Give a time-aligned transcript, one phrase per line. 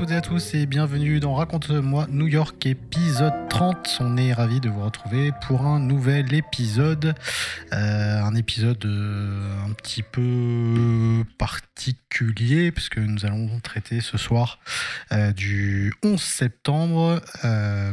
[0.00, 3.98] Toutes et à tous et bienvenue dans Raconte-moi New York épisode 30.
[4.00, 7.14] On est ravi de vous retrouver pour un nouvel épisode.
[7.74, 14.58] Euh, un épisode euh, un petit peu particulier puisque nous allons traiter ce soir
[15.12, 17.20] euh, du 11 septembre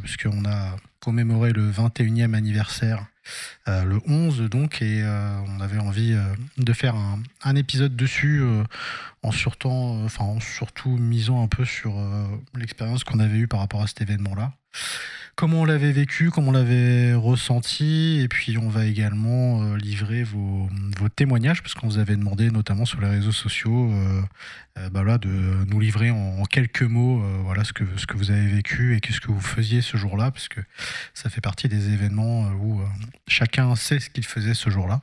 [0.01, 3.16] puisqu'on a commémoré le 21e anniversaire euh,
[3.65, 6.23] le 11 donc, et euh, on avait envie euh,
[6.57, 8.43] de faire un, épisode dessus
[9.23, 9.31] en,
[10.05, 11.95] enfin, en surtout misant un peu sur
[12.55, 14.53] l'expérience qu'on avait eue par rapport à cet événement-là
[15.37, 20.23] comment on l'avait vécu, comment on l'avait ressenti, et puis on va également euh, livrer
[20.23, 20.67] vos,
[21.15, 24.21] témoignages, parce qu'on vous avait demandé notamment sur les réseaux sociaux euh,
[24.79, 25.29] euh, bah de
[25.69, 29.31] nous livrer en, quelques mots voilà, ce, que, ce vous avez vécu et qu'est-ce que
[29.31, 30.59] vous faisiez ce jour-là, parce que
[31.13, 32.81] ça fait partie des événements où
[33.27, 35.01] chacun sait ce qu'il faisait ce jour-là.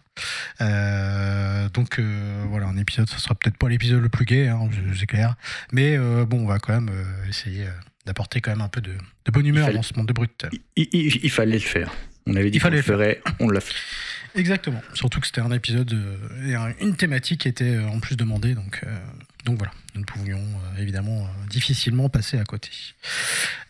[1.72, 2.00] donc
[2.48, 4.68] voilà, un épisode, ça sera peut-être pas l'épisode le plus gai, hein,
[4.98, 5.36] c'est clair,
[5.72, 5.96] mais
[6.27, 6.90] bon, on va quand même
[7.28, 7.68] essayer
[8.06, 8.92] d'apporter quand même un peu de,
[9.33, 10.47] bonne humeur dans ce monde de brut.
[10.77, 11.91] Il, fallait le faire.
[12.27, 13.74] On avait dit qu'on le ferait, on l'a fait.
[14.34, 14.83] Exactement.
[14.94, 18.55] Surtout que c'était un épisode euh, et une thématique qui était euh, en plus demandée,
[18.55, 18.96] donc, euh,
[19.44, 20.42] donc voilà, nous ne pouvions
[20.78, 22.70] évidemment difficilement passer à côté.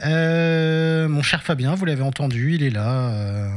[0.01, 3.51] mon cher Fabien, vous l'avez entendu, il est là,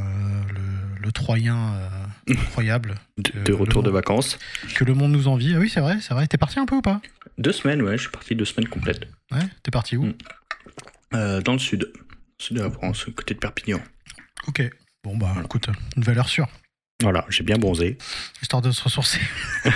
[0.53, 1.73] le, Troyen
[2.29, 2.95] incroyable.
[3.17, 4.37] de, retour de vacances.
[4.75, 5.53] Que le monde nous envie.
[5.55, 6.27] Ah oui, c'est vrai, c'est vrai.
[6.27, 7.01] T'es parti un peu ou pas?
[7.37, 9.07] Deux semaines, ouais, je suis parti deux semaines complètes.
[9.31, 10.07] Ouais, t'es parti où?
[10.07, 10.13] Mm.
[11.13, 11.91] Euh, dans le sud,
[12.39, 13.79] sud de la France, côté de Perpignan.
[14.47, 14.63] Ok.
[15.03, 16.47] Bon, bah écoute, une valeur sûre.
[17.01, 17.97] Voilà, j'ai bien bronzé.
[18.41, 19.19] Histoire de se ressourcer.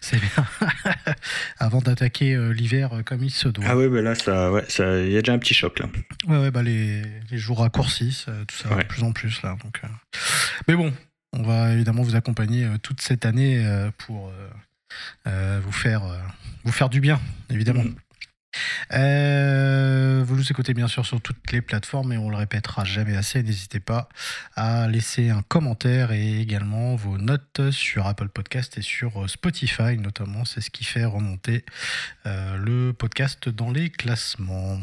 [0.00, 0.46] C'est bien.
[1.58, 3.64] Avant d'attaquer euh, l'hiver euh, comme il se doit.
[3.66, 5.86] Ah ouais, bah là, ça, ouais, ça, il y a déjà un petit choc là.
[6.26, 9.56] Ouais, ouais, bah les, les jours raccourcissent, tout ça de plus en plus là.
[9.62, 9.80] Donc,
[10.66, 10.92] Mais bon,
[11.32, 13.62] on va évidemment vous accompagner toute cette année
[13.98, 14.32] pour
[15.24, 16.02] vous faire,
[16.64, 17.84] vous faire du bien, évidemment.
[17.84, 17.94] Mm.
[18.94, 23.16] Euh, vous nous écoutez bien sûr sur toutes les plateformes et on le répétera jamais
[23.16, 23.42] assez.
[23.42, 24.08] N'hésitez pas
[24.56, 30.44] à laisser un commentaire et également vos notes sur Apple Podcast et sur Spotify notamment.
[30.44, 31.64] C'est ce qui fait remonter
[32.26, 34.78] euh, le podcast dans les classements.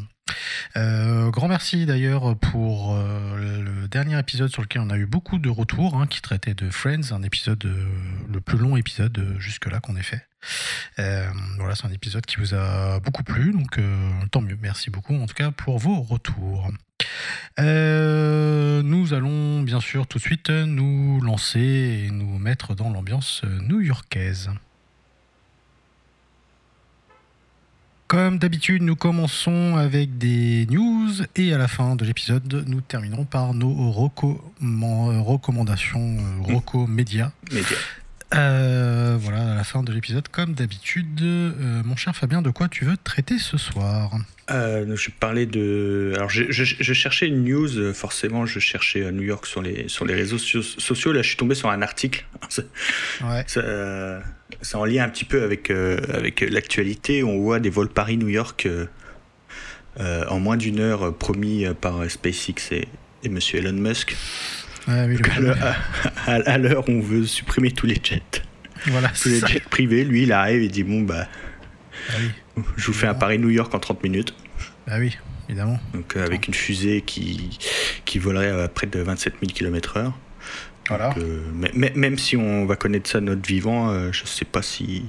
[0.75, 5.49] Euh, grand merci d'ailleurs pour le dernier épisode sur lequel on a eu beaucoup de
[5.49, 10.03] retours, hein, qui traitait de Friends, un épisode, le plus long épisode jusque-là qu'on ait
[10.03, 10.25] fait.
[10.99, 14.57] Euh, voilà, c'est un épisode qui vous a beaucoup plu, donc euh, tant mieux.
[14.61, 16.69] Merci beaucoup en tout cas pour vos retours.
[17.59, 23.43] Euh, nous allons bien sûr tout de suite nous lancer et nous mettre dans l'ambiance
[23.43, 24.49] new-yorkaise.
[28.07, 33.25] Comme d'habitude, nous commençons avec des news et à la fin de l'épisode, nous terminerons
[33.25, 37.31] par nos recommandations, Roco Média.
[38.33, 42.67] Euh, voilà, à la fin de l'épisode, comme d'habitude, euh, mon cher Fabien, de quoi
[42.67, 44.11] tu veux traiter ce soir
[44.49, 46.13] euh, Je parlais de.
[46.15, 46.51] Alors, je,
[46.93, 51.11] cherchais une news, forcément, je cherchais New York sur les, sur les réseaux sociaux.
[51.11, 52.25] Là, je suis tombé sur un article.
[53.21, 53.43] Ouais.
[53.47, 54.21] Ça,
[54.61, 57.23] ça, en lien un petit peu avec, avec l'actualité.
[57.23, 58.67] On voit des vols Paris-New York
[59.99, 62.87] en moins d'une heure promis par SpaceX et,
[63.23, 64.15] et monsieur Elon Musk.
[64.87, 65.05] Ah
[66.25, 68.21] à l'heure où on veut supprimer tous les jets.
[68.87, 71.27] Voilà, tous les jets privés, lui, il arrive et dit Bon, bah,
[72.09, 72.13] ah
[72.77, 74.33] je vous fais un Paris-New York en 30 minutes.
[74.87, 75.17] Bah oui,
[75.49, 75.79] évidemment.
[75.93, 77.57] Donc, euh, avec une fusée qui,
[78.05, 80.11] qui volerait à près de 27 000 km/h.
[80.87, 81.15] Voilà.
[81.17, 81.41] Euh,
[81.73, 85.05] même si on va connaître ça notre vivant, euh, je sais pas si.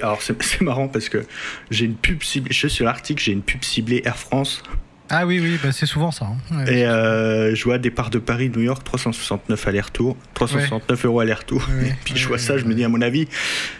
[0.00, 1.24] alors, c'est marrant parce que
[1.70, 2.52] j'ai une pub ciblée.
[2.52, 4.62] Je suis l'article, j'ai une pub ciblée Air France.
[5.08, 6.26] Ah oui, oui, bah c'est souvent ça.
[6.26, 6.64] Hein.
[6.66, 11.68] et euh, je vois départ de Paris, New York, 369 aller-retour, 369 euros aller-retour.
[11.84, 13.28] et puis je vois ça, je me dis à mon avis,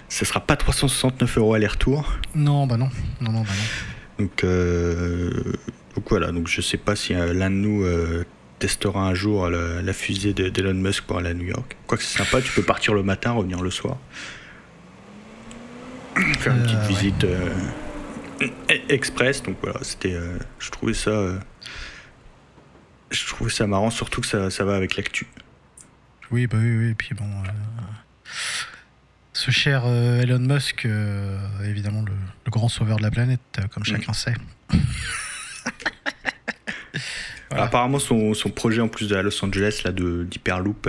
[0.09, 2.13] ce sera pas 369 euros aller-retour.
[2.35, 2.91] Non, bah non,
[3.21, 3.49] non, non, bah
[4.19, 4.25] non.
[4.25, 5.31] Donc, euh,
[5.97, 7.85] donc voilà, donc je sais pas si euh, l'un de nous
[8.61, 11.77] testera un jour la, fusée d'Elon Musk pour aller à New York.
[11.87, 13.97] Quoi que c'est sympa, tu peux partir le matin, revenir le soir.
[16.39, 17.27] Faire une petite visite
[18.89, 19.43] express.
[19.43, 21.39] Donc voilà, c'était, euh, je trouvais ça, euh,
[23.11, 25.27] je trouvais ça marrant, surtout que ça, ça va avec l'actu.
[26.31, 26.91] Oui, bah oui, oui.
[26.91, 27.49] Et puis bon, euh,
[29.33, 30.87] ce cher Elon Musk,
[31.65, 32.13] évidemment le,
[32.51, 33.41] grand sauveur de la planète,
[33.73, 33.87] comme mm.
[33.87, 34.35] chacun sait.
[37.51, 40.89] Apparemment, son, son, projet en plus de Los Angeles, là, d'Hyperloop.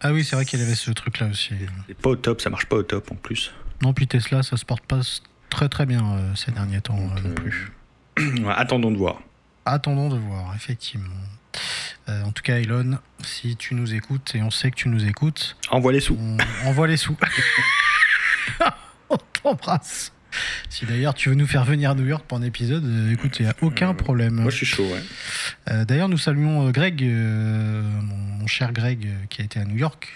[0.00, 1.54] Ah oui, c'est vrai qu'il avait ce truc-là aussi.
[1.88, 3.52] C'est pas au top, ça marche pas au top en plus.
[3.82, 5.00] Non, puis Tesla, ça se porte pas
[5.52, 6.02] très très bien
[6.34, 7.72] ces derniers temps non plus.
[8.48, 9.20] attendons de voir.
[9.64, 11.14] Attendons de voir, effectivement.
[12.08, 15.06] Euh, en tout cas, Elon, si tu nous écoutes, et on sait que tu nous
[15.06, 16.18] écoutes, envoie les sous.
[16.64, 17.16] envoie les sous.
[19.10, 20.12] on t'embrasse.
[20.70, 23.38] Si d'ailleurs tu veux nous faire venir à New York pour un épisode, euh, écoute,
[23.38, 24.34] il n'y a aucun euh, problème.
[24.34, 25.84] Moi je suis chaud, ouais.
[25.84, 30.08] d'ailleurs, nous saluons Greg, mon, cher Greg, qui a été à New York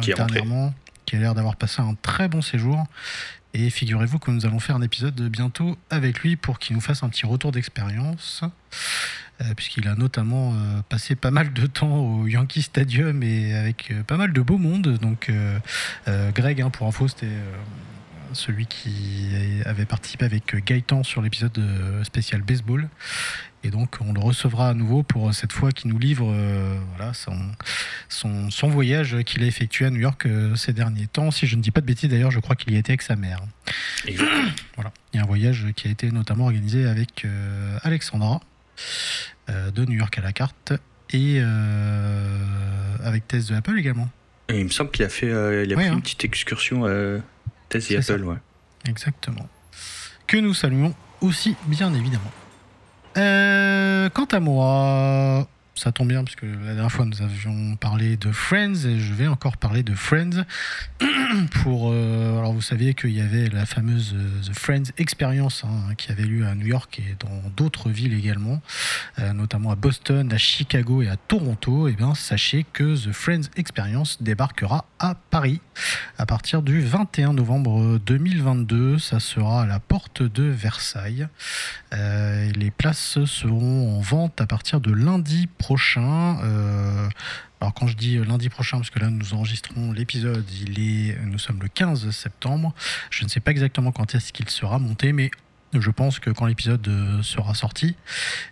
[0.00, 0.74] qui dernièrement,
[1.06, 2.84] qui a l'air d'avoir passé un très bon séjour.
[3.54, 7.02] Et figurez-vous que nous allons faire un épisode bientôt avec lui pour qu'il nous fasse
[7.02, 8.44] un petit retour d'expérience.
[9.40, 13.90] Euh, puisqu'il a notamment euh, passé pas mal de temps au Yankee Stadium et avec
[13.90, 14.98] euh, pas mal de beau monde.
[14.98, 15.30] Donc,
[16.06, 17.26] Greg, hein, pour info, c'était
[18.32, 19.30] celui qui
[19.66, 21.60] avait participé avec Gaëtan sur l'épisode
[22.02, 22.88] spécial baseball.
[23.64, 26.34] Et donc, on le recevra à nouveau pour cette fois qu'il nous livre
[26.96, 27.38] voilà, son,
[28.08, 30.26] son, voyage qu'il a effectué à New York
[30.56, 31.30] ces derniers temps.
[31.30, 33.14] Si je ne dis pas de bêtises, d'ailleurs, je crois qu'il y était avec sa
[33.14, 33.40] mère.
[34.74, 34.92] voilà.
[35.12, 37.24] Il y a un voyage qui a été notamment organisé avec
[37.84, 38.40] Alexandra.
[39.50, 40.72] Euh, de New York à la carte
[41.10, 44.08] et euh, avec Tess de Apple également.
[44.48, 46.00] il me semble qu'il a fait, euh, il a une hein.
[46.00, 46.82] petite excursion
[47.68, 48.36] Tess et Apple, ouais.
[48.88, 49.48] Exactement.
[50.28, 52.30] Que nous saluons aussi, bien évidemment.
[53.14, 58.30] Quant à moi, ça tombe bien parce que la dernière fois nous avions parlé de
[58.30, 60.44] Friends et je vais encore parler de Friends.
[61.62, 65.94] Pour euh, alors vous saviez qu'il y avait la fameuse euh, The Friends Experience hein,
[65.96, 68.60] qui avait lieu à New York et dans d'autres villes également
[69.18, 71.88] euh, notamment à Boston à Chicago et à Toronto.
[71.88, 75.60] Et eh bien sachez que The Friends Experience débarquera à Paris
[76.18, 81.28] à partir du 21 novembre 2022 ça sera à la porte de Versailles.
[81.92, 86.38] Les places seront en vente à partir de lundi prochain.
[86.42, 87.08] Euh,
[87.60, 91.38] alors quand je dis lundi prochain, parce que là nous enregistrons l'épisode, il est, nous
[91.38, 92.74] sommes le 15 septembre.
[93.10, 95.30] Je ne sais pas exactement quand est-ce qu'il sera monté, mais
[95.72, 97.94] je pense que quand l'épisode euh, sera sorti,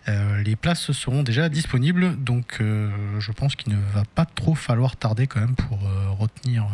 [0.07, 2.15] euh, les places seront déjà disponibles.
[2.23, 5.79] Donc je pense qu'il ne va pas trop falloir tarder quand même pour
[6.17, 6.65] retenir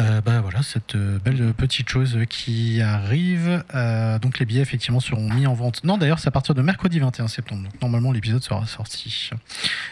[0.00, 3.64] euh, bah voilà, cette euh, belle petite chose qui arrive.
[3.74, 5.82] Euh, donc les billets effectivement seront mis en vente.
[5.82, 7.64] Non d'ailleurs c'est à partir de mercredi 21 septembre.
[7.64, 9.30] Donc normalement l'épisode sera sorti.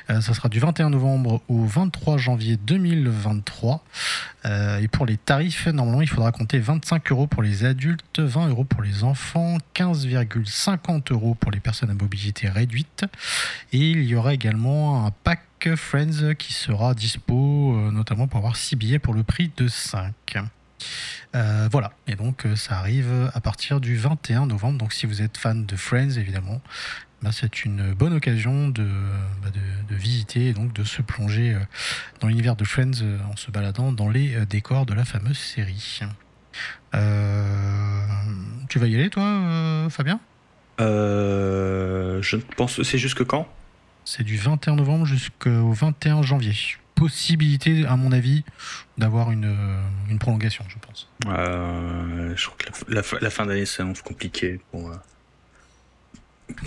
[0.08, 3.84] ça sera du 21 novembre au 23 janvier 2023.
[4.80, 8.64] et pour les tarifs, normalement il faudra compter 25 euros pour les adultes, 20 euros
[8.64, 13.04] pour les enfants, 15,50 euros pour les personnes à mobilité réduite.
[13.72, 15.40] Et il y aura également un pack
[15.74, 20.12] Friends qui sera dispo euh, notamment pour avoir 6 billets pour le prix de 5.
[21.34, 24.78] Euh, voilà, et donc euh, ça arrive à partir du 21 novembre.
[24.78, 26.60] Donc si vous êtes fan de Friends, évidemment,
[27.22, 28.86] bah, c'est une bonne occasion de,
[29.42, 29.48] bah,
[29.88, 31.56] de, visiter et donc de se plonger
[32.20, 33.02] dans l'univers de Friends
[33.32, 36.00] en se baladant dans les décors de la fameuse série.
[36.92, 40.20] tu vas y aller, toi, Fabien?
[40.78, 42.82] Je pense.
[42.82, 43.48] C'est jusque quand?
[44.06, 46.54] C'est du 21 novembre jusqu'au 21 janvier.
[46.94, 48.44] Possibilité, à mon avis,
[48.96, 49.54] d'avoir une,
[50.08, 51.10] une, prolongation, je pense.
[51.26, 54.96] Euh, je crois que la, la, fin d'année s'annonce compliqué pour, euh,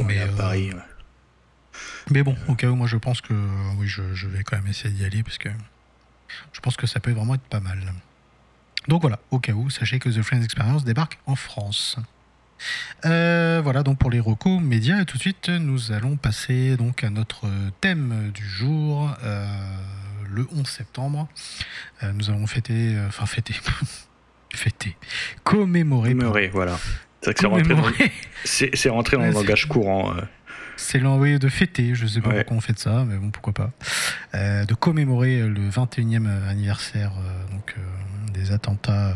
[0.06, 0.70] mais, à euh, Paris.
[2.12, 3.34] Mais bon, au cas où, moi je pense que
[3.78, 5.50] oui, je, je vais quand même essayer d'y aller parce que
[6.54, 7.94] je pense que ça peut vraiment être pas mal.
[8.88, 11.98] Donc voilà, au cas où, sachez que The Friends Experience débarque en France.
[13.06, 15.02] Euh, voilà donc pour les recos médias.
[15.02, 17.48] Et tout de suite, nous allons passer donc à notre
[17.82, 19.46] thème du jour, euh,
[20.30, 21.28] le 11 septembre.
[22.04, 23.56] Euh, nous allons fêter, enfin fêter,
[24.54, 24.96] fêter,
[25.44, 26.12] commémorer.
[26.12, 26.80] Commémorer, voilà.
[27.22, 27.46] C'est
[28.90, 30.14] rentré, dans, le langage courant.
[30.78, 33.54] C'est l'envoyé de fêter, je sais pas pourquoi on fait de ça, mais bon, pourquoi
[33.54, 33.72] pas.
[34.34, 37.12] de commémorer le 21e anniversaire
[37.52, 37.76] donc,
[38.40, 39.14] des attentats euh,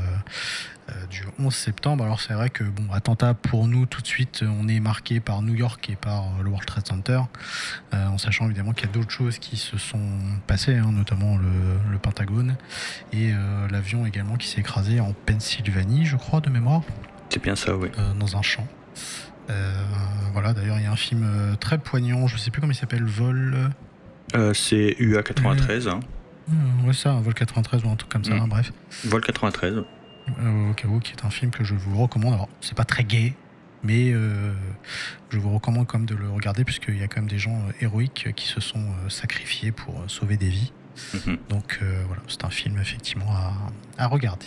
[1.10, 2.04] du 11 septembre.
[2.04, 5.42] Alors c'est vrai que bon, attentat pour nous tout de suite, on est marqué par
[5.42, 7.22] New York et par le World Trade Center,
[7.94, 10.10] euh, en sachant évidemment qu'il y a d'autres choses qui se sont
[10.48, 12.58] passées, hein, notamment le, Pentagone
[13.14, 16.82] et euh, l'avion également qui s'est écrasé en Pennsylvanie, je crois, de mémoire.
[17.30, 17.90] C'est bien ça, oui.
[18.20, 18.68] dans un champ.
[20.34, 23.06] voilà, d'ailleurs, il y a un film très poignant, je sais plus comment il s'appelle,
[23.06, 23.70] Vol.
[24.54, 25.88] c'est UA 93.
[25.88, 26.00] Hein.
[26.86, 28.40] ouais, ça, Vol 93 ou un truc comme ça, mm.
[28.40, 28.74] hein, bref.
[29.06, 29.84] Vol 93
[30.30, 32.34] euh, qui est un film que je vous recommande.
[32.34, 33.34] Alors, c'est pas très gay,
[33.84, 34.54] mais euh,
[35.30, 37.56] je vous recommande quand même de le regarder puisqu'il y a quand même des gens
[37.56, 40.72] euh, héroïques qui se sont sacrifiés pour sauver des vies.
[41.14, 41.38] Mhm.
[41.50, 43.54] Donc voilà, c'est un film effectivement à,
[43.98, 44.46] à regarder.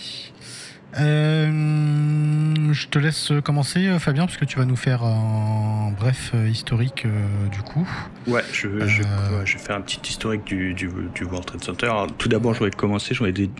[0.98, 6.32] Euh, je te laisse commencer, euh, Fabien, parce que tu vas nous faire un bref
[6.34, 7.06] euh, historique
[7.52, 7.86] du coup.
[8.26, 11.92] Ouais, je, je, vais faire un petit historique du, du, World Trade Center.
[12.16, 13.14] tout d'abord, je voudrais commencer.
[13.14, 13.50] Je voudrais,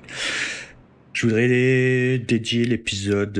[1.16, 3.38] je voudrais dédier l'épisode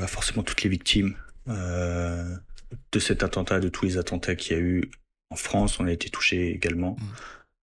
[0.00, 1.16] à forcément toutes les victimes
[1.46, 4.90] de cet attentat, de tous les attentats qu'il y a eu
[5.30, 5.80] en France.
[5.80, 6.96] On a été touché également,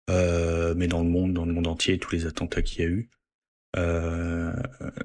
[0.09, 0.73] mm.
[0.77, 3.09] mais dans le monde, dans le monde entier, tous les attentats qu'il y a eu.
[3.77, 4.51] Euh,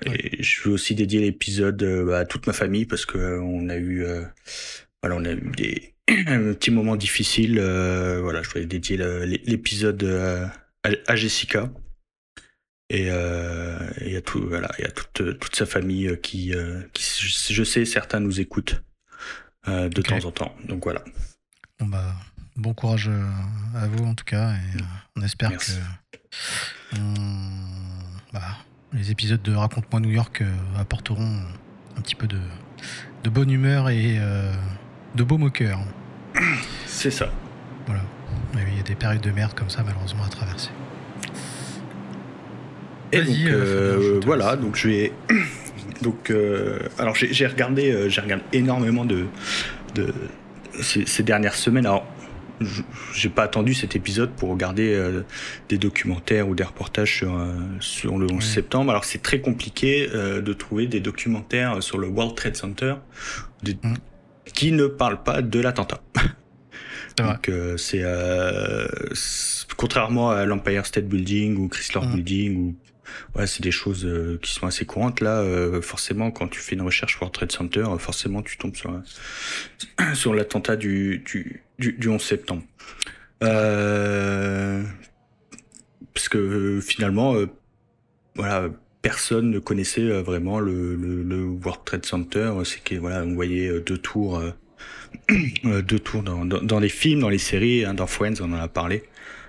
[0.06, 3.68] et je veux aussi dédier l'épisode euh, à toute ma famille parce que euh, on
[3.68, 4.06] a eu,
[5.02, 7.60] voilà, on a eu des petits moments difficiles.
[7.60, 8.96] voilà, je voulais dédier
[9.44, 10.04] l'épisode
[10.82, 11.70] à, Jessica
[12.90, 16.52] et, et à tout, voilà, et à toute, toute sa famille qui,
[16.92, 18.82] qui, je sais, certains nous écoutent
[19.66, 20.54] de temps en temps.
[20.66, 21.02] Donc voilà.
[21.80, 22.14] Bon bah,
[22.56, 23.10] bon courage
[23.74, 24.82] à vous en tout cas et
[25.16, 25.72] on espère que
[28.32, 28.58] bah,
[28.92, 31.40] les épisodes de Raconte-moi New York euh, apporteront
[31.96, 32.38] un petit peu de,
[33.28, 34.52] bonne humeur et euh,
[35.14, 35.80] de beaux moqueurs.
[36.86, 37.30] C'est ça.
[37.86, 38.02] Voilà.
[38.54, 40.70] Il y a des périodes de merde comme ça, malheureusement, à traverser.
[43.14, 45.12] Et donc, euh, voilà, donc je vais.
[46.02, 46.30] Donc,
[46.98, 49.24] alors j'ai regardé, j'ai regardé énormément de,
[49.94, 50.12] de
[50.82, 51.86] ces, ces, dernières semaines.
[51.86, 52.04] Alors,
[53.12, 55.22] j'ai pas attendu cet épisode pour regarder euh,
[55.68, 58.90] des documentaires ou des reportages sur, euh, sur le 11 septembre.
[58.90, 62.94] Alors c'est très compliqué euh, de trouver des documentaires sur le World Trade Center
[63.64, 63.94] mm.
[64.52, 66.00] qui ne parlent pas de l'attentat.
[67.16, 68.04] Donc c'est
[69.76, 72.12] contrairement à l'Empire State Building ou Chrysler mm.
[72.12, 72.74] Building ou
[73.34, 74.08] ouais, c'est des choses
[74.42, 75.44] qui sont assez courantes là.
[75.82, 79.00] forcément, quand tu fais une recherche World Trade Center, forcément tu tombes sur
[80.14, 82.62] sur l'attentat du, du du, 11 septembre.
[83.42, 84.82] Euh,
[86.12, 87.46] parce que finalement, euh,
[88.36, 88.70] voilà,
[89.02, 92.52] personne ne connaissait euh, vraiment le, le, World Trade Center.
[92.64, 94.42] C'est que voilà, on voyait deux tours,
[95.64, 98.68] deux tours dans, dans, les films, dans les séries, hein, dans Friends, on en a
[98.68, 99.04] parlé.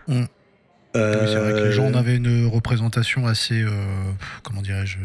[0.08, 0.26] Mm.
[0.96, 3.66] C'est vrai que les gens en avaient une représentation assez,
[4.44, 4.98] comment dirais-je,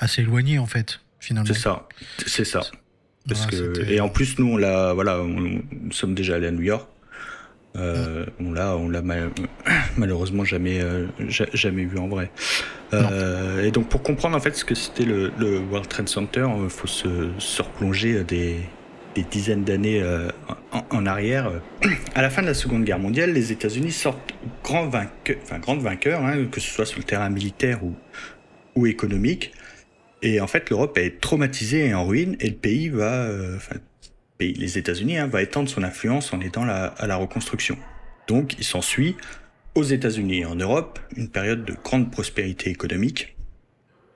[0.00, 1.52] assez éloignée en fait, finalement.
[1.52, 1.88] C'est ça,
[2.26, 2.62] c'est ça.
[3.26, 6.62] Parce que, et en plus, nous, on l'a, voilà, nous sommes déjà allés à New
[6.62, 6.88] York.
[7.76, 9.02] Euh, on l'a, on l'a
[9.96, 12.30] malheureusement jamais, euh, jamais vu en vrai.
[12.92, 16.46] Euh, et donc, pour comprendre en fait ce que c'était le, le, World Trade Center,
[16.62, 18.60] il faut se, se, replonger des,
[19.14, 20.02] des dizaines d'années
[20.90, 21.50] en, arrière.
[22.14, 26.60] À la fin de la Seconde Guerre mondiale, les États-Unis sortent grandes vainqueurs, hein, que
[26.60, 27.80] ce soit sur le terrain militaire
[28.76, 29.52] ou, économique.
[30.22, 33.76] Et en fait, l'Europe est traumatisée et en ruine, et le pays va, euh, enfin,
[34.40, 37.76] les États-Unis, hein, va étendre son influence en aidant à la reconstruction.
[38.26, 39.16] Donc, il s'ensuit
[39.74, 43.36] aux États-Unis et en Europe une période de grande prospérité économique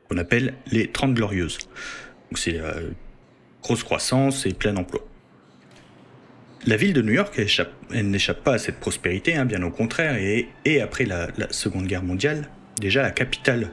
[0.08, 1.58] qu'on appelle les Trente Glorieuses.
[2.30, 2.74] Donc, c'est la
[3.62, 5.00] grosse croissance et plein emploi.
[6.66, 7.40] La ville de New York,
[7.92, 12.02] elle, n'échappe pas à cette prospérité, hein, bien au contraire, et, après la, Seconde Guerre
[12.02, 12.48] mondiale,
[12.80, 13.70] déjà la capitale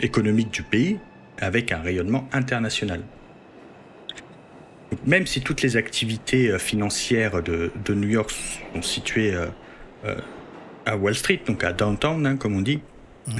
[0.00, 0.98] économique du pays,
[1.38, 3.02] avec un rayonnement international.
[5.06, 8.34] même si toutes les activités euh, financières de, New York
[8.74, 9.46] sont situées euh,
[10.06, 10.16] euh,
[10.86, 12.80] à Wall Street, donc à downtown, hein, comme on dit,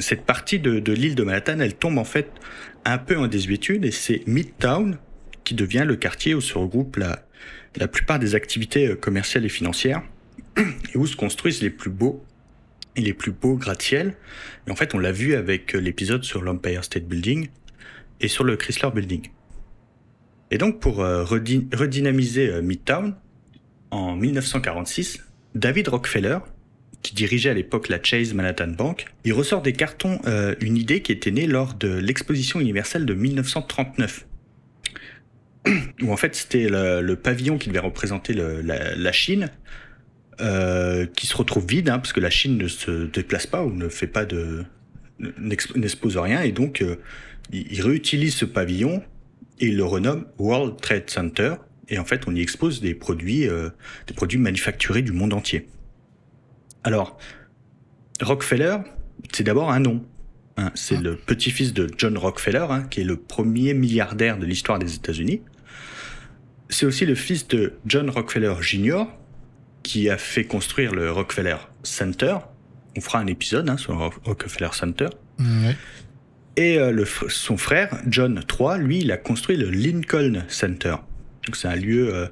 [0.00, 2.30] cette partie de, l'île de Manhattan, elle tombe en fait
[2.84, 4.98] un peu en désuétude et c'est Midtown
[5.48, 7.24] qui devient le quartier où se regroupent la,
[7.76, 10.02] la plupart des activités commerciales et financières
[10.58, 12.22] et où se construisent les plus beaux
[12.96, 14.14] et les plus beaux gratte-ciels.
[14.66, 17.48] Et en fait, on l'a vu avec l'épisode sur l'Empire State Building
[18.20, 19.30] et sur le Chrysler Building.
[20.50, 23.14] Et donc pour euh, redynamiser euh, Midtown,
[23.90, 25.24] en 1946,
[25.54, 26.40] David Rockefeller,
[27.00, 31.00] qui dirigeait à l'époque la Chase Manhattan Bank, il ressort des cartons euh, une idée
[31.00, 34.26] qui était née lors de l'exposition universelle de 1939.
[36.02, 39.50] Où en fait c'était le, pavillon qui devait représenter la, Chine,
[40.38, 43.88] qui se retrouve vide, hein, parce que la Chine ne se déplace pas ou ne
[43.88, 44.64] fait pas de
[45.18, 46.84] n'expose rien, et donc
[47.52, 49.02] il réutilise ce pavillon
[49.60, 51.54] et il le renomme World Trade Center.
[51.88, 53.70] Et en fait, on y expose des produits, euh,
[54.06, 55.68] des produits manufacturés du monde entier.
[56.84, 57.18] Alors,
[58.20, 58.76] Rockefeller,
[59.32, 60.04] c'est d'abord un nom.
[60.56, 60.72] Hein.
[60.74, 61.02] c'est ah.
[61.02, 65.40] le petit-fils de John Rockefeller, hein, qui est le premier milliardaire de l'histoire des États-Unis.
[66.68, 69.04] C'est aussi le fils de John Rockefeller Jr.,
[69.82, 72.36] qui a fait construire le Rockefeller Center.
[72.96, 75.08] On fera un épisode hein, sur le Rockefeller Center.
[76.58, 80.96] Et euh, son frère, John III, lui, il a construit le Lincoln Center.
[81.46, 82.26] Donc c'est un lieu euh,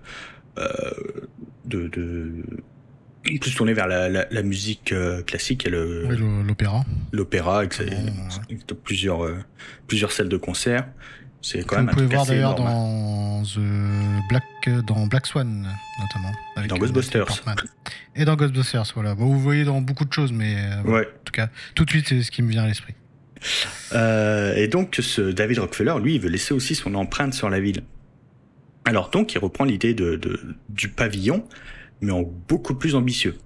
[0.59, 0.91] euh,
[1.65, 1.89] de,
[3.23, 4.93] plus tourné vers la, musique
[5.27, 6.85] classique et l'opéra.
[7.13, 7.81] L'opéra, avec,
[8.83, 9.29] plusieurs,
[9.87, 10.89] plusieurs salles de concert.
[11.47, 13.41] C'est quand même Vous pouvez voir d'ailleurs dans
[14.29, 15.69] Black, dans Black Swan
[16.01, 16.33] notamment.
[16.67, 17.45] dans Ghostbusters.
[18.17, 19.15] Et dans Ghostbusters, voilà.
[19.15, 22.33] vous voyez dans beaucoup de choses, mais en tout cas, tout de suite, c'est ce
[22.33, 22.95] qui me vient à l'esprit.
[23.93, 27.61] Euh, et donc, ce David Rockefeller, lui, il veut laisser aussi son empreinte sur la
[27.61, 27.85] ville.
[28.85, 30.21] Alors donc, il reprend l'idée de,
[30.69, 31.45] du pavillon,
[32.01, 33.37] mais en beaucoup plus ambitieux.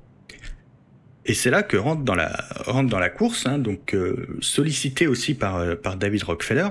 [1.27, 5.07] Et c'est là que rentre dans la, rentre dans la course, hein, donc euh, sollicité
[5.07, 6.69] aussi par, euh, par David Rockefeller,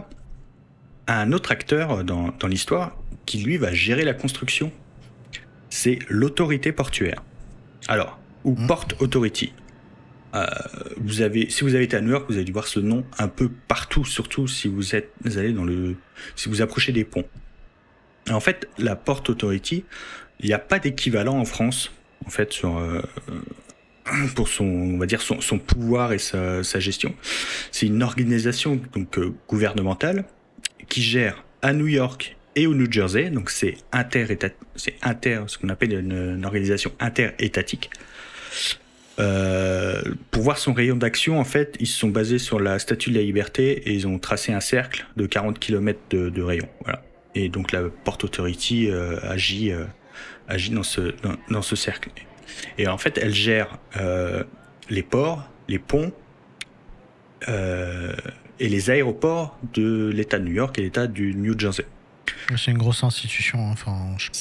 [1.17, 4.71] un autre acteur dans, dans l'histoire qui lui va gérer la construction.
[5.69, 7.23] C'est l'autorité portuaire.
[7.87, 8.67] Alors, ou mmh.
[8.67, 9.53] Port Authority.
[10.35, 10.45] Euh,
[10.97, 13.03] vous avez, si vous avez été à New York, vous avez dû voir ce nom
[13.17, 15.95] un peu partout, surtout si vous êtes, vous allez dans le,
[16.35, 17.25] si vous approchez des ponts.
[18.29, 19.85] En fait, la Port Authority,
[20.39, 21.91] il n'y a pas d'équivalent en France,
[22.25, 23.01] en fait, sur, euh,
[24.35, 27.15] pour son, on va dire son, son pouvoir et sa, sa gestion.
[27.71, 30.25] C'est une organisation donc euh, gouvernementale
[30.87, 34.25] qui gère à New York et au New Jersey, donc c'est inter
[34.75, 37.89] c'est inter, ce qu'on appelle une, organisation interétatique.
[39.19, 43.11] Euh, pour voir son rayon d'action, en fait, ils se sont basés sur la Statue
[43.11, 46.67] de la Liberté et ils ont tracé un cercle de 40 km de, de rayon.
[46.83, 47.03] Voilà.
[47.35, 49.85] Et donc la Port Authority euh, agit, euh,
[50.47, 51.13] agit dans ce,
[51.49, 52.09] dans, ce cercle.
[52.77, 54.43] Et en fait, elle gère euh,
[54.89, 56.11] les ports, les ponts,
[58.59, 61.85] et les aéroports de l'État de New York et l'État du New Jersey.
[62.55, 63.59] C'est une grosse institution.
[63.59, 63.71] Hein.
[63.73, 63.95] Enfin,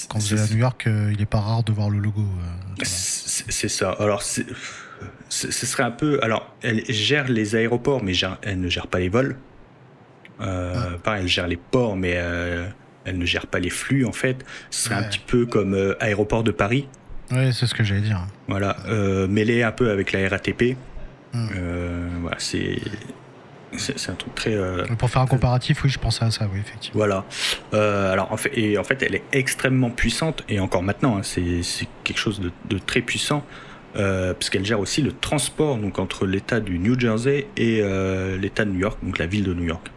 [0.08, 2.22] quand vous êtes à New York, euh, il n'est pas rare de voir le logo.
[2.22, 3.90] Euh, c'est ça.
[3.92, 4.42] Alors, ce
[5.30, 6.18] serait un peu.
[6.22, 9.36] Alors, elle gère les aéroports, mais elle ne gère pas les vols.
[10.40, 12.66] Euh, Pareil, elle gère les ports, mais euh,
[13.04, 14.44] elle ne gère pas les flux, en fait.
[14.70, 16.88] Ce serait un petit peu comme Aéroport de Paris.
[17.30, 18.26] Oui, c'est ce que j'allais dire.
[18.48, 18.76] Voilà,
[19.28, 20.76] mêlé un peu avec la RATP.
[21.34, 21.48] Hmm.
[22.22, 22.80] voilà, c'est
[23.76, 24.54] c'est un truc très.
[24.54, 26.98] Euh, Pour faire un comparatif, oui, je pensais à ça, oui, effectivement.
[26.98, 27.24] Voilà.
[27.74, 31.22] Euh, alors, en fait, et en fait, elle est extrêmement puissante, et encore maintenant, hein,
[31.22, 31.62] c'est
[32.04, 33.44] quelque chose de, très puissant,
[33.96, 37.82] euh, parce qu'elle gère aussi le transport donc, entre l'État du New Jersey et
[38.38, 39.90] l'État de New York, donc la ville de New York.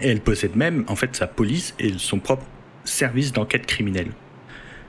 [0.00, 2.44] Et elle possède même, en fait, sa police et son propre
[2.84, 4.10] service d'enquête criminelle.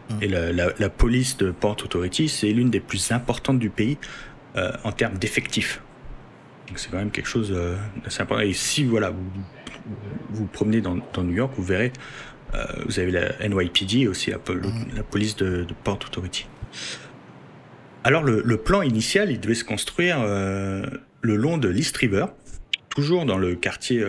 [0.10, 0.18] Hum.
[0.22, 3.98] Et la, la, police de Port Authority, c'est l'une des plus importantes du pays
[4.84, 5.82] en termes d'effectifs
[6.76, 8.44] c'est quand même quelque chose euh, d'assez important.
[8.44, 9.24] Et si voilà, vous
[10.32, 11.94] vous, promenez dans, New York, vous verrez,
[12.54, 14.38] euh, vous avez la NYPD aussi, la,
[14.96, 16.48] la police de, Port Authority.
[18.04, 20.86] Alors le, plan initial, il devait se construire euh,
[21.22, 22.26] le long de l'East River,
[22.90, 24.06] toujours dans le quartier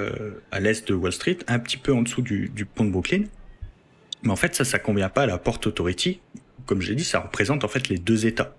[0.51, 3.25] à l'est de Wall Street, un petit peu en dessous du, du, pont de Brooklyn.
[4.23, 6.21] Mais en fait, ça, ça convient pas à la Port Authority.
[6.67, 8.57] Comme je l'ai dit, ça représente en fait les deux États.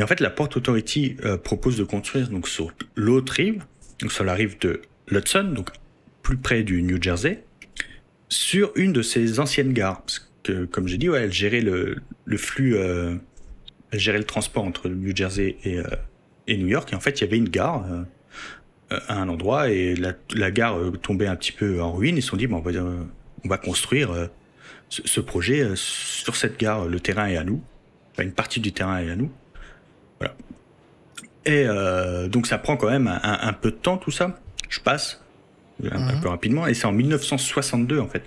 [0.00, 3.66] Et en fait, la Port Authority euh, propose de construire donc sur l'autre rive,
[4.00, 5.68] donc sur la rive de l'Hudson, donc
[6.22, 7.44] plus près du New Jersey,
[8.30, 10.00] sur une de ses anciennes gares.
[10.00, 12.00] Parce que, comme j'ai dit, ouais, elle gérait le,
[12.38, 13.14] flux, euh,
[13.90, 15.84] elle gérait le transport entre New Jersey et, euh,
[16.46, 16.90] et New York.
[16.94, 17.84] Et en fait, il y avait une gare
[18.88, 22.16] à un endroit et la, gare tombait un petit peu en ruine.
[22.16, 22.70] Ils se sont dit, bon, on va,
[23.44, 24.30] on va construire
[24.88, 26.88] ce, ce, projet sur cette gare.
[26.88, 27.62] Le terrain est à nous.
[28.12, 29.30] Enfin, une partie du terrain est à nous.
[31.46, 34.38] Et euh, donc ça prend quand même un, peu de temps tout ça.
[34.68, 35.22] Je passe
[35.90, 36.20] un, mhm.
[36.20, 36.66] peu rapidement.
[36.66, 38.24] Et c'est en 1962 en fait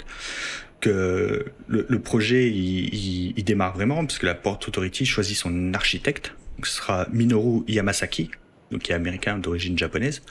[0.84, 6.36] que le, projet il, démarre vraiment parce que la Port Authority choisit son architecte.
[6.58, 8.30] Donc, ce sera Minoru Yamasaki,
[8.70, 10.22] donc qui est américain d'origine japonaise.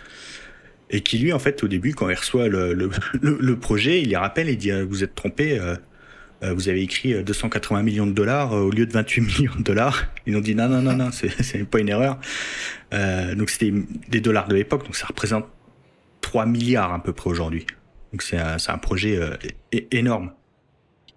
[0.90, 4.16] Et qui lui, en fait, au début, quand il reçoit le, le, projet, il les
[4.16, 5.76] rappelle et dit Vous êtes trompé, euh, euh,
[6.42, 9.62] vous avez écrit 280 euh, millions de dollars euh, au lieu de 28 millions de
[9.62, 10.06] dollars.
[10.26, 12.18] Ils ont dit non, non, non, non, c'est pas une erreur.
[12.90, 13.72] donc c'était
[14.08, 15.46] des dollars de l'époque, donc ça représente
[16.20, 17.66] 3 milliards à peu près aujourd'hui.
[18.12, 19.18] Donc c'est un, projet
[19.90, 20.32] énorme.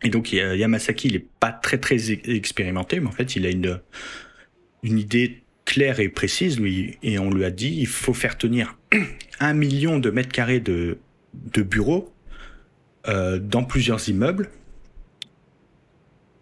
[0.01, 3.81] Et donc Yamasaki, il est pas très très expérimenté, mais en fait il a une,
[4.83, 8.77] une idée claire et précise, lui, et on lui a dit il faut faire tenir
[9.39, 10.99] un million de mètres carrés de,
[11.53, 12.13] de bureaux
[13.07, 14.49] euh, dans plusieurs immeubles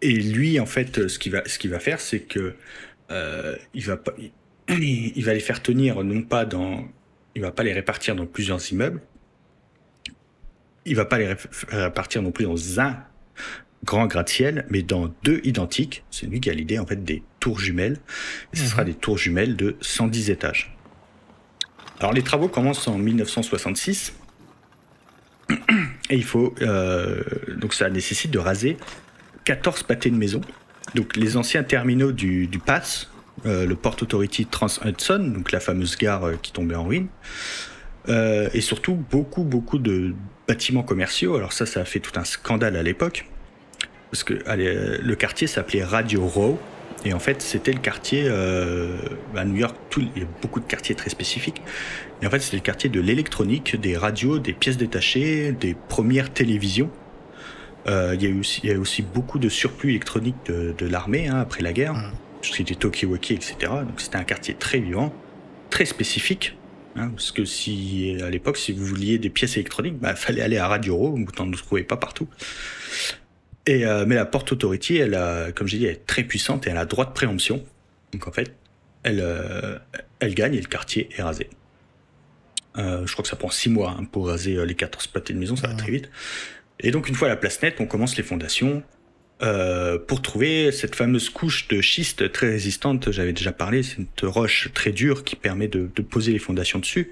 [0.04, 2.54] et lui, en fait, ce qu'il va, ce qu'il va faire, c'est que
[3.10, 4.12] euh, il va pas,
[4.68, 6.86] il, va les faire tenir non pas dans,
[7.34, 9.00] il va pas les répartir dans plusieurs immeubles.
[10.84, 11.34] Il va pas les
[11.68, 13.02] répartir non plus dans un
[13.84, 16.04] grand gratte-ciel, mais dans deux identiques.
[16.10, 17.96] C'est lui qui a l'idée en fait des tours jumelles.
[18.52, 18.88] Et ce sera mhm.
[18.88, 20.76] des tours jumelles de 110 étages.
[21.98, 24.14] Alors les travaux commencent en 1966
[26.10, 27.22] et il faut euh,
[27.56, 28.76] donc ça nécessite de raser
[29.44, 30.40] 14 pâtés de maison
[30.94, 33.10] donc les anciens terminaux du, PASS,
[33.44, 37.08] le Port Authority Trans-Hudson, donc la fameuse gare qui tombait en ruine,
[38.08, 40.14] et surtout beaucoup, beaucoup de
[40.46, 41.34] bâtiments commerciaux.
[41.34, 43.26] Alors ça, ça a fait tout un scandale à l'époque,
[44.12, 46.60] parce que le quartier s'appelait Radio Row,
[47.04, 48.96] et en fait, c'était le quartier euh,
[49.36, 49.76] à New York.
[49.90, 51.60] Tout, il y a beaucoup de quartiers très spécifiques.
[52.22, 56.32] Et en fait, c'était le quartier de l'électronique, des radios, des pièces détachées, des premières
[56.32, 56.90] télévisions.
[57.86, 60.86] Euh, il, y a aussi, il y a aussi beaucoup de surplus électronique de, de
[60.86, 61.94] l'armée hein, après la guerre.
[61.94, 62.12] Mmh.
[62.42, 63.56] C'était Tokiwoki, etc.
[63.60, 65.14] Donc c'était un quartier très vivant,
[65.70, 66.56] très spécifique.
[66.96, 70.42] Hein, parce que si à l'époque, si vous vouliez des pièces électroniques, il bah, fallait
[70.42, 72.28] aller à Radio Row, vous n'en trouvez pas partout.
[73.66, 76.66] Et, euh, mais la Port Authority, elle a, comme j'ai dit, elle est très puissante
[76.66, 77.64] et elle a droit de préemption.
[78.12, 78.54] Donc en fait,
[79.02, 79.78] elle, euh,
[80.20, 81.48] elle gagne et le quartier est rasé.
[82.76, 85.38] Euh, je crois que ça prend six mois hein, pour raser les 14 pâtés de
[85.38, 86.10] maison, ça va très vite.
[86.80, 88.82] Et donc une fois la place nette, on commence les fondations
[90.08, 93.10] pour trouver cette fameuse couche de schiste très résistante.
[93.10, 97.10] J'avais déjà parlé, c'est une roche très dure qui permet de, poser les fondations dessus.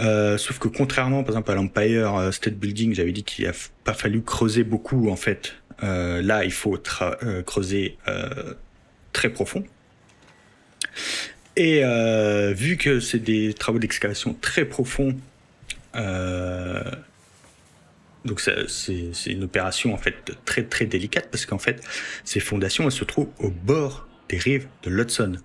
[0.00, 3.52] Euh, sauf que contrairement, par exemple, à l'Empire euh, State Building, j'avais dit qu'il a
[3.84, 5.54] pas fallu creuser beaucoup en fait.
[5.82, 6.78] Euh, là, il faut
[7.22, 7.96] euh, creuser
[9.12, 9.64] très profond.
[11.56, 11.82] Et
[12.54, 15.16] vu que c'est des travaux d'excavation très profonds,
[18.28, 20.14] donc c'est une opération en fait
[20.44, 21.82] très très délicate parce qu'en fait
[22.24, 25.38] ces fondations elles se trouvent au bord des rives de l'Hudson.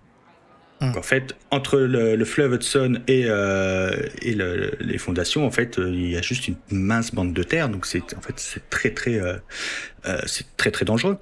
[0.87, 3.91] Donc en fait, entre le, fleuve Hudson et, euh,
[4.21, 7.69] et les fondations, en fait, euh, il y a juste une mince bande de terre.
[7.69, 9.37] Donc c'est en fait c'est très très euh,
[10.25, 11.17] c'est très très dangereux.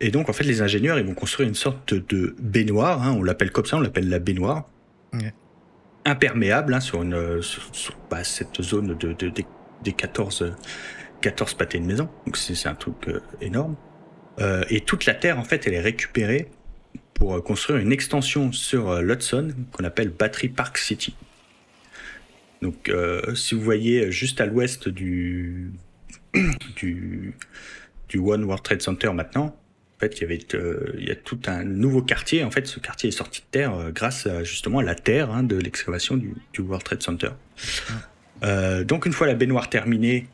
[0.00, 3.02] Et donc en fait, les ingénieurs ils vont construire une sorte de baignoire.
[3.02, 4.68] Hein, on l'appelle comme ça, on l'appelle la baignoire.
[6.04, 9.32] Imperméable hein, sur une sur, bah, cette zone de, de,
[9.82, 10.54] des 14
[11.20, 12.08] 14 pâtés de maison.
[12.26, 13.08] Donc c'est un truc
[13.40, 13.76] énorme.
[14.70, 16.48] et toute la terre en fait, elle est récupérée
[17.20, 21.14] pour euh, construire une extension sur euh, l'Hudson qu'on appelle Battery Park City.
[22.62, 25.72] Donc, euh, si vous voyez juste à l'ouest du,
[26.76, 27.34] du,
[28.16, 29.56] One World Trade Center maintenant,
[29.96, 30.38] en fait, il y avait,
[30.98, 32.42] il y a tout un nouveau quartier.
[32.42, 35.42] En fait, ce quartier est sorti de terre grâce à, justement à la terre hein,
[35.42, 37.30] de l'excavation du, du, World Trade Center.
[38.42, 40.26] Donc, une fois la baignoire terminée,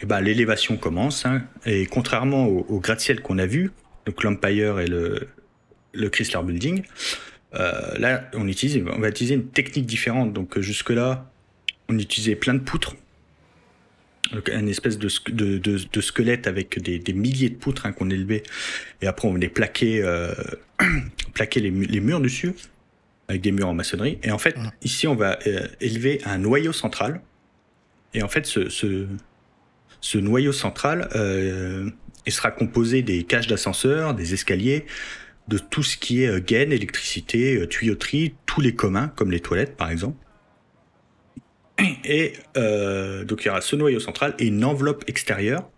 [0.00, 1.26] eh ben, l'élévation commence.
[1.26, 3.72] Hein, et contrairement au, au gratte-ciel qu'on a vu,
[4.06, 5.28] donc l'Empire et le,
[5.92, 6.82] le Chrysler Building.
[7.54, 10.32] Euh, là, on utilise, on va utiliser une technique différente.
[10.32, 11.30] Donc euh, jusque là,
[11.88, 12.96] on utilisait plein de poutres,
[14.32, 18.08] donc, une espèce de, de, de, squelette avec des, des, milliers de poutres hein, qu'on
[18.08, 18.42] élevait,
[19.02, 20.32] et après on venait plaquer, euh,
[21.34, 22.54] plaquer les, les, murs dessus
[23.28, 24.18] avec des murs en maçonnerie.
[24.22, 27.20] Et en fait, ici, on va euh, élever un noyau central.
[28.14, 29.06] Et en fait, ce, ce,
[30.00, 31.90] ce noyau central, euh,
[32.26, 34.86] il sera composé des cages d'ascenseur, des escaliers,
[35.48, 39.40] de tout ce qui est euh, gaine, électricité, euh, tuyauterie, tous les communs, comme les
[39.40, 40.16] toilettes par exemple.
[42.04, 45.68] Et euh, donc il y aura ce noyau central et une enveloppe extérieure.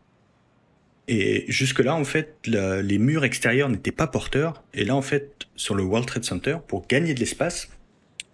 [1.06, 4.64] Et jusque-là, en fait, les murs extérieurs n'étaient pas porteurs.
[4.72, 7.68] Et là, en fait, sur le World Trade Center, pour gagner de l'espace,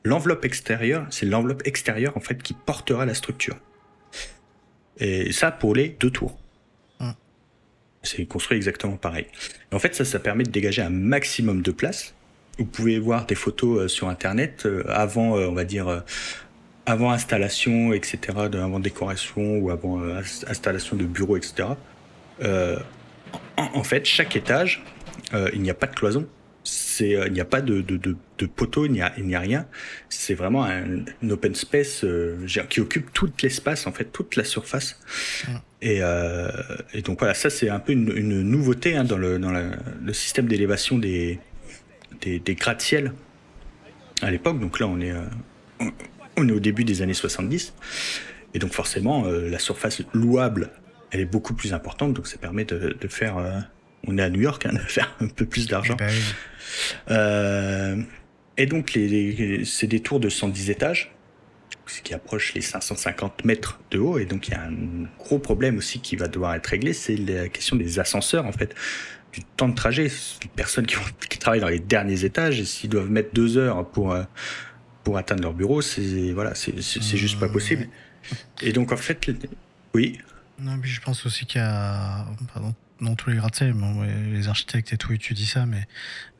[0.04, 3.56] l'enveloppe extérieure, c'est l'enveloppe extérieure, en fait, qui portera la structure.
[5.00, 6.38] Et ça pour les deux tours.
[8.02, 9.26] C'est construit exactement pareil.
[9.72, 12.14] en fait, ça, ça permet de dégager un maximum de place.
[12.58, 16.02] Vous pouvez voir des photos euh, sur Internet euh, avant, euh, on va dire,
[16.86, 18.18] avant installation, etc.,
[18.54, 20.02] avant décoration ou avant
[20.46, 21.68] installation de bureaux, etc.
[23.56, 24.82] en, fait, chaque étage,
[25.52, 26.26] il n'y a pas de cloison.
[26.72, 29.66] C'est, il n'y a pas de, de, de, de poteau, il n'y a, rien.
[30.08, 32.04] C'est vraiment un, open space
[32.68, 35.00] qui occupe tout l'espace, en fait, toute la surface.
[35.82, 36.50] Et, euh,
[36.92, 40.12] et, donc voilà, ça c'est un peu une, une nouveauté hein, dans, le, dans le
[40.12, 41.40] système d'élévation des,
[42.20, 43.12] des, des gratte-ciel
[44.22, 44.60] à l'époque.
[44.60, 45.24] Donc là on est, euh,
[46.36, 47.74] on est au début des années 70.
[48.52, 50.70] Et donc forcément, euh, la surface louable,
[51.10, 52.14] elle est beaucoup plus importante.
[52.14, 53.38] Donc ça permet de, de faire...
[53.38, 53.58] Euh,
[54.06, 55.94] on est à New York, hein, de faire un peu plus d'argent.
[56.00, 56.20] Eh ben euh,
[57.08, 61.12] et donc les, les c'est des tours de 110 étages
[61.90, 64.18] ce qui approche les 550 mètres de haut.
[64.18, 67.16] Et donc il y a un gros problème aussi qui va devoir être réglé, c'est
[67.16, 68.74] la question des ascenseurs en fait,
[69.32, 70.10] du temps de trajet.
[70.42, 70.96] Les personnes qui,
[71.28, 74.22] qui travaillent dans les derniers étages, s'ils doivent mettre deux heures pour euh,
[75.04, 76.76] pour atteindre leur bureau, c'est voilà, c'est
[77.16, 77.88] juste pas possible.
[78.62, 79.30] Et donc en fait,
[79.94, 80.18] oui.
[80.58, 83.74] Non, mais je pense aussi qu'il y a, pardon, non tous les gratte-ciel,
[84.32, 85.86] les architectes et tout étudient ça, mais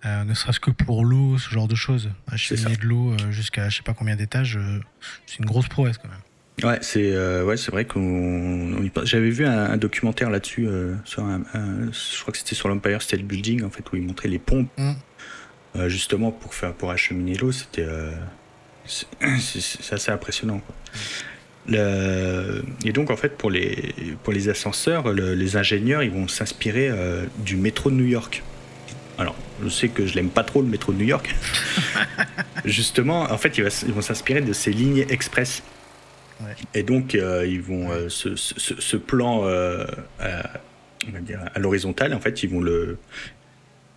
[0.07, 2.11] euh, ne serait-ce que pour l'eau, ce genre de choses.
[2.31, 4.81] Acheminer de l'eau euh, jusqu'à je sais pas combien d'étages, euh,
[5.27, 6.71] c'est une grosse prouesse quand même.
[6.71, 10.69] Ouais, c'est ouais, c'est vrai qu'on j'avais vu un, documentaire là-dessus
[11.07, 14.29] sur un, je crois que c'était sur l'Empire State Building en fait où ils montraient
[14.29, 15.89] les pompes mm.
[15.89, 17.87] justement pour faire pour acheminer l'eau, c'était
[18.87, 20.61] c'est assez impressionnant.
[21.73, 26.91] Et donc en fait pour les pour les ascenseurs, les ingénieurs ils vont s'inspirer
[27.39, 28.43] du métro de New York.
[29.21, 31.35] Alors, je sais que je l'aime pas trop le métro de New York.
[32.65, 35.63] Justement, en fait, ils vont s'inspirer de ces lignes express.
[36.73, 39.85] Et donc, euh, ils vont euh, ce, plan euh,
[40.19, 40.51] à,
[41.55, 42.97] à l'horizontale, en fait, ils vont le,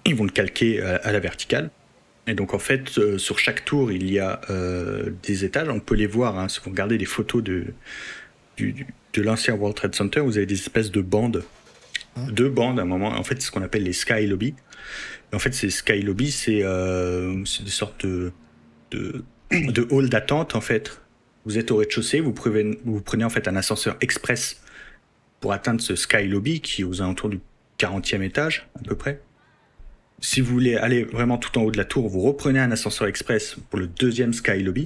[0.05, 1.69] ils vont le calquer à, la verticale.
[2.27, 4.41] Et donc, en fait, sur chaque tour, il y a
[5.23, 5.67] des étages.
[5.69, 6.39] On peut les voir.
[6.39, 7.73] Hein, si vous regardez les photos de,
[8.57, 11.43] de l'ancien World Trade Center, vous avez des espèces de bandes.
[12.29, 13.07] Deux bandes à un moment.
[13.09, 14.53] En fait, c'est ce qu'on appelle les Sky Lobby.
[15.33, 18.31] En fait, ces Sky Lobby, c'est euh, des sortes de,
[18.91, 21.01] de, de halls d'attente, en fait.
[21.45, 24.61] Vous êtes au rez-de-chaussée, vous prenez, vous prenez en fait un ascenseur express
[25.39, 27.39] pour atteindre ce Sky Lobby qui est aux alentours du
[27.79, 29.21] 40e étage, à peu près.
[30.23, 33.09] Si vous voulez aller vraiment tout en haut de la tour, vous reprenez un ascenseur
[33.09, 34.85] express pour le deuxième Sky Lobby.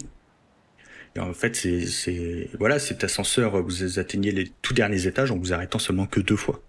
[1.16, 5.54] Et en fait, c'est voilà, cet ascenseur, vous atteignez les tout derniers étages en vous
[5.54, 6.64] arrêtant seulement que deux fois.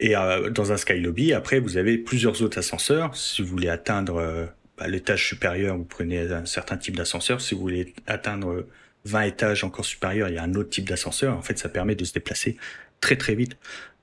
[0.00, 3.16] Et euh, dans un Sky Lobby, après, vous avez plusieurs autres ascenseurs.
[3.16, 4.46] Si vous voulez atteindre euh,
[4.76, 7.40] bah, l'étage supérieur, vous prenez un certain type d'ascenseur.
[7.40, 8.66] Si vous voulez atteindre
[9.04, 11.36] 20 étages encore supérieurs, il y a un autre type d'ascenseur.
[11.36, 12.56] En fait, ça permet de se déplacer
[13.00, 13.56] très très vite.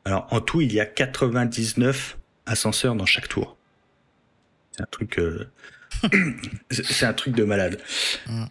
[0.06, 3.58] Alors, en tout, il y a 99 ascenseurs dans chaque tour.
[4.72, 5.50] C'est un truc, euh...
[6.70, 7.80] c'est un truc de malade.
[8.28, 8.46] Mm.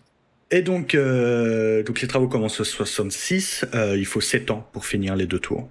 [0.51, 3.67] Et donc, euh, donc les travaux commencent en 66.
[3.75, 5.69] Euh, il faut 7 ans pour finir les deux tours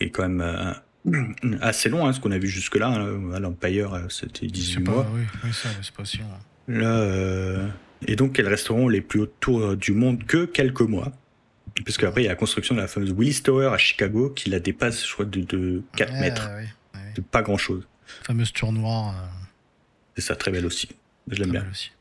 [0.00, 1.22] est quand même euh,
[1.60, 2.88] assez long, hein, ce qu'on a vu jusque-là.
[2.88, 5.06] Hein, l'Empire, c'était 18 mois.
[5.14, 6.24] oui, oui, ça, c'est pas sûr.
[6.68, 7.68] Là,
[8.06, 11.12] et donc, elles resteront les plus hautes tours du monde que quelques mois.
[11.84, 14.50] Parce qu'après, il y a la construction de la fameuse Willis Tower à Chicago qui
[14.50, 16.50] la dépasse, je crois, de, de 4 mètres.
[17.20, 17.86] Pas grand-chose.
[18.20, 19.14] La fameuse tour noire.
[20.16, 20.88] C'est ça, très belle aussi.
[21.28, 21.66] Je l'aime bien.
[21.70, 21.92] Aussi.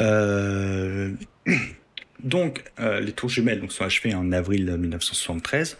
[0.00, 1.12] Euh,
[2.22, 5.78] donc, les tours jumelles donc, sont achevées en avril 1973.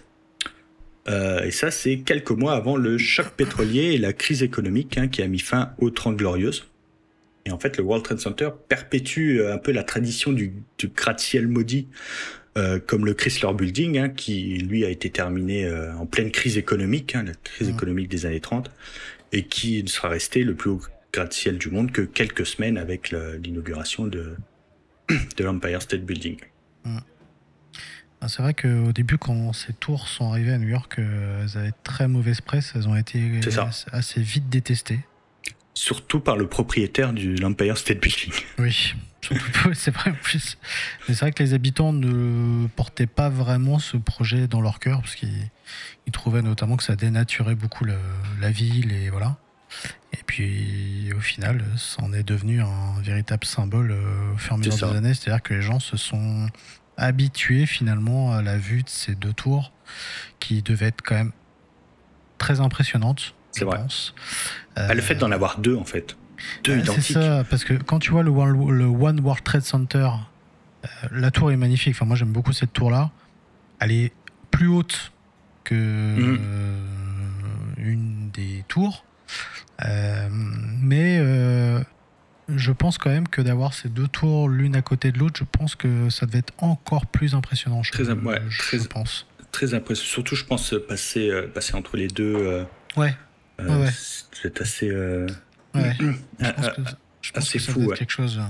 [1.09, 5.09] Euh, et ça, c'est quelques mois avant le choc pétrolier et la crise économique hein,
[5.09, 6.67] qui a mis fin aux Trente Glorieuses.
[7.45, 10.89] Et en fait, le World Trade Center perpétue euh, un peu la tradition du, du
[10.89, 11.87] gratte-ciel maudit,
[12.57, 17.15] euh, comme le Chrysler Building, hein, qui lui a été terminé en pleine crise économique,
[17.15, 17.75] hein, la crise mmh.
[17.75, 18.71] économique des années 30,
[19.33, 20.81] et qui ne sera resté le plus haut
[21.13, 23.11] gratte-ciel du monde que quelques semaines avec
[23.43, 24.37] l'inauguration de,
[25.37, 26.39] de l'Empire State Building.
[26.85, 26.99] Mmh.
[28.21, 31.59] Ah, c'est vrai qu'au début, quand ces tours sont arrivées à New York, euh, elles
[31.59, 32.73] avaient très mauvaise presse.
[32.75, 33.21] Elles ont été
[33.93, 35.01] assez vite détestées.
[35.75, 38.33] Surtout par le propriétaire de l'Empire State Building.
[38.59, 38.95] Oui,
[39.75, 40.59] c'est vrai en plus.
[41.09, 45.01] Mais c'est vrai que les habitants ne portaient pas vraiment ce projet dans leur cœur,
[45.01, 45.51] parce qu'ils
[46.13, 49.37] trouvaient notamment que ça dénaturait beaucoup la ville et voilà.
[50.13, 54.55] Et puis au final, ça en est devenu un véritable symbole euh, au fur et
[54.55, 55.15] à mesure des années.
[55.15, 56.49] C'est-à-dire que les gens se sont
[56.97, 59.73] habitué finalement à la vue de ces deux tours
[60.41, 61.33] qui devaient être quand même
[62.39, 63.35] très impressionnantes.
[63.53, 63.81] C'est vrai.
[64.79, 66.17] Euh, le fait d'en avoir deux en fait.
[66.65, 67.03] Deux identiques.
[67.03, 70.09] C'est ça, parce que quand tu vois le One, le One World Trade Center,
[70.85, 71.95] euh, la tour est magnifique.
[71.95, 73.11] Enfin, moi j'aime beaucoup cette tour là.
[73.81, 74.13] Elle est
[74.51, 75.13] plus haute
[75.65, 76.39] que mhm.
[76.41, 76.79] euh,
[77.79, 79.05] une des tours.
[80.83, 81.21] mais
[82.49, 85.45] je pense quand même que d'avoir ces deux tours l'une à côté de l'autre, je
[85.45, 87.83] pense que ça devait être encore plus impressionnant.
[87.83, 89.27] Je, très, ouais, très, pense.
[89.53, 90.09] Très impressionnant.
[90.09, 92.35] Surtout, je pense, passer, euh, passer entre les deux.
[92.37, 92.65] Euh,
[92.97, 93.17] ouais.
[93.61, 93.91] Euh, ouais,
[94.33, 94.91] C'est assez.
[95.77, 95.97] Ouais.
[95.99, 96.83] je pense que,
[97.23, 97.93] je pense que ça fou.
[97.93, 98.41] Être quelque chose.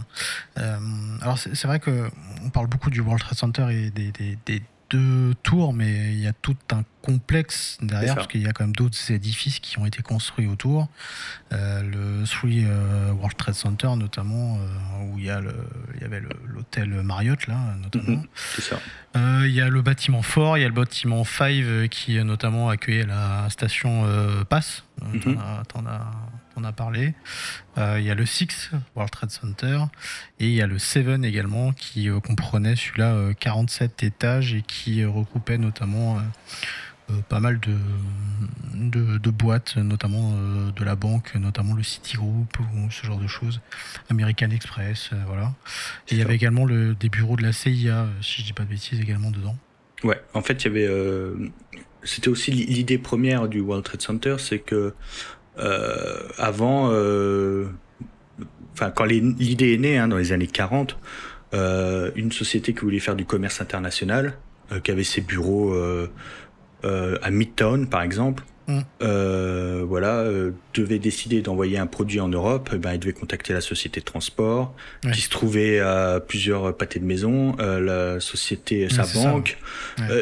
[0.57, 5.35] alors, c'est vrai qu'on parle beaucoup du World Trade Center et des, des, des deux
[5.43, 8.75] tours, mais il y a tout un complexe derrière, parce qu'il y a quand même
[8.75, 10.89] d'autres édifices qui ont été construits autour.
[11.53, 15.55] Euh, le Three euh, World Trade Center, notamment, euh, où il y, a le,
[15.95, 18.23] il y avait l'hôtel Marriott, là, notamment.
[19.15, 22.69] Mhm, il y a le bâtiment fort, il y a le bâtiment 5 qui, notamment,
[22.69, 24.05] accueillait la station
[24.49, 24.85] Pass.
[25.03, 25.35] Mm
[26.57, 27.14] on a parlé.
[27.79, 29.79] Euh, il y a le 6 World Trade Center
[30.40, 34.62] et il y a le 7 également qui euh, comprenait celui-là 47 euh, étages et
[34.62, 36.19] qui regroupait notamment
[37.29, 40.33] pas mal de, de, boîtes, notamment
[40.73, 43.61] de la banque, notamment le Citigroup ou ce genre de choses,
[44.11, 45.55] American Express, voilà.
[46.09, 48.64] Et il y avait également le, des bureaux de la CIA, si je dis pas
[48.64, 49.57] de bêtises, également dedans.
[50.03, 50.88] Ouais, en fait, il y avait.
[52.07, 54.95] C'était aussi l'idée première du World Trade Center, c'est que euh,
[55.59, 57.66] avant, euh,
[58.75, 60.99] enfin quand l'idée est née hein, dans les années 40,
[61.53, 64.35] une société qui voulait faire du commerce international,
[64.83, 65.75] qui avait ses bureaux
[66.83, 68.81] à Midtown par exemple, Mm.
[69.03, 73.53] Euh, voilà, euh, devait décider d'envoyer un produit en Europe, eh ben, il devait contacter
[73.53, 74.75] la société de transport,
[75.12, 79.59] qui se trouvait à plusieurs pâtés de maison, euh, la société, sa banque,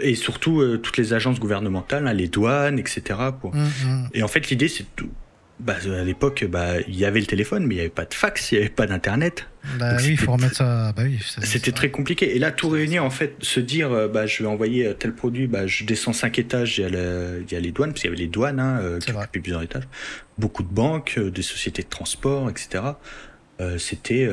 [0.02, 3.02] et surtout toutes les agences gouvernementales, hein, les douanes, etc.
[3.40, 3.54] Pour...
[3.54, 4.08] Mm, mm.
[4.14, 4.86] Et en fait, l'idée, c'est
[5.60, 8.14] bah, à l'époque, bah, il y avait le téléphone, mais il n'y avait pas de
[8.14, 9.46] fax, il n'y avait pas d'internet.
[9.78, 10.92] Bah oui, il faut remettre ça.
[10.92, 12.34] Bah oui, c'était très compliqué.
[12.34, 15.14] Et là, tout réunir, en fait, se dire, euh, bah, je vais envoyer euh, tel
[15.14, 18.10] produit, bah, je descends cinq étages, il y a, y a les douanes, parce qu'il
[18.10, 19.84] y avait les douanes hein, euh, qui occupaient plusieurs étages,
[20.38, 22.84] beaucoup de banques, des sociétés de transport, etc.
[23.78, 24.28] c'était,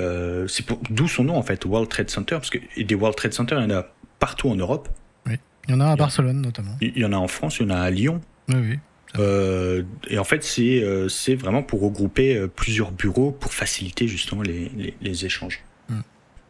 [0.47, 3.55] c'est d'où son nom en fait, World Trade Center, parce que des World Trade Center,
[3.59, 3.85] il y en a
[4.19, 4.89] partout en Europe.
[5.27, 5.35] Oui,
[5.67, 6.75] il y en a à Barcelone notamment.
[6.81, 8.21] Il y en a en France, il y en a à Lyon.
[8.49, 8.79] Oui, oui.
[9.19, 14.07] Euh, et en fait, c'est euh, c'est vraiment pour regrouper euh, plusieurs bureaux pour faciliter
[14.07, 15.61] justement les, les, échanges.
[15.89, 16.01] Hmm.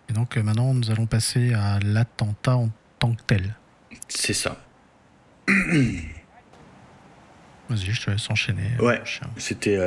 [0.10, 2.70] Et donc maintenant, nous allons passer à l'attentat en
[3.00, 3.56] tant que tel.
[4.08, 4.64] C'est ça.
[7.70, 8.70] Vas-y, je te laisse enchaîner.
[8.80, 9.02] Ouais,
[9.38, 9.80] c'était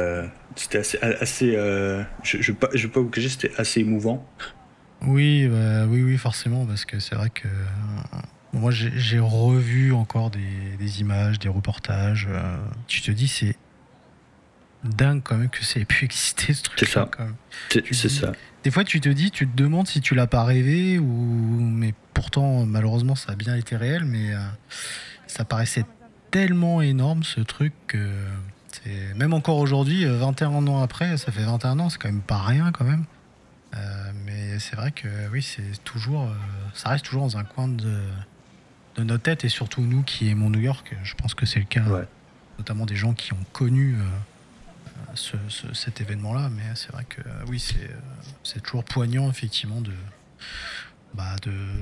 [0.57, 0.99] c'était assez.
[0.99, 4.27] assez je ne je, je, pas vous cacher, c'était assez émouvant.
[5.03, 7.47] Oui, bah, oui, oui, forcément, parce que c'est vrai que
[8.55, 12.29] moi, j'ai revu encore des, images, des reportages.
[12.31, 13.57] Euh, tu te dis, c'est
[14.85, 16.79] dingue quand même que ça ait pu exister ce truc.
[16.79, 17.09] C'est ça.
[17.91, 18.33] C'est ça.
[18.63, 21.05] Des fois, tu te dis, tu te demandes si tu l'as pas rêvé ou.
[21.61, 24.39] Mais pourtant, malheureusement, ça a bien été réel, mais euh,
[25.27, 25.85] ça paraissait
[26.31, 28.09] tellement énorme ce truc que.
[29.15, 32.39] Même encore aujourd'hui, 21 euh, ans après, ça fait 21 ans, c'est quand même pas
[32.39, 33.05] rien quand même.
[34.27, 36.29] mais c'est vrai que oui, c'est toujours,
[36.75, 37.99] ça reste toujours dans un coin de,
[38.97, 41.65] de notre tête et surtout nous qui aimons New York, je pense que c'est le
[41.65, 41.85] cas,
[42.59, 45.37] notamment des gens qui ont connu euh,
[45.73, 46.51] cet événement-là.
[46.55, 47.89] Mais c'est vrai que euh, oui, euh,
[48.43, 49.93] c'est toujours poignant effectivement de
[51.15, 51.37] bah,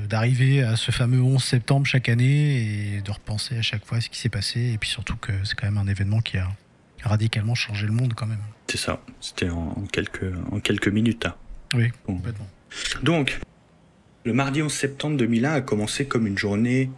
[0.09, 4.11] d'arriver à ce fameux 11 septembre chaque année et de repenser à chaque fois ce
[4.11, 6.49] qui s'est passé et puis surtout que c'est quand même un événement qui a
[7.03, 8.43] radicalement changé le monde quand même.
[8.69, 11.27] C'est ça, c'était en, quelques, en quelques minutes.
[11.27, 11.35] Hein.
[11.75, 12.49] Oui, complètement.
[13.03, 13.41] Donc,
[14.25, 16.91] le mardi 11 septembre 2001 a commencé comme une journée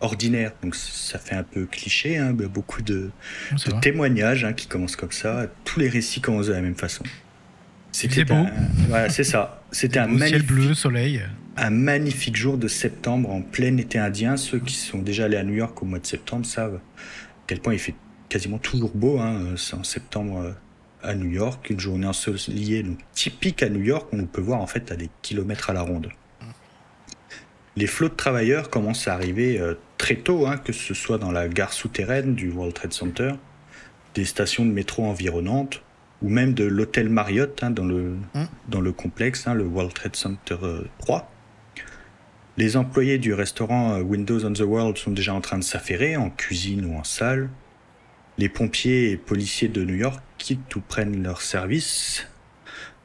[0.00, 0.52] ordinaire.
[0.62, 3.10] Donc ça fait un peu cliché, hein, beaucoup de,
[3.80, 5.46] témoignages hein, qui commencent comme ça.
[5.64, 7.04] Tous les récits commencent de la même façon.
[7.92, 8.46] C'était beau.
[8.88, 9.62] Voilà, c'est ça.
[9.72, 11.22] C'était un magnifique bleu, soleil.
[11.56, 14.36] Un magnifique jour de septembre en plein été indien.
[14.36, 16.80] Ceux qui sont déjà allés à New York au mois de septembre savent à
[17.46, 17.94] quel point il fait
[18.28, 19.18] quasiment toujours beau.
[19.18, 19.54] Hein.
[19.56, 20.52] C'est en septembre euh,
[21.02, 24.08] à New York, une journée ensoleillée donc typique à New York.
[24.12, 26.08] On peut voir en fait à des kilomètres à la ronde
[27.78, 31.30] les flots de travailleurs commencent à arriver euh, très tôt, hein, que ce soit dans
[31.30, 33.34] la gare souterraine du World Trade Center,
[34.14, 35.80] des stations de métro environnantes,
[36.20, 38.44] ou même de l'hôtel Marriott hein, dans, le, mmh.
[38.68, 40.56] dans le complexe, hein, le World Trade Center
[40.98, 41.18] 3.
[41.18, 41.82] Euh,
[42.56, 46.16] les employés du restaurant euh, Windows on the World sont déjà en train de s'affairer
[46.16, 47.48] en cuisine ou en salle.
[48.38, 52.26] Les pompiers et policiers de New York quittent ou prennent leur service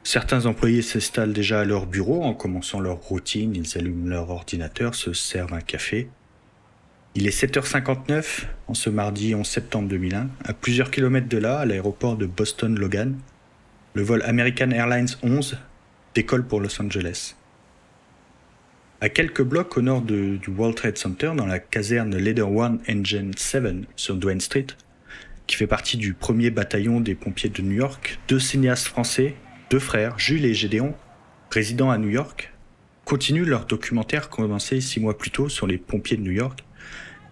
[0.06, 4.94] Certains employés s'installent déjà à leur bureau en commençant leur routine, ils allument leur ordinateur,
[4.94, 6.10] se servent un café.
[7.14, 11.64] Il est 7h59 en ce mardi 11 septembre 2001, à plusieurs kilomètres de là, à
[11.64, 13.16] l'aéroport de Boston Logan.
[13.94, 15.56] Le vol American Airlines 11
[16.14, 17.34] décolle pour Los Angeles.
[19.00, 23.32] À quelques blocs au nord du World Trade Center, dans la caserne Leader One Engine
[23.34, 24.66] 7 sur Duane Street,
[25.46, 29.36] qui fait partie du premier bataillon des pompiers de New York, deux cinéastes français,
[29.70, 30.94] deux frères, Jules et Gédéon,
[31.50, 32.52] résidant à New York,
[33.04, 36.64] continuent leur documentaire commencé six mois plus tôt sur les pompiers de New York,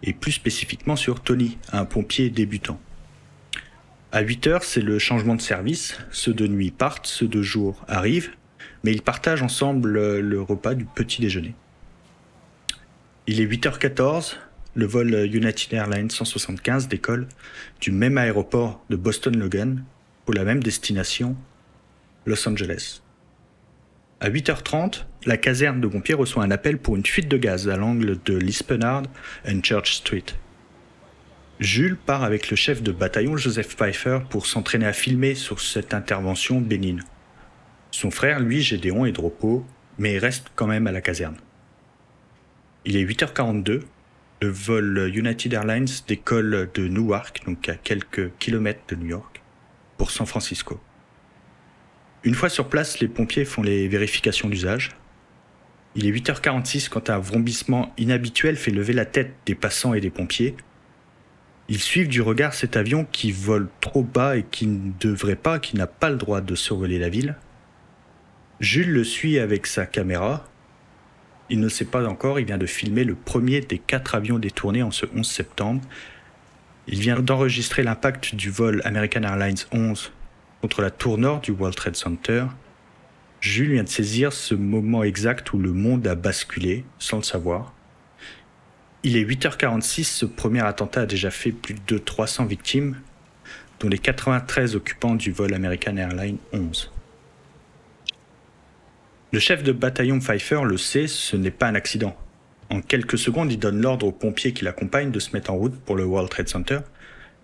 [0.02, 2.80] et plus spécifiquement sur Tony, un pompier débutant.
[4.10, 5.96] À 8 heures, c'est le changement de service.
[6.10, 8.32] Ceux de nuit partent, ceux de jour arrivent,
[8.84, 11.54] mais ils partagent ensemble le repas du petit déjeuner.
[13.28, 14.36] Il est 8h14,
[14.74, 17.28] le vol United Airlines 175 décolle
[17.80, 19.84] du même aéroport de Boston Logan
[20.24, 21.36] pour la même destination
[22.24, 23.02] Los Angeles.
[24.20, 27.76] À 8h30, la caserne de pompiers reçoit un appel pour une fuite de gaz à
[27.76, 29.02] l'angle de Lispenard
[29.48, 30.24] and Church Street.
[31.58, 35.94] Jules part avec le chef de bataillon Joseph Pfeiffer pour s'entraîner à filmer sur cette
[35.94, 37.02] intervention bénigne.
[37.90, 39.66] Son frère, lui, Gédéon, est de repos,
[39.98, 41.36] mais reste quand même à la caserne.
[42.84, 43.82] Il est 8h42.
[44.40, 49.42] Le vol United Airlines décolle de Newark, donc à quelques kilomètres de New York,
[49.98, 50.80] pour San Francisco.
[52.24, 54.90] Une fois sur place, les pompiers font les vérifications d'usage.
[55.96, 60.10] Il est 8h46 quand un vrombissement inhabituel fait lever la tête des passants et des
[60.10, 60.54] pompiers.
[61.68, 65.58] Ils suivent du regard cet avion qui vole trop bas et qui ne devrait pas,
[65.58, 67.36] qui n'a pas le droit de survoler la ville.
[68.60, 70.44] Jules le suit avec sa caméra.
[71.50, 74.84] Il ne sait pas encore, il vient de filmer le premier des quatre avions détournés
[74.84, 75.82] en ce 11 septembre.
[76.86, 80.12] Il vient d'enregistrer l'impact du vol American Airlines 11
[80.62, 82.44] contre la tour nord du World Trade Center.
[83.40, 87.74] Jules vient de saisir ce moment exact où le monde a basculé, sans le savoir.
[89.02, 92.96] Il est 8h46, ce premier attentat a déjà fait plus de 300 victimes,
[93.80, 96.92] dont les 93 occupants du vol American Airlines 11.
[99.32, 102.16] Le chef de bataillon Pfeiffer le sait, ce n'est pas un accident.
[102.70, 105.74] En quelques secondes, il donne l'ordre aux pompiers qui l'accompagnent de se mettre en route
[105.80, 106.78] pour le World Trade Center.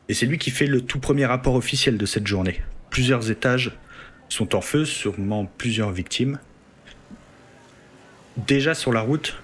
[0.09, 2.61] Et c'est lui qui fait le tout premier rapport officiel de cette journée.
[2.91, 3.73] Plusieurs étages
[4.29, 6.39] sont en feu, sûrement plusieurs victimes.
[8.37, 9.37] Déjà sur la route,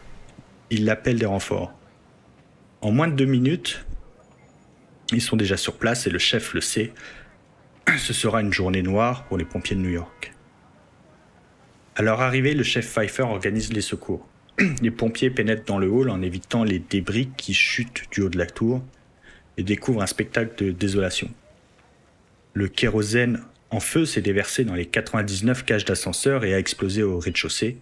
[0.70, 1.72] il appelle des renforts.
[2.80, 3.84] En moins de deux minutes,
[5.12, 6.92] ils sont déjà sur place et le chef le sait.
[7.98, 10.32] Ce sera une journée noire pour les pompiers de New York.
[11.96, 14.26] À leur arrivée, le chef Pfeiffer organise les secours.
[14.82, 18.38] Les pompiers pénètrent dans le hall en évitant les débris qui chutent du haut de
[18.38, 18.82] la tour
[19.56, 21.28] et découvrent un spectacle de désolation.
[22.54, 23.40] Le kérosène
[23.70, 27.78] en feu s'est déversé dans les 99 cages d'ascenseur et a explosé au rez-de-chaussée.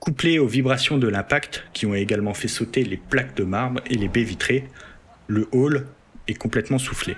[0.00, 3.94] Couplé aux vibrations de l'impact, qui ont également fait sauter les plaques de marbre et
[3.94, 4.64] les baies vitrées,
[5.28, 5.86] le hall
[6.26, 7.16] est complètement soufflé.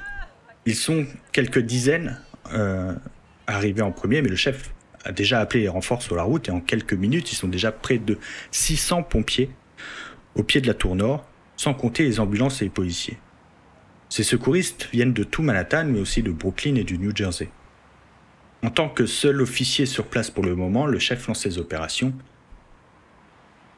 [0.66, 2.20] Ils sont quelques dizaines
[2.52, 2.94] euh,
[3.46, 4.74] arrivés en premier, mais le chef
[5.04, 7.72] a déjà appelé les renforts sur la route et en quelques minutes, ils sont déjà
[7.72, 8.18] près de
[8.50, 9.48] 600 pompiers
[10.34, 11.26] au pied de la tour nord,
[11.56, 13.16] sans compter les ambulances et les policiers.
[14.10, 17.48] Ces secouristes viennent de tout Manhattan, mais aussi de Brooklyn et du New Jersey.
[18.64, 22.12] En tant que seul officier sur place pour le moment, le chef lance ses opérations.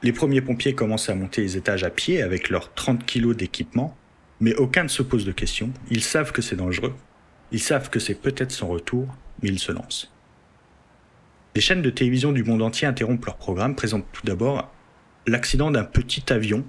[0.03, 3.95] Les premiers pompiers commencent à monter les étages à pied avec leurs 30 kilos d'équipement,
[4.41, 5.71] mais aucun ne se pose de questions.
[5.91, 6.95] Ils savent que c'est dangereux.
[7.53, 10.11] Ils savent que c'est peut-être son retour, mais ils se lancent.
[11.55, 14.73] Les chaînes de télévision du monde entier interrompent leur programme, présentent tout d'abord
[15.27, 16.65] l'accident d'un petit avion,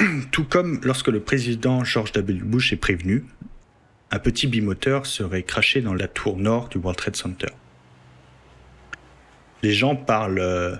[0.30, 2.40] tout comme lorsque le président George W.
[2.44, 3.24] Bush est prévenu,
[4.10, 7.48] un petit bimoteur serait craché dans la tour nord du World Trade Center.
[9.62, 10.76] Les gens parlent, euh,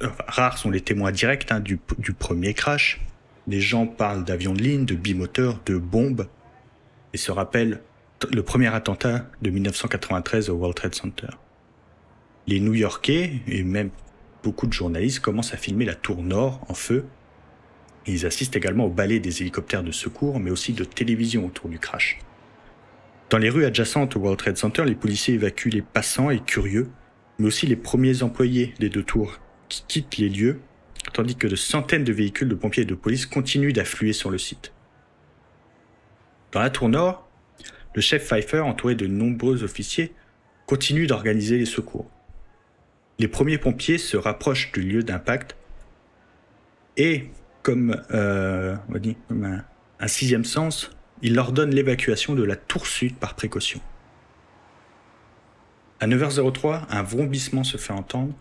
[0.00, 1.78] rares sont les témoins directs hein, du,
[2.18, 3.00] premier crash.
[3.46, 6.28] Les gens parlent d'avions de ligne, de bimoteurs, de bombes,
[7.12, 7.80] et se rappellent
[8.32, 11.28] le premier attentat de 1993 au World Trade Center
[12.46, 13.90] les New-Yorkais et même
[14.42, 17.06] beaucoup de journalistes commencent à filmer la tour nord en feu.
[18.06, 21.78] Ils assistent également au balai des hélicoptères de secours, mais aussi de télévision autour du
[21.78, 22.18] crash.
[23.30, 26.88] Dans les rues adjacentes au World Trade Center, les policiers évacuent les passants et curieux,
[27.38, 29.38] mais aussi les premiers employés des deux tours
[29.68, 30.60] qui quittent les lieux,
[31.12, 34.38] tandis que de centaines de véhicules de pompiers et de police continuent d'affluer sur le
[34.38, 34.72] site.
[36.52, 37.28] Dans la tour nord,
[37.94, 40.12] le chef Pfeiffer, entouré de nombreux officiers,
[40.66, 42.08] continue d'organiser les secours.
[43.18, 45.56] Les premiers pompiers se rapprochent du lieu d'impact
[46.96, 47.30] et,
[47.64, 48.76] comme, euh,
[49.98, 50.90] un, sixième sens,
[51.22, 53.80] ils leur donnent l'évacuation de la tour sud par précaution.
[55.98, 58.34] À 9h03, un vrombissement se fait entendre,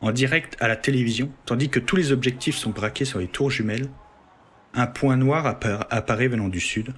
[0.00, 3.50] en direct à la télévision, tandis que tous les objectifs sont braqués sur les tours
[3.50, 3.88] jumelles.
[4.72, 6.94] Un point noir apparaît venant du sud.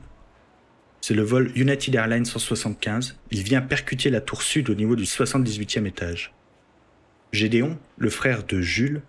[1.00, 3.16] C'est le vol United Airlines 175.
[3.30, 6.34] Il vient percuter la tour sud au niveau du 78e étage.
[7.32, 9.02] Gédéon, le frère de Jules,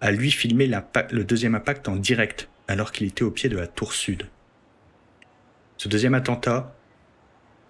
[0.00, 0.70] a lui filmé
[1.10, 4.26] le deuxième impact en direct alors qu'il était au pied de la tour sud.
[5.76, 6.74] Ce deuxième attentat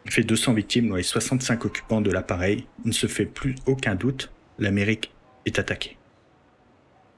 [0.09, 2.66] fait 200 victimes dans les 65 occupants de l'appareil.
[2.85, 5.12] Il ne se fait plus aucun doute, l'Amérique
[5.47, 5.97] est attaquée.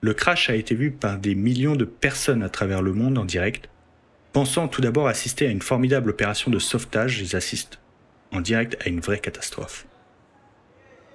[0.00, 3.24] Le crash a été vu par des millions de personnes à travers le monde en
[3.24, 3.68] direct.
[4.32, 7.78] Pensant tout d'abord assister à une formidable opération de sauvetage, ils assistent
[8.32, 9.86] en direct à une vraie catastrophe.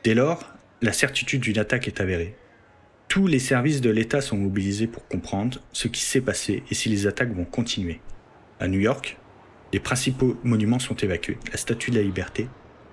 [0.04, 0.44] Dès lors,
[0.82, 2.36] la certitude d'une attaque est avérée.
[3.08, 6.90] Tous les services de l'État sont mobilisés pour comprendre ce qui s'est passé et si
[6.90, 8.02] les attaques vont continuer.
[8.60, 9.18] À New York,
[9.72, 11.38] les principaux monuments sont évacués.
[11.52, 12.48] La Statue de la Liberté,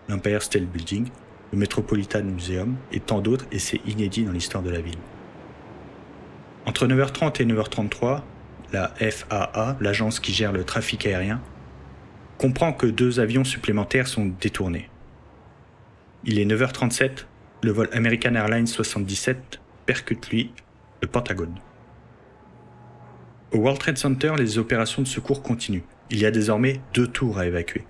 [0.09, 1.09] l'Empire State Building,
[1.53, 4.99] le Metropolitan Museum et tant d'autres, et c'est inédit dans l'histoire de la ville.
[6.67, 8.23] Entre 9h30 et 9h33,
[8.73, 11.41] la FAA, l'agence qui gère le trafic aérien,
[12.39, 14.89] comprend que deux avions supplémentaires sont détournés.
[16.25, 17.27] Il est 9h37
[17.63, 20.53] le vol American Airlines 77 percute lui
[21.03, 21.55] le Pentagone.
[23.53, 25.85] Au World Trade Center, les opérations de secours continuent.
[26.11, 27.85] Il y a désormais deux tours à évacuer,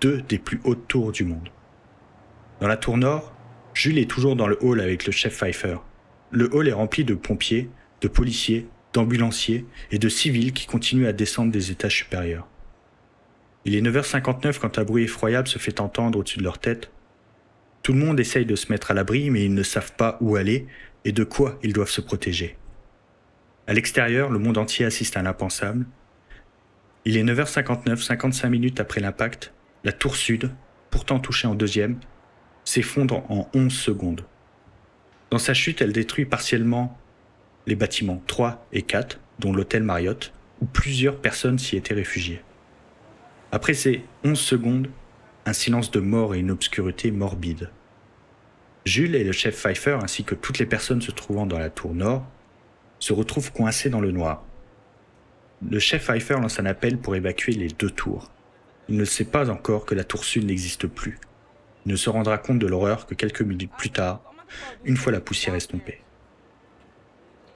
[0.00, 1.48] deux des plus hautes tours du monde.
[2.60, 3.32] Dans la tour nord,
[3.74, 5.76] Jules est toujours dans le hall avec le chef Pfeiffer.
[6.30, 7.68] Le hall est rempli de pompiers,
[8.00, 12.48] de policiers, d'ambulanciers et de civils qui continuent à descendre des étages supérieurs.
[13.64, 16.90] Il est 9h59 quand un bruit effroyable se fait entendre au-dessus de leur tête
[17.86, 20.34] tout le monde essaye de se mettre à l'abri, mais ils ne savent pas où
[20.34, 20.66] aller
[21.06, 22.56] et de quoi ils doivent se protéger.
[23.68, 25.86] À l'extérieur, le monde entier assiste à l'impensable.
[27.04, 29.54] Il est 9h59, 55 minutes après l'impact,
[29.84, 30.50] la tour sud,
[30.90, 32.00] pourtant touchée en deuxième,
[32.64, 34.24] s'effondre en 11 secondes.
[35.30, 36.98] Dans sa chute, elle détruit partiellement
[37.68, 42.42] les bâtiments 3 et 4, dont l'hôtel Marriott, où plusieurs personnes s'y étaient réfugiées.
[43.52, 44.88] Après ces 11 secondes,
[45.44, 47.70] un silence de mort et une obscurité morbide.
[48.86, 51.92] Jules et le chef Pfeiffer, ainsi que toutes les personnes se trouvant dans la tour
[51.92, 52.24] nord,
[53.00, 54.44] se retrouvent coincés dans le noir.
[55.68, 58.30] Le chef Pfeiffer lance un appel pour évacuer les deux tours.
[58.88, 61.18] Il ne sait pas encore que la tour sud n'existe plus.
[61.84, 64.22] Il ne se rendra compte de l'horreur que quelques minutes plus tard,
[64.84, 66.00] une fois la poussière estompée.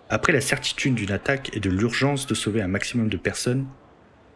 [0.08, 3.68] Après la certitude d'une attaque et de l'urgence de sauver un maximum de personnes,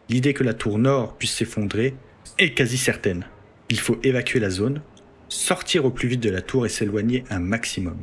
[0.07, 1.93] l'idée que la tour nord puisse s'effondrer
[2.37, 3.25] est quasi certaine.
[3.67, 4.81] Il faut évacuer la zone,
[5.29, 7.97] sortir au plus vite de la tour et s'éloigner un maximum.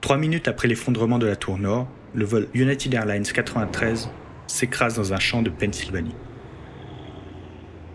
[0.00, 4.10] Trois minutes après l'effondrement de la tour nord, le vol United Airlines 93
[4.46, 6.14] s'écrase dans un champ de Pennsylvanie.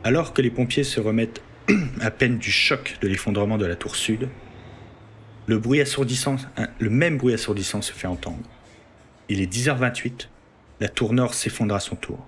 [0.04, 1.42] Alors que les pompiers se remettent
[2.02, 4.30] à peine du choc de l'effondrement de la tour sud,
[5.48, 8.50] le hein, même bruit assourdissant se fait entendre.
[9.30, 10.28] Il est 10h28,
[10.80, 12.28] la tour nord s'effondre à son tour.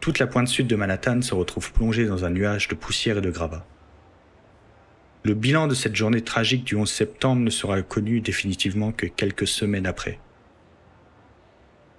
[0.00, 3.20] Toute la pointe sud de Manhattan se retrouve plongée dans un nuage de poussière et
[3.20, 3.66] de gravats.
[5.22, 9.46] Le bilan de cette journée tragique du 11 septembre ne sera connu définitivement que quelques
[9.46, 10.18] semaines après.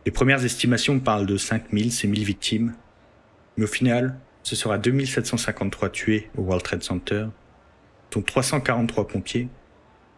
[0.05, 2.73] Les premières estimations parlent de 5000, 6000 victimes,
[3.57, 7.27] mais au final, ce sera 2753 tués au World Trade Center,
[8.11, 9.49] dont 343 pompiers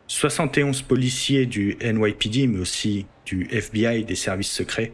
[0.08, 4.94] 71 policiers du NYPD, mais aussi du FBI, des services secrets.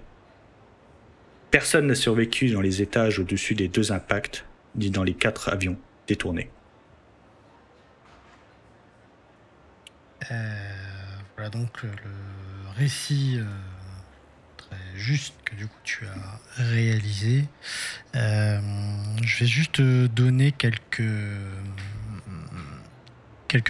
[1.51, 4.45] Personne n'a survécu dans les étages au-dessus des deux impacts,
[4.75, 6.49] ni dans les quatre avions détournés.
[11.35, 11.89] Voilà donc le,
[12.75, 13.45] récit euh,
[14.57, 17.45] très juste que du coup tu as réalisé.
[18.15, 18.59] Euh,
[19.21, 21.01] je vais juste donner quelques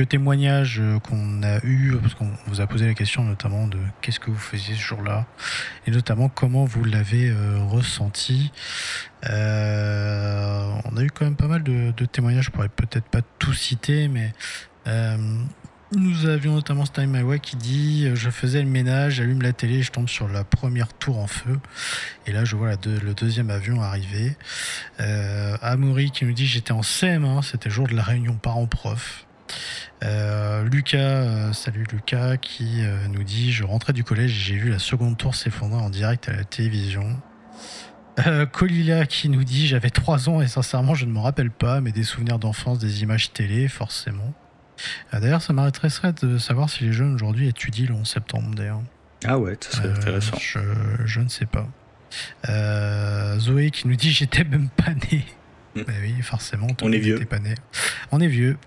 [0.10, 4.20] témoignages euh, qu'on a eu parce qu'on vous a posé la question notamment de qu'est-ce
[4.20, 5.26] que vous faisiez ce jour-là,
[5.88, 8.52] et notamment comment vous l'avez euh, ressenti.
[9.30, 13.54] Euh, on a eu quand même pas mal de, témoignages, je pourrais peut-être pas tout
[13.54, 14.34] citer, mais
[15.96, 20.08] nous avions notamment Stein qui dit Je faisais le ménage, j'allume la télé, je tombe
[20.08, 21.60] sur la première tour en feu.
[22.28, 24.36] Et là, je vois le deuxième avion arriver.
[25.00, 25.58] Euh,
[26.14, 29.26] qui nous dit J'étais en CM1, c'était le jour de la réunion parents-prof.
[30.04, 34.56] Euh, Lucas, euh, salut Lucas, qui euh, nous dit Je rentrais du collège et j'ai
[34.56, 37.20] vu la seconde tour s'effondrer en direct à la télévision.
[38.52, 41.92] Colila qui nous dit J'avais 3 ans et sincèrement je ne me rappelle pas, mais
[41.92, 44.34] des souvenirs d'enfance, des images télé, forcément.
[45.14, 48.82] D'ailleurs, ça m'intéresserait de savoir si les jeunes aujourd'hui étudient le 11 septembre, d'ailleurs.
[49.26, 50.38] Ah ouais, ça serait intéressant.
[50.40, 50.60] Je,
[51.06, 51.68] je, ne sais pas.
[53.38, 55.26] Zoé qui nous dit J'étais même pas né.
[55.76, 55.82] Mm.
[55.84, 56.68] Bah oui, forcément.
[56.82, 57.20] On est vieux.
[57.26, 57.56] Pas né.
[58.12, 58.58] On est vieux.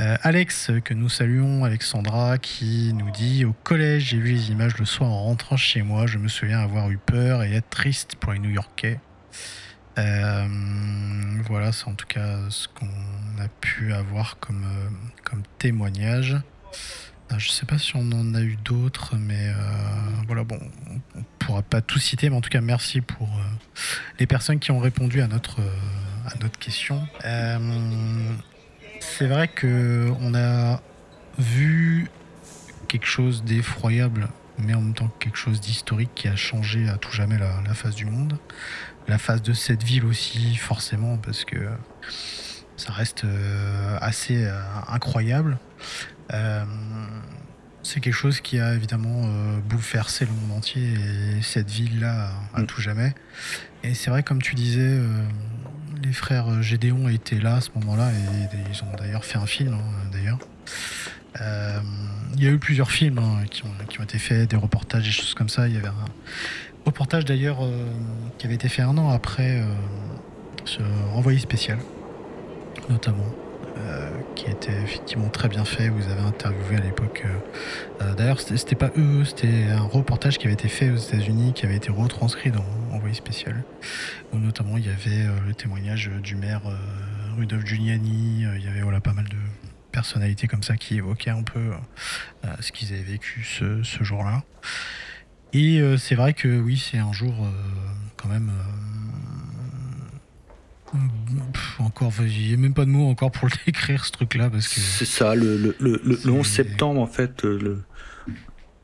[0.00, 4.76] Euh, Alex, que nous saluons, Alexandra, qui nous dit Au collège, j'ai vu les images
[4.78, 6.06] le soir en rentrant chez moi.
[6.06, 9.00] Je me souviens avoir eu peur et être triste pour les New Yorkais.
[9.98, 10.46] Euh,
[11.46, 12.88] voilà, c'est en tout cas ce qu'on
[13.38, 14.88] a pu avoir comme, euh,
[15.24, 16.36] comme témoignage.
[17.36, 19.48] Je sais pas si on en a eu d'autres, mais
[20.26, 20.60] voilà, bon,
[21.16, 23.28] on pourra pas tout citer, mais en tout cas, merci pour
[24.20, 25.60] les personnes qui ont répondu à notre
[26.26, 27.06] à notre question.
[27.24, 28.32] Euh,
[29.00, 30.80] c'est vrai que on a
[31.38, 32.08] vu
[32.88, 34.28] quelque chose d'effroyable,
[34.58, 37.94] mais en même temps quelque chose d'historique qui a changé à tout jamais la, face
[37.94, 38.38] du monde.
[39.06, 41.68] La face de cette ville aussi, forcément, parce que
[42.76, 45.58] ça reste euh, assez euh, incroyable.
[47.82, 49.28] c'est quelque chose qui a évidemment
[49.68, 52.66] bouleversé le monde entier et cette ville-là à, mm.
[52.66, 53.14] tout jamais.
[53.82, 54.98] Et c'est vrai, comme tu disais,
[56.04, 59.46] les frères euh, Gédéon étaient là à ce moment-là et ils ont d'ailleurs fait un
[59.46, 60.38] film hein, d'ailleurs.
[61.40, 61.80] Euh,
[62.36, 65.34] il y a eu plusieurs films hein, qui, ont, été faits, des reportages, des choses
[65.34, 65.66] comme ça.
[65.66, 66.04] Il y avait un
[66.84, 67.86] reportage d'ailleurs euh,
[68.38, 69.62] qui avait été fait un an après
[70.64, 70.80] ce
[71.12, 71.78] renvoyé spécial,
[72.88, 73.32] notamment.
[73.76, 75.88] Euh, qui était effectivement très bien fait.
[75.88, 77.24] Vous avez interviewé à l'époque.
[77.24, 81.54] Euh, euh, d'ailleurs, c'était pas eux, c'était un reportage qui avait été fait aux États-Unis,
[81.54, 83.64] qui avait été retranscrit dans Envoyé spécial,
[84.32, 86.62] où notamment il y avait le témoignage du maire
[87.36, 88.46] Rudolf Giuliani.
[88.54, 89.36] il y avait voilà pas mal de
[89.90, 91.72] personnalités comme ça qui évoquaient un peu
[92.60, 94.44] ce qu'ils avaient vécu ce, ce jour-là.
[95.52, 97.34] Et c'est vrai que oui, c'est un jour
[98.16, 98.52] quand même
[101.78, 104.50] encore, il n'y a même pas de mots encore pour le décrire ce truc-là.
[104.50, 107.82] parce que C'est ça, le, le, le, 11 septembre, en fait, euh, le,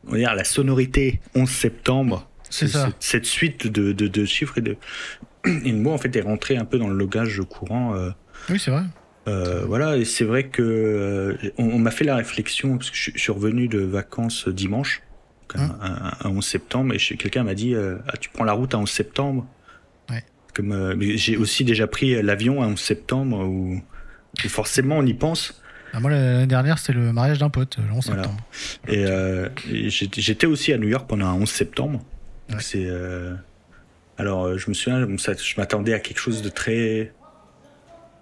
[0.06, 2.28] on va dire, la sonorité 11 septembre.
[2.48, 2.88] C'est ça.
[2.98, 4.76] Cette suite de, de, chiffres et de.
[5.64, 7.94] Et moi, en fait, est rentré un peu dans le logage courant.
[7.94, 8.10] Euh,
[8.50, 8.82] oui, c'est vrai.
[9.28, 13.18] Euh, voilà, et c'est vrai que euh, on, m'a fait la réflexion parce que je,
[13.18, 15.02] suis revenu de vacances dimanche,
[15.54, 15.68] hein
[16.22, 19.46] un, 11 septembre, et quelqu'un m'a dit ah, tu prends la route à 11 septembre?
[20.54, 23.80] Comme j'ai aussi déjà pris l'avion à 11 septembre où,
[24.48, 25.60] forcément on y pense.
[25.92, 28.40] Ah, moi l'année dernière c'était le mariage d'un pote le 11 septembre.
[28.88, 29.04] Et,
[29.88, 32.04] j'étais aussi à New York pendant un 11 septembre.
[32.58, 32.88] c'est
[34.18, 37.12] alors je me souviens, je m'attendais à quelque chose de très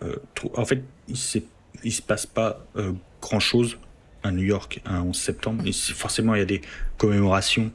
[0.02, 0.16] euh,
[0.54, 1.42] en fait, il
[1.84, 3.78] ne se passe pas euh, grand chose
[4.22, 5.64] à New York un 11 septembre.
[5.72, 6.60] forcément, il y a des
[6.96, 7.70] commémorations.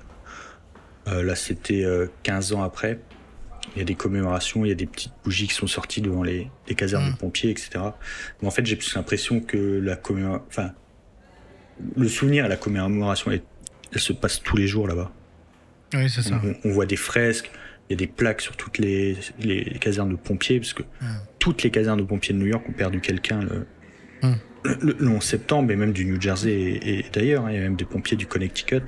[1.07, 1.85] Euh, là, c'était
[2.23, 2.99] 15 ans après.
[3.75, 6.23] Il y a des commémorations, il y a des petites bougies qui sont sorties devant
[6.23, 7.17] les, casernes de mm.
[7.17, 7.71] pompiers, etc.
[8.41, 9.99] Mais en fait, j'ai plus l'impression que la
[10.47, 10.71] enfin,
[11.95, 13.41] le souvenir et la commémoration, elle,
[13.95, 15.11] se passe tous les jours là-bas.
[15.93, 16.41] Oui, c'est ça.
[16.63, 17.51] on, voit des fresques,
[17.89, 20.83] il y a des plaques sur toutes les, les casernes de pompiers, parce que
[21.37, 23.67] toutes les casernes de pompiers de New York ont perdu quelqu'un le,
[24.65, 27.45] 11 septembre, et même du New Jersey et, d'ailleurs.
[27.45, 28.81] Hein, il y a même des pompiers du Connecticut.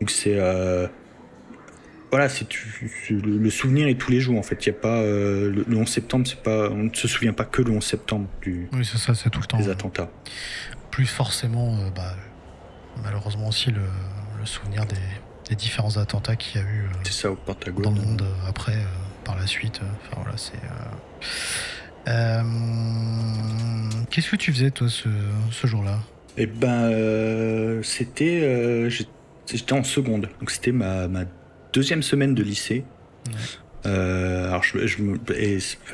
[0.00, 0.38] Donc c'est.
[0.38, 0.86] Euh,
[2.10, 2.46] voilà, c'est
[3.10, 4.64] le, souvenir est tous les jours en fait.
[4.64, 7.44] Il y a pas euh, le, 11 septembre, c'est pas, on ne se souvient pas
[7.44, 8.68] que le 11 septembre du.
[8.72, 9.58] Oui, c'est ça, c'est tout le temps.
[9.58, 10.10] Des attentats.
[10.90, 12.16] Plus forcément, euh, bah,
[13.02, 13.82] malheureusement aussi le,
[14.38, 16.84] le souvenir des, différents attentats qu'il y a eu
[17.24, 18.84] euh, au dans le monde euh, après, euh,
[19.24, 19.80] par la suite.
[20.10, 20.58] Enfin voilà, c'est.
[24.10, 25.08] Qu'est-ce que tu faisais toi ce,
[25.50, 25.98] ce jour-là?
[26.36, 31.24] Eh ben, c'était, j'étais en seconde, donc c'était ma, ma,
[31.78, 32.84] deuxième semaine de lycée.
[33.84, 34.96] alors je, je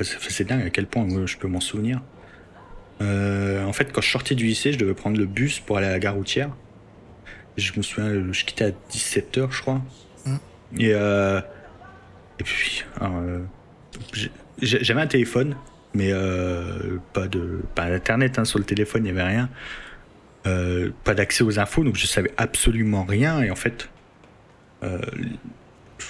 [0.01, 2.01] c'est dingue à quel point je peux m'en souvenir.
[2.99, 5.91] en fait, quand je sortais du lycée, je devais prendre le bus pour aller à
[5.91, 6.49] la gare routière.
[7.57, 9.81] Je me souviens, je quittais à 17h, je crois.
[10.25, 10.35] Mm.
[10.79, 11.39] Et, euh,
[12.39, 13.39] et puis, euh,
[14.61, 15.55] j'avais un téléphone,
[15.93, 19.49] mais euh, pas de pas d'internet hein, sur le téléphone, il n'y avait rien.
[20.47, 23.41] Euh, pas d'accès aux infos, donc je savais absolument rien.
[23.41, 23.89] Et en fait,
[24.83, 24.99] euh,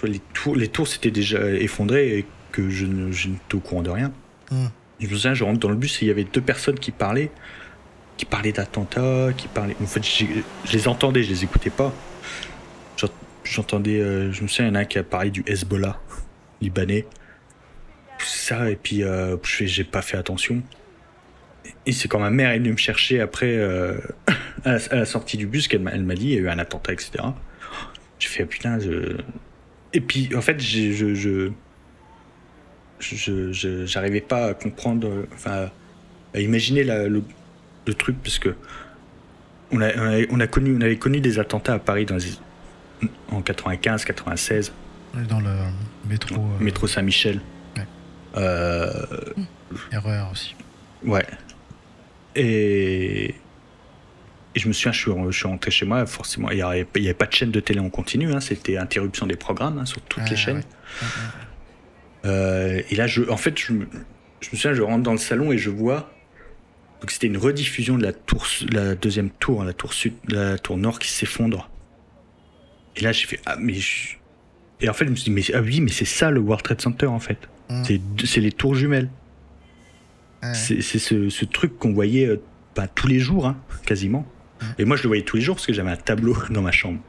[0.03, 4.11] les tours, les tours s'étaient déjà effondrés et que je, n'étais au courant de rien.
[4.99, 6.91] Je me souviens, je rentre dans le bus et il y avait deux personnes qui
[6.91, 7.31] parlaient
[8.17, 9.75] qui parlaient d'attentats, qui parlaient.
[9.81, 11.93] En fait, je les entendais, je les écoutais pas.
[13.43, 15.99] J'entendais, euh, je me souviens, il y en a un qui a parlé du Hezbollah
[16.61, 17.05] libanais.
[18.17, 20.63] Ça, et puis euh, j'ai pas fait attention.
[21.85, 23.99] Et c'est quand ma mère est venue me chercher après, euh,
[24.65, 27.23] à, la, sortie du bus, qu'elle m'a dit, il y a eu un attentat, etc.
[28.17, 29.17] J'ai fait, ah, putain, je...
[29.95, 31.51] Et puis, en fait, je, je,
[32.99, 35.71] je, j'arrivais pas à comprendre, enfin,
[36.33, 37.23] à imaginer la, le,
[37.85, 38.55] de trucs parce que
[39.71, 39.91] on, a,
[40.29, 42.17] on, a, connu, on avait connu des attentats à Paris dans
[43.31, 44.73] en 95, 96.
[45.29, 45.49] Dans le
[46.09, 46.35] métro.
[46.35, 47.39] Euh, métro Saint-Michel.
[47.77, 47.83] Ouais.
[48.35, 48.91] Euh...
[49.93, 50.55] Erreur aussi.
[51.05, 51.25] Ouais.
[52.35, 53.33] Et,
[54.55, 56.87] et je me souviens, je suis, je suis rentré chez moi, forcément, il n'y avait,
[56.95, 60.01] avait, pas de chaîne de télé en continu, hein, c'était interruption des programmes hein, sur
[60.01, 60.63] toutes les chaînes.
[62.25, 65.51] Euh, et là, je, en fait, je, je me souviens, je rentre dans le salon
[65.51, 66.09] et je vois
[67.05, 70.75] donc c'était une rediffusion de la tour, la deuxième tour, la tour sud, la tour
[70.75, 71.69] nord qui s'effondre.
[72.95, 73.75] Et là j'ai fait ah mais
[74.81, 76.63] et en fait je me suis dit mais ah oui mais c'est ça le World
[76.63, 77.37] Trade Center en fait.
[77.69, 77.83] Mmh.
[78.25, 79.09] C'est les tours jumelles.
[80.53, 82.41] C'est ce, truc qu'on voyait euh,
[82.95, 84.25] tous les jours hein, quasiment.
[84.77, 86.71] Et moi je le voyais tous les jours parce que j'avais un tableau dans ma
[86.71, 86.99] chambre.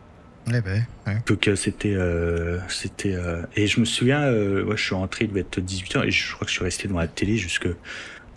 [0.49, 0.87] Eh ben,
[1.27, 3.17] Donc euh, c'était euh, c'était
[3.57, 6.45] et je me souviens ouais, je suis rentré il devait être 18h et je crois
[6.45, 7.69] que je suis resté devant la télé jusque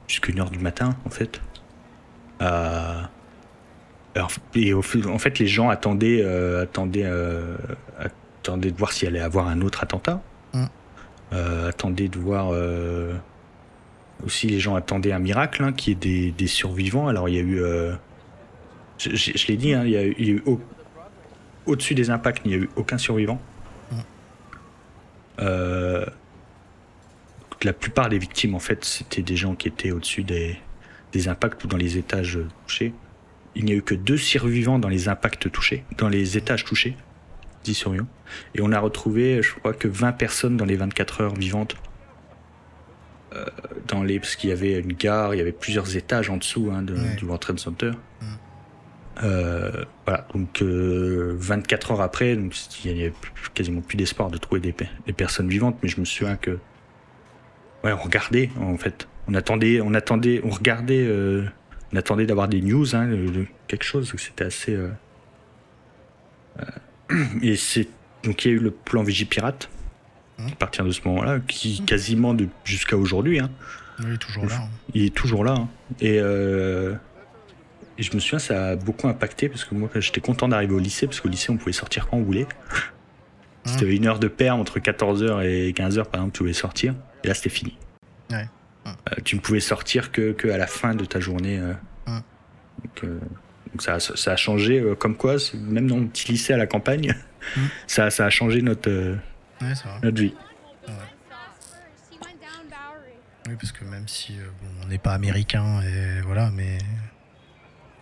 [0.08, 1.40] jusqu'à une heure du matin en fait.
[2.42, 3.02] Euh,
[4.56, 7.56] et en fait, les gens attendaient, euh, attendaient, euh,
[8.00, 10.22] attendaient de voir s'il allait avoir un autre attentat.
[10.54, 10.66] Mm.
[11.68, 12.52] attendaient de voir.
[14.26, 17.08] aussi, les gens attendaient un miracle, hein, qui est des, des, survivants.
[17.08, 17.62] Alors, il y a eu.
[19.00, 20.44] Je, je, l'ai dit, hein, il y a eu,
[21.66, 23.42] au, dessus des impacts, il n'y a eu aucun survivant.
[23.92, 24.02] Mm.
[27.64, 30.58] la plupart des victimes, en fait, c'était des gens qui étaient au-dessus des,
[31.12, 32.94] des impacts ou dans les étages touchés.
[33.56, 36.96] Il n'y a eu que deux survivants dans les impacts touchés, dans les étages touchés,
[37.64, 38.08] 10 survivants.
[38.56, 41.76] Et on a retrouvé, je crois que 20 personnes dans les 24 heures vivantes.
[43.34, 43.46] Euh,
[43.88, 46.72] dans les, parce qu'il y avait une gare, il y avait plusieurs étages en dessous
[46.74, 47.92] hein, du World Trade Center.
[48.22, 48.26] Mm.
[49.24, 52.56] Euh, voilà, donc 24 euh, heures après, donc,
[52.86, 53.14] il n'y avait
[53.54, 54.74] quasiment plus d'espoir de trouver des,
[55.06, 56.58] des, personnes vivantes, mais je me souviens que.
[57.84, 61.46] Ouais, on regardait en fait on attendait, on attendait, on regardait, euh,
[61.94, 64.12] on attendait d'avoir des news, hein, de, quelque chose.
[64.18, 64.78] C'était assez.
[67.42, 67.88] Et c'est
[68.24, 69.70] donc il y a eu le plan Vigipirate
[70.40, 70.48] mmh.
[70.48, 71.86] à partir de ce moment-là, qui mmh.
[71.86, 73.40] quasiment de, jusqu'à aujourd'hui.
[73.40, 73.50] Hein.
[74.00, 74.56] il est toujours là.
[74.56, 74.70] Hein.
[74.94, 75.54] Il est toujours là.
[75.54, 75.70] Hein.
[76.02, 76.20] Et,
[78.00, 80.80] et, je me souviens, ça a beaucoup impacté parce que moi, j'étais content d'arriver au
[80.80, 82.48] lycée parce qu'au lycée, on pouvait sortir quand on voulait.
[83.66, 86.96] C'était une heure de paire entre 14h et 15h, par exemple, tu pouvais sortir.
[87.24, 87.78] Et là, c'était fini.
[88.32, 88.48] Ouais.
[88.88, 88.92] Euh,
[89.24, 91.60] tu ne pouvais sortir que, que, à la fin de ta journée.
[91.60, 91.74] Euh.
[92.08, 93.20] Donc, euh,
[93.72, 97.14] donc ça, ça, a changé, comme quoi, même dans mon petit lycée à la campagne,
[97.88, 99.18] ça, ça, a changé notre,
[100.02, 100.34] notre vie.
[103.48, 104.36] Oui, parce que même si
[104.84, 106.78] on n'est pas américain, et voilà, mais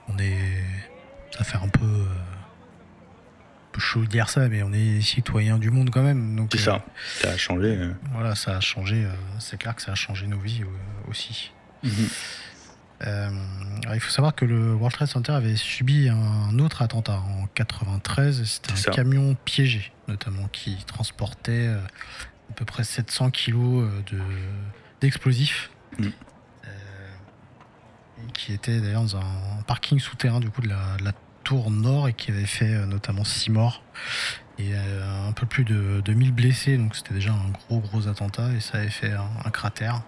[0.07, 0.63] on est.
[1.37, 2.05] Ça fait un peu
[3.79, 6.47] chaud de dire ça, mais on est citoyen du monde quand même.
[6.51, 6.79] C'est ça, euh,
[7.21, 7.75] ça a changé.
[7.77, 7.93] Euh.
[8.11, 9.05] Voilà, ça a changé.
[9.05, 10.63] Euh, c'est clair que ça a changé nos vies
[11.07, 11.51] aussi.
[11.83, 11.91] Mhm.
[13.93, 18.43] il faut savoir que le World Trade Center avait subi un autre attentat en 93.
[18.43, 23.87] C'était un camion piégé, notamment, qui transportait à peu près 700 kilos
[25.01, 25.69] d'explosifs.
[25.99, 26.11] Mhm.
[28.33, 31.13] Qui était d'ailleurs dans un parking souterrain du coup de la, de la
[31.47, 33.81] tour nord et qui avait fait euh, notamment 6 morts
[34.59, 36.77] et euh, un peu plus de, 1000 blessés.
[36.77, 40.01] Donc c'était déjà un gros gros attentat et ça avait fait un, cratère.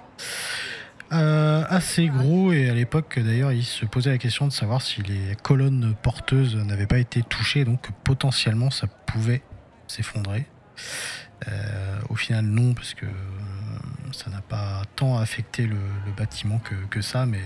[1.14, 5.02] Euh, assez gros et à l'époque d'ailleurs il se posait la question de savoir si
[5.02, 9.42] les colonnes porteuses n'avaient pas été touchées donc potentiellement ça pouvait
[9.88, 10.46] s'effondrer.
[12.10, 13.08] au final non parce que
[14.12, 15.80] ça n'a pas tant affecté le,
[16.16, 17.42] bâtiment que, que, ça mais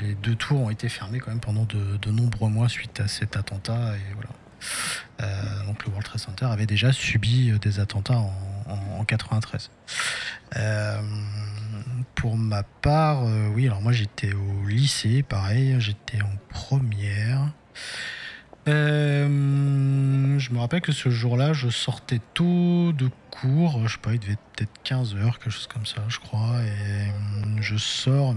[0.00, 3.36] les deux tours ont été fermées quand même pendant de, nombreux mois suite à cet
[3.36, 3.94] attentat.
[5.20, 9.70] Euh, donc le World Trade Center avait déjà subi euh, des attentats en, 93.
[10.56, 11.00] Euh,
[12.14, 13.24] pour ma part,
[13.54, 17.52] oui, alors moi j'étais au lycée, pareil, j'étais en première.
[18.66, 19.24] je
[20.52, 24.36] me rappelle que ce jour-là, je sortais tôt de cours, je sais pas, il devait
[24.56, 28.34] peut-être 15 heures, quelque chose comme ça, je crois, et je sors,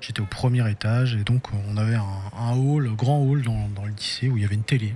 [0.00, 3.90] J'étais au premier étage et donc on avait un, hall, un grand hall dans, le
[3.90, 4.94] lycée où il y avait une télé.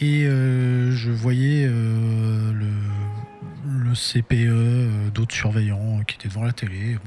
[0.00, 6.98] Et euh, je voyais euh, le, CPE, euh, d'autres surveillants qui étaient devant la télé.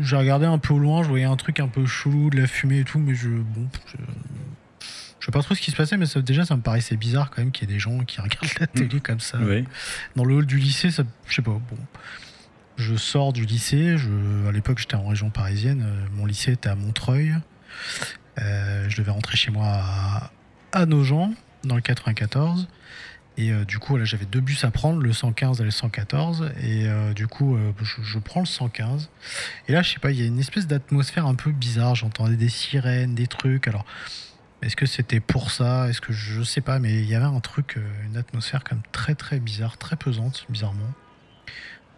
[0.00, 2.46] J'ai regardé un peu au loin, je voyais un truc un peu chelou, de la
[2.46, 3.28] fumée et tout, mais je.
[3.28, 3.68] Bon.
[5.20, 7.42] Je, sais pas trop ce qui se passait, mais déjà ça me paraissait bizarre quand
[7.42, 9.00] même qu'il y ait des gens qui regardent la télé mmh.
[9.00, 9.38] comme ça.
[10.16, 11.50] Dans le hall du lycée, ça, je sais pas.
[11.50, 11.76] Bon.
[12.78, 13.96] Je sors du lycée.
[14.46, 15.84] À l'époque, j'étais en région parisienne.
[15.84, 17.34] Euh, mon lycée était à Montreuil.
[18.40, 20.30] Euh, je devais rentrer chez moi à,
[20.70, 21.30] à Nogent,
[21.64, 22.68] dans le 94.
[23.36, 26.52] Et euh, du coup, là, j'avais deux bus à prendre, le 115 et le 114.
[26.62, 29.10] Et du coup, je, prends le 115.
[29.66, 31.96] Et là, je sais pas, il y a une espèce d'atmosphère un peu bizarre.
[31.96, 33.66] J'entendais des sirènes, des trucs.
[33.66, 33.86] Alors,
[34.62, 35.88] est-ce que c'était pour ça?
[35.88, 37.76] Est-ce que je sais pas, mais il y avait un truc,
[38.06, 40.94] une atmosphère comme très très bizarre, très pesante, bizarrement.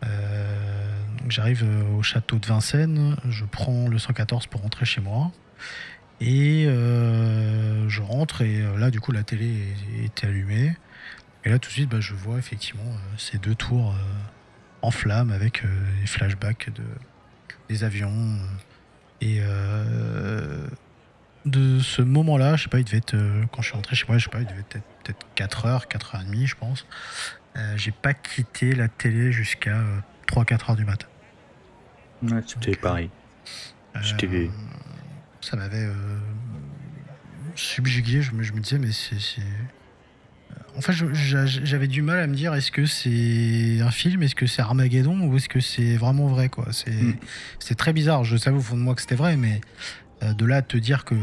[0.05, 0.91] Euh,
[1.29, 5.31] j'arrive euh, au château de Vincennes, je prends le 114 pour rentrer chez moi.
[6.21, 9.75] Et euh, je rentre et là, du coup, la télé
[10.05, 10.77] était allumée.
[11.45, 13.95] Et là, tout de suite, bah, je vois effectivement ces deux tours
[14.83, 15.63] en flammes avec
[16.01, 16.83] les flashbacks de,
[17.71, 18.37] des avions.
[19.23, 19.41] Et
[21.47, 23.17] de ce moment-là, je sais pas, il devait être,
[23.51, 25.89] quand je suis rentré chez moi, je sais pas, il devait être peut-être 4 heures,
[25.89, 26.87] 4 heures et demie, je pense.
[27.57, 29.83] Euh, j'ai pas quitté la télé jusqu'à
[30.29, 31.07] 3-4 euh, heures du matin.
[32.23, 33.11] Ouais, c'était pareil.
[33.97, 34.49] Euh,
[35.41, 35.89] ça m'avait
[37.57, 38.23] subjugué.
[38.23, 39.43] Je me, je me, disais, mais c'est.
[40.77, 44.47] En fait, j'avais du mal à me dire est-ce que c'est un film, est-ce que
[44.47, 46.69] c'est Armageddon ou est-ce que c'est vraiment vrai quoi.
[46.71, 47.75] C'est mm.
[47.77, 48.25] très bizarre.
[48.25, 49.61] Je savais au fond de moi que c'était vrai, mais
[50.23, 51.17] de là à te dire que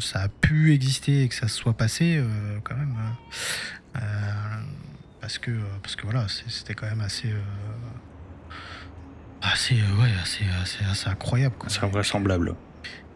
[0.00, 2.20] ça a pu exister et que ça se soit passé,
[2.64, 2.96] quand même
[5.30, 7.28] parce que, euh, parce que voilà, c'était quand même assez.
[7.28, 7.40] Euh,
[9.42, 11.54] assez, euh, ouais, assez, assez, assez incroyable.
[11.68, 12.56] C'est invraisemblable.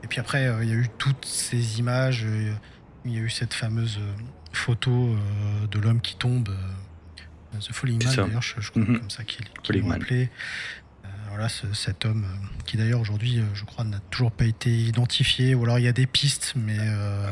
[0.04, 2.24] Et puis après, il y a eu toutes ces images.
[3.04, 3.98] Il y a eu cette fameuse
[4.52, 5.16] photo
[5.68, 6.54] de l'homme qui tombe.
[7.58, 8.98] The Falling Man, d'ailleurs, je, crois mm-hmm.
[8.98, 10.28] comme ça qu'il qu appelé.
[11.30, 12.26] voilà, cet homme
[12.66, 15.54] qui d'ailleurs aujourd'hui, je crois, n'a toujours pas été identifié.
[15.54, 16.78] Ou alors il y a des pistes, mais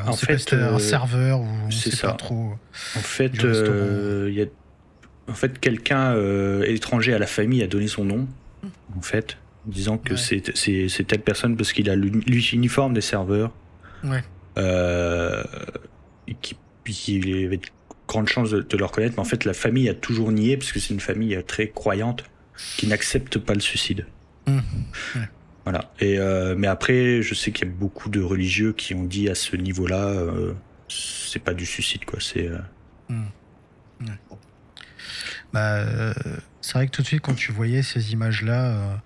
[0.05, 2.09] en fait, un serveur ou on sait ça.
[2.09, 2.57] pas trop.
[2.95, 4.45] En fait, il y a
[5.27, 8.27] en fait, quelqu'un euh, étranger à la famille a donné son nom,
[8.97, 10.41] en fait, disant que c'est
[11.07, 13.51] telle personne parce qu'il a l'uniforme des serveurs.
[14.03, 14.23] Ouais.
[14.57, 15.43] Euh,
[16.27, 17.65] et qui, qui avait de
[18.07, 20.79] grandes chances de, le reconnaître, mais en fait, la famille a toujours nié parce que
[20.79, 22.25] c'est une famille très croyante
[22.77, 24.05] qui n'accepte pas le suicide.
[24.45, 24.59] Mmh.
[25.63, 25.91] Voilà.
[26.01, 26.19] Et
[26.57, 29.55] mais après, je sais qu'il y a beaucoup de religieux qui ont dit à ce
[29.55, 30.13] niveau-là,
[30.89, 32.19] c'est pas du suicide, quoi.
[32.19, 32.49] C'est.
[33.07, 33.23] Hmm.
[35.53, 35.85] Bah,
[36.61, 38.99] c'est vrai que tout de suite, quand tu voyais ces images-là,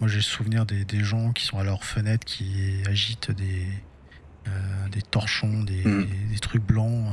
[0.00, 3.66] moi j'ai le souvenir des, des, gens qui sont à leur fenêtre qui agitent des,
[4.90, 6.08] des torchons, des, hmm.
[6.30, 7.06] des, trucs blancs,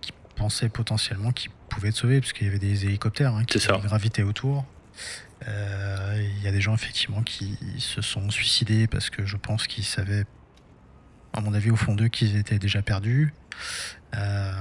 [0.00, 3.58] qui pensaient potentiellement qu'ils pouvaient être sauvés, parce qu'il y avait des hélicoptères hein, qui
[3.58, 4.64] gravitaient autour.
[5.46, 9.84] Il y a des gens effectivement qui se sont suicidés parce que je pense qu'ils
[9.84, 10.24] savaient,
[11.32, 13.32] à mon avis, au fond d'eux, qu'ils étaient déjà perdus.
[14.14, 14.52] Euh,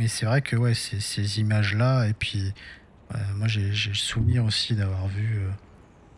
[0.00, 2.54] mais c'est vrai que ouais, ces, images-là, et puis
[3.14, 5.40] euh, moi j'ai le souvenir aussi d'avoir vu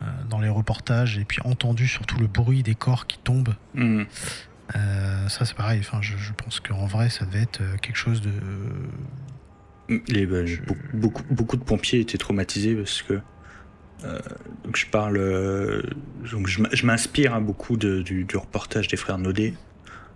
[0.03, 3.57] euh, dans les reportages et puis entendu surtout le bruit des corps qui tombent.
[3.75, 4.05] Mmh.
[4.73, 8.31] ça c'est pareil, enfin, je, je pense qu'en vrai ça devait être quelque chose de...
[10.07, 10.45] Les, bah,
[10.95, 13.21] beaucoup, beaucoup de pompiers étaient traumatisés parce que
[14.65, 15.19] donc je parle,
[16.31, 19.55] donc je, m'inspire hein, beaucoup du, reportage des frères Naudet.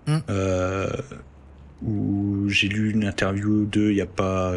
[0.06, 0.18] Mmh
[1.82, 4.52] où j'ai lu une interview d'eux il n'y a pas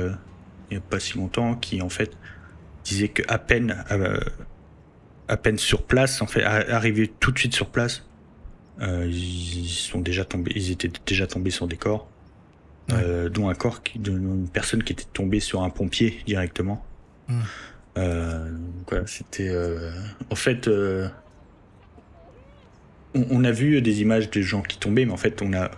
[0.70, 2.12] il y a pas si longtemps qui en fait
[2.84, 4.20] disait que à peine euh,
[5.28, 8.06] à peine sur place en fait arrivé tout de suite sur place
[8.82, 12.10] euh, ils sont déjà tombés ils étaient déjà tombés sur des corps.
[12.92, 16.84] Euh, dont un corps qui d'une personne qui était tombée sur un pompier directement.
[17.28, 17.42] Mmh.
[18.88, 19.56] voilà, c'était
[20.32, 21.12] en fait on,
[23.14, 25.70] on, a vu des images des gens qui tombaient mais en fait on a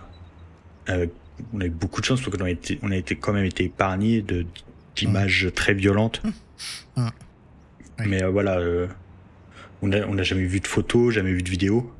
[1.52, 3.44] on a eu beaucoup de chance parce qu'on a été, on a été quand même
[3.44, 4.46] été épargné de
[4.96, 6.22] d'images très violentes.
[6.24, 7.00] Mmh.
[7.00, 7.08] Mmh.
[8.06, 8.86] Mais euh, voilà, euh,
[9.80, 11.92] on n'a on a jamais vu de photos, jamais vu de vidéos.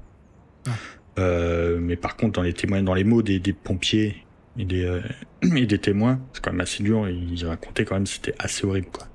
[0.66, 0.70] Mmh.
[1.18, 4.24] Euh, mais par contre, dans les témoins, dans les mots des, des pompiers
[4.58, 5.00] et des,
[5.42, 7.08] et des témoins, c'est quand même assez dur.
[7.08, 9.08] Ils racontaient quand même, c'était assez horrible, quoi.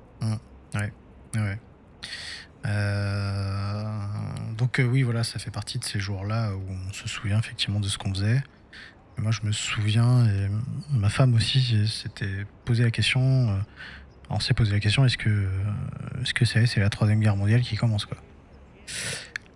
[0.73, 0.91] Ouais,
[1.35, 1.57] ouais.
[4.57, 7.87] donc oui, voilà, ça fait partie de ces jours-là où on se souvient effectivement de
[7.87, 8.43] ce qu'on faisait.
[9.17, 10.47] Moi, je me souviens, et
[10.91, 13.49] ma femme aussi s'était posé la question.
[13.49, 13.57] Euh,
[14.29, 15.49] on s'est posé la question est-ce que, euh,
[16.21, 18.17] est-ce que c'est, c'est la troisième guerre mondiale qui commence quoi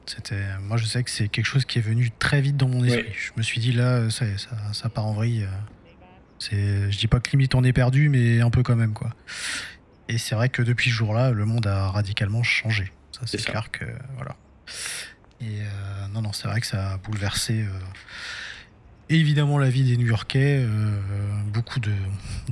[0.06, 2.84] C'était, moi, je sais que c'est quelque chose qui est venu très vite dans mon
[2.84, 3.14] esprit.
[3.14, 5.48] Je me suis dit là, ça, ça, ça part en vrille.
[6.40, 9.12] C'est, je dis pas que limite on est perdu, mais un peu quand même quoi.
[10.10, 12.92] Et c'est vrai que depuis ce jour-là, le monde a radicalement changé.
[13.12, 13.86] Ça, c'est, clair que
[14.16, 14.36] voilà.
[15.40, 17.64] Et euh, non, non, c'est vrai que ça a bouleversé
[19.20, 21.00] évidemment la vie des New-Yorkais, euh,
[21.54, 21.92] beaucoup de,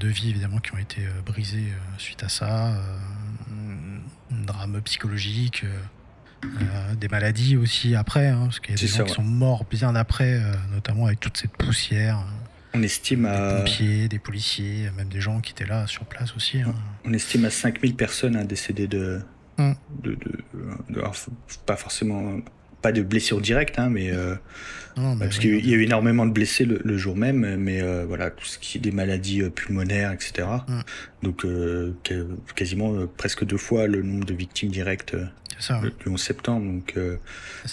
[0.08, 2.74] vies évidemment qui ont été euh, brisées euh, suite à ça,
[4.32, 5.66] un drame psychologique,
[7.00, 9.96] des maladies aussi après, hein, parce qu'il y a des gens qui sont morts bien
[9.96, 10.40] après,
[10.72, 12.24] notamment avec toute cette poussière.
[12.74, 13.54] On estime à.
[13.54, 16.62] Des pompiers, des policiers, même des gens qui étaient là sur place aussi.
[16.62, 16.76] Hein.
[17.04, 19.22] On estime à 5000 personnes hein, décédées de.
[19.58, 19.76] Hum.
[20.02, 20.18] de,
[21.66, 22.40] pas forcément
[22.82, 24.36] pas de blessures directes, hein, mais, euh,
[25.20, 28.46] parce qu'il y a eu énormément de blessés le, jour même, mais euh, voilà, tout
[28.46, 30.48] ce qui est des maladies euh, pulmonaires, etc.
[31.24, 31.46] Donc
[32.56, 35.16] quasiment presque deux fois le nombre de victimes directes
[35.60, 36.66] ça, le, 11 septembre.
[36.66, 36.96] Donc,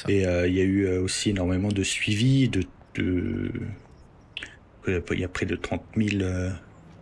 [0.08, 2.62] et il y a eu aussi énormément de suivi, de,
[2.96, 3.50] de...
[4.88, 6.24] il y a près de 30 000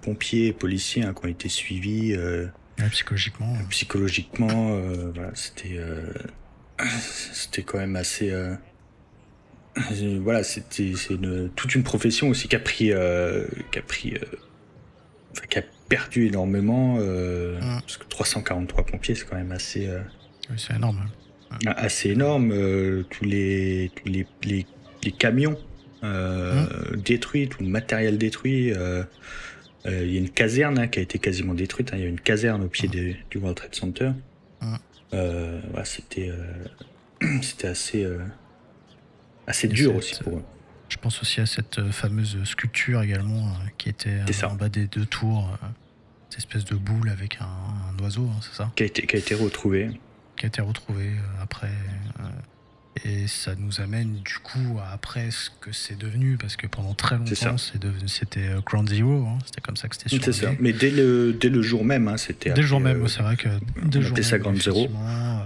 [0.02, 2.14] pompiers et policiers hein, qui ont été suivis.
[2.90, 3.56] psychologiquement.
[3.70, 4.78] Psychologiquement,
[5.14, 5.80] voilà, c'était
[7.32, 8.30] c'était quand même assez.
[8.30, 8.54] Euh,
[10.20, 11.18] voilà, c'était c'est
[11.56, 16.26] toute une profession aussi qui a pris, euh, qui a pris, euh, qui a perdu
[16.26, 16.96] énormément.
[17.60, 19.88] Parce que 343 pompiers, c'est quand même assez.
[20.56, 21.08] c'est énorme.
[21.50, 21.72] Hein.
[21.76, 22.50] Assez énorme.
[23.10, 24.26] tous les, tous les,
[25.02, 25.58] les, camions
[26.96, 28.72] détruits, tout le matériel détruit.
[29.86, 31.92] Il y a une caserne hein, qui a été quasiment détruite.
[31.92, 31.96] Hein.
[31.98, 34.10] Il y a une caserne au pied du World Trade Center.
[35.14, 38.18] Euh, c'était euh, c'était assez euh,
[39.46, 40.44] assez dur aussi pour eux.
[40.88, 45.48] Je pense aussi à cette fameuse sculpture également qui était en bas des deux tours,
[46.28, 49.18] cette espèce de boule avec un, oiseau, hein, c'est ça qui a, été, qui a
[49.18, 49.90] été retrouvé.
[50.36, 51.70] Qui a été retrouvé après.
[53.02, 56.94] Et ça nous amène du coup à après ce que c'est devenu, parce que pendant
[56.94, 59.38] très longtemps, c'était euh, Ground Zero, hein.
[59.44, 62.16] c'était comme ça que c'était C'est ça, mais dès le, dès le jour même, hein,
[62.16, 62.52] c'était.
[62.52, 63.48] Dès le jour même, euh, c'est vrai que.
[63.82, 64.86] Dès jour ça Ground Zero.
[64.86, 65.38] Euh,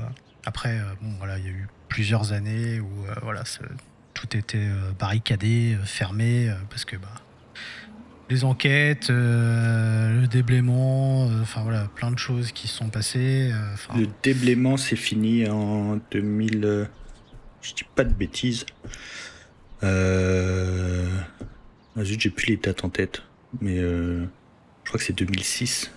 [0.45, 2.89] après, bon, voilà, il y a eu plusieurs années où
[3.23, 3.45] voilà,
[4.13, 4.69] tout était
[4.99, 7.09] barricadé, fermé, parce que bah,
[8.29, 13.51] les enquêtes, le déblaiement, enfin voilà, plein de choses qui sont passées.
[13.97, 16.89] le déblaiement, c'est fini en 2000
[17.63, 18.67] je dis pas de bêtises.
[19.83, 21.07] Euh...
[21.97, 23.23] Ah, j'ai plus les dates en tête,
[23.61, 24.25] mais euh...
[24.85, 25.91] je crois que c'est 2006.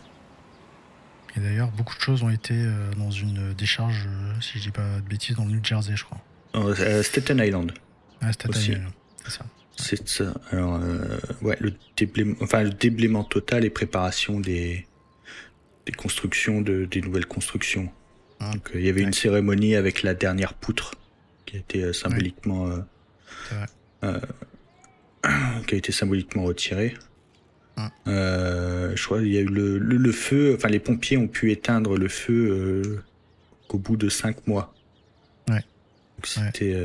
[1.36, 2.54] Et d'ailleurs, beaucoup de choses ont été
[2.98, 4.08] dans une décharge,
[4.42, 6.22] si je dis pas de bêtises, dans le New Jersey, je crois.
[7.04, 7.72] Staten Island.
[8.20, 8.92] Ah, Staten Island,
[9.24, 9.46] c'est ça.
[9.78, 10.34] C'est ça.
[10.52, 10.82] Alors,
[11.42, 14.86] ouais, le déblaiement, enfin, le déblaiement total et préparation des,
[15.86, 17.90] des constructions, de, des nouvelles constructions.
[18.40, 18.52] Ah.
[18.52, 20.94] Donc, il y avait une cérémonie avec la dernière poutre
[21.52, 22.70] qui a été symboliquement
[24.04, 24.20] euh,
[25.68, 26.96] qui a été symboliquement retiré.
[28.08, 31.98] Euh, je crois qu'il y a eu le, feu, enfin les pompiers ont pu éteindre
[31.98, 33.04] le feu euh,
[33.68, 34.74] qu'au bout de 5 mois.
[35.50, 35.64] Ouais.
[36.24, 36.76] C'était.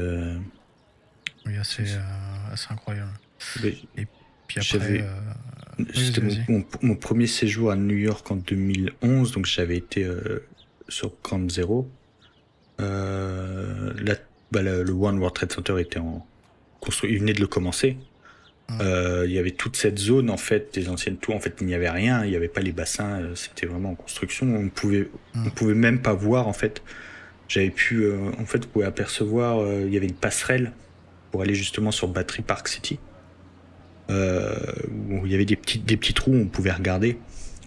[1.46, 1.84] oui, assez,
[2.70, 3.12] incroyable.
[3.64, 4.06] Et
[4.48, 5.06] puis après.
[5.94, 6.22] C'était
[6.82, 10.10] mon, premier séjour à New York en 2011, donc j'avais été
[10.88, 11.88] sur Camp Zero.
[12.78, 14.16] La,
[14.52, 16.26] bah, le One World Trade Center était en,
[16.80, 17.96] construit, il venait de le commencer.
[18.80, 21.34] Euh, il y avait toute cette zone en fait des anciennes tours.
[21.34, 22.24] En fait, il n'y avait rien.
[22.24, 23.20] Il n'y avait pas les bassins.
[23.20, 24.46] Euh, c'était vraiment en construction.
[24.54, 26.82] On pouvait, on pouvait même pas voir en fait.
[27.48, 29.64] J'avais pu, euh, en fait, vous pouvez apercevoir.
[29.82, 30.72] il y avait une passerelle
[31.30, 32.98] pour aller justement sur Battery Park City.
[34.08, 36.32] où il y avait des petits, des petits trous.
[36.32, 37.18] Où on pouvait regarder,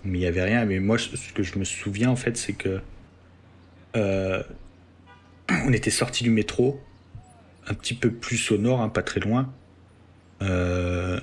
[0.04, 0.66] mais il n'y avait rien.
[0.66, 2.82] Mais moi, ce que je me souviens en fait, c'est que
[5.66, 6.82] on était sorti du métro
[7.68, 9.54] un petit peu plus au nord, hein, pas très loin.
[10.42, 11.20] Euh,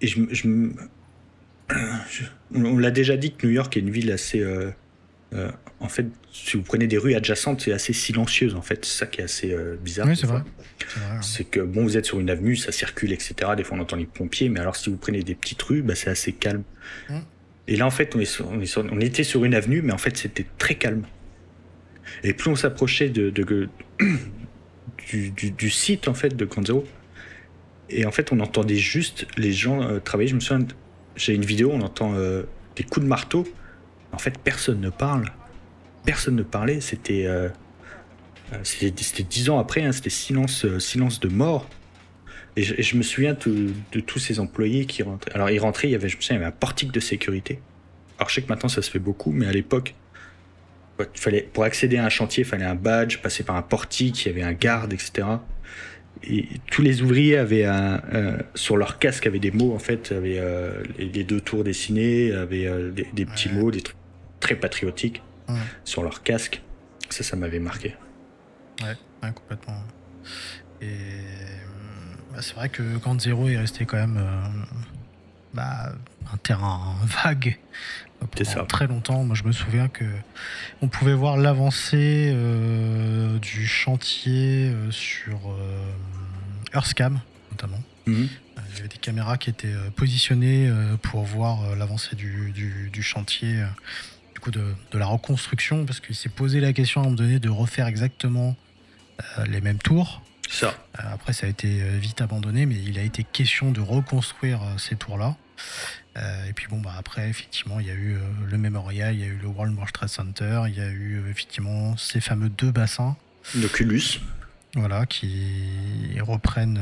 [0.00, 0.48] et je,
[2.54, 4.40] on l'a déjà dit que New York est une ville assez.
[4.40, 4.70] Euh,
[5.32, 8.84] euh, en fait, si vous prenez des rues adjacentes, c'est assez silencieuse en fait.
[8.84, 10.06] C'est ça qui est assez bizarre.
[10.08, 10.42] Oui, c'est vrai.
[11.20, 13.52] C'est que bon, vous êtes sur une avenue, ça circule, etc.
[13.56, 15.94] Des fois, on entend les pompiers, mais alors si vous prenez des petites rues, bah,
[15.94, 16.64] c'est assez calme.
[17.08, 17.18] Mm.
[17.68, 20.46] Et là, en fait, on, est on, était sur une avenue, mais en fait, c'était
[20.58, 21.04] très calme.
[22.22, 23.30] Et plus on s'approchait de,
[25.12, 26.84] du, site en fait de Kanzo.
[27.88, 30.28] Et en fait, on entendait juste les gens euh, travailler.
[30.28, 30.66] Je me souviens,
[31.16, 32.44] j'ai une vidéo, on entend euh,
[32.76, 33.46] des coups de marteau.
[34.12, 35.26] En fait, personne ne parle.
[36.04, 36.80] Personne ne parlait.
[36.80, 37.48] C'était euh,
[38.62, 39.82] c'était dix ans après.
[39.82, 41.68] Hein, c'était silence silence de mort.
[42.56, 45.32] Et je, me souviens de, tous ces employés qui rentraient.
[45.32, 45.88] Alors, ils rentraient.
[45.88, 47.60] Il y avait, je me souviens, il y avait un portique de sécurité.
[48.18, 49.94] Alors, je sais que maintenant ça se fait beaucoup, mais à l'époque,
[51.14, 54.28] fallait, pour accéder à un chantier, il fallait un badge, passer par un portique, il
[54.28, 55.26] y avait un garde, etc.
[56.22, 58.02] Et tous les ouvriers avaient un,
[58.54, 62.66] sur leur casque avaient des mots en fait, avaient euh, les, deux tours dessinés, avaient
[62.66, 63.96] euh, des, petits mots, des trucs
[64.38, 65.22] très patriotiques
[65.84, 66.62] sur leur casque.
[67.08, 67.94] Ça, ça m'avait marqué.
[68.82, 69.82] Ouais, complètement.
[70.80, 70.86] Et
[72.32, 74.48] bah, c'est vrai que quand Zero est resté quand même euh,
[75.52, 75.92] bah,
[76.32, 76.94] un terrain
[77.24, 77.58] vague
[78.26, 79.24] pendant très longtemps.
[79.24, 80.04] Moi, je me souviens que
[80.82, 85.92] on pouvait voir l'avancée euh, du chantier euh, sur euh,
[86.74, 87.82] Earthcam, notamment.
[88.06, 88.28] Mhm.
[88.72, 90.70] Il y avait des caméras qui étaient positionnées
[91.02, 93.64] pour voir l'avancée du, du, chantier,
[94.32, 94.62] du coup de,
[94.92, 97.88] de, la reconstruction, parce qu'il s'est posé la question à un moment donné de refaire
[97.88, 98.54] exactement
[99.48, 100.22] les mêmes tours.
[100.48, 100.72] Ça.
[100.94, 105.36] après, ça a été vite abandonné, mais il a été question de reconstruire ces tours-là.
[106.16, 109.20] Euh, et puis bon, bah après, effectivement, il y a eu euh, le Memorial, il
[109.20, 112.48] y a eu le World Trade Center, il y a eu euh, effectivement ces fameux
[112.48, 113.16] deux bassins.
[113.56, 114.20] L'Oculus.
[114.74, 116.80] Voilà, qui reprennent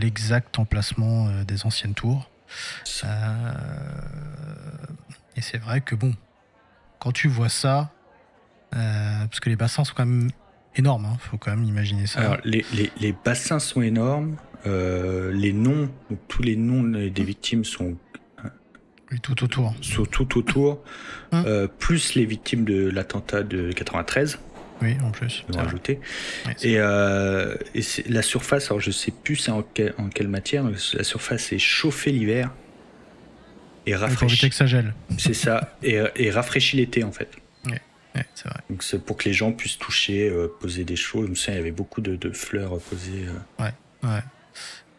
[0.00, 2.28] l'exact emplacement des anciennes tours.
[5.36, 6.16] et c'est vrai que bon,
[6.98, 7.92] quand tu vois ça,
[8.72, 10.30] parce que les bassins sont quand même
[10.74, 12.22] énormes, il hein, faut quand même imaginer ça.
[12.22, 14.34] Alors, les, les, les bassins sont énormes,
[14.64, 15.88] les noms,
[16.26, 17.96] tous les noms des victimes sont
[19.22, 19.74] tout autour.
[19.80, 20.82] Sur tout autour,
[21.32, 24.38] hein euh, plus les victimes de l'attentat de 93.
[24.82, 25.44] Oui, en plus.
[25.54, 26.00] Rajouter.
[26.62, 29.60] et, euh, et la surface, alors je sais plus en,
[29.98, 32.50] en quelle matière, la surface est chauffée l'hiver
[33.86, 34.50] et rafraîchie.
[34.50, 34.92] que ça gèle.
[35.16, 37.30] C'est ça, et, et rafraîchit l'été en fait.
[37.64, 38.60] Oui, c'est vrai.
[38.68, 41.26] Donc c'est pour que les gens puissent toucher, euh, poser des choses.
[41.26, 43.26] Je me souviens, il y avait beaucoup de, de fleurs posées.
[43.58, 44.22] Ouais, ouais.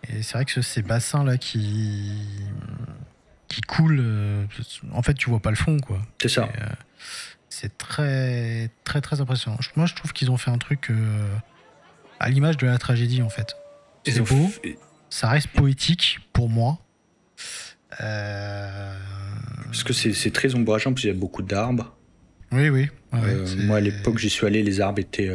[0.10, 2.12] Et c'est vrai que ces bassins là qui
[3.48, 4.00] qui coule.
[4.02, 4.46] Euh,
[4.94, 6.00] en fait, tu vois pas le fond, quoi.
[6.22, 6.44] C'est ça.
[6.44, 6.66] Euh,
[7.50, 9.58] c'est très, très, très impressionnant.
[9.76, 11.36] Moi, je trouve qu'ils ont fait un truc euh,
[12.20, 13.56] à l'image de la tragédie, en fait.
[14.06, 14.50] C'est beau,
[15.10, 16.78] ça reste poétique pour moi.
[17.90, 21.96] Parce que c'est très ombrageant, parce qu'il y a beaucoup d'arbres.
[22.52, 22.90] Oui, oui.
[23.12, 25.32] moi, à l'époque, j'y suis allé, les arbres étaient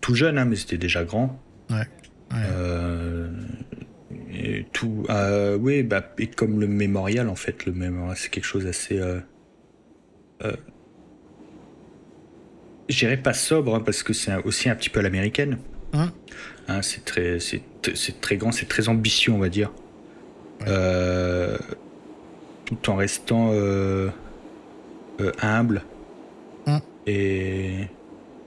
[0.00, 1.40] tout jeunes, hein, mais c'était déjà grand.
[1.70, 1.88] Ouais.
[4.34, 8.44] Et tout, euh, oui, bah, et comme le mémorial, en fait, le mémorial, c'est quelque
[8.44, 8.98] chose assez.
[8.98, 9.20] Euh,
[10.44, 10.52] euh,
[12.88, 15.58] J'irais pas sobre, hein, parce que c'est aussi un petit peu à l'américaine.
[15.92, 16.12] Hein?
[16.68, 17.62] Hein, c'est très, c'est,
[18.20, 19.72] très grand, c'est très ambitieux, on va dire.
[20.66, 21.56] Euh,
[22.66, 23.52] tout en restant.
[25.40, 25.82] humble.
[26.66, 26.78] Mm.
[27.06, 27.88] Et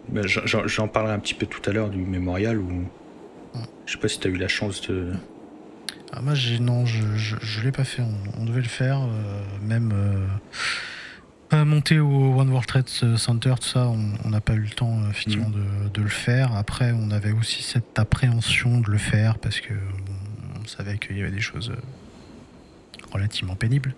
[0.09, 2.85] ben, j'en parlerai un petit peu tout à l'heure du mémorial où
[3.85, 5.13] je sais pas si tu as eu la chance de.
[6.13, 8.01] Ah, moi, j'ai non, je, je, l'ai pas fait.
[8.37, 9.01] On, devait le faire,
[9.61, 9.93] même
[11.51, 13.91] monter au One World Trade Center, tout ça,
[14.23, 15.85] on n'a pas eu le temps effectivement mm.
[15.85, 16.55] de, de, le faire.
[16.55, 19.73] Après, on avait aussi cette appréhension de le faire parce que
[20.61, 21.73] on savait qu'il y avait des choses
[23.11, 23.93] relativement pénibles.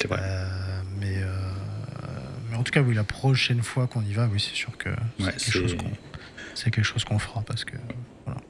[0.00, 0.20] C'est vrai.
[0.22, 1.26] Euh, mais, euh,
[2.50, 4.90] mais en tout cas, oui, la prochaine fois qu'on y va, oui, c'est sûr que
[6.54, 7.76] c'est quelque chose qu'on fera parce que
[8.24, 8.40] voilà.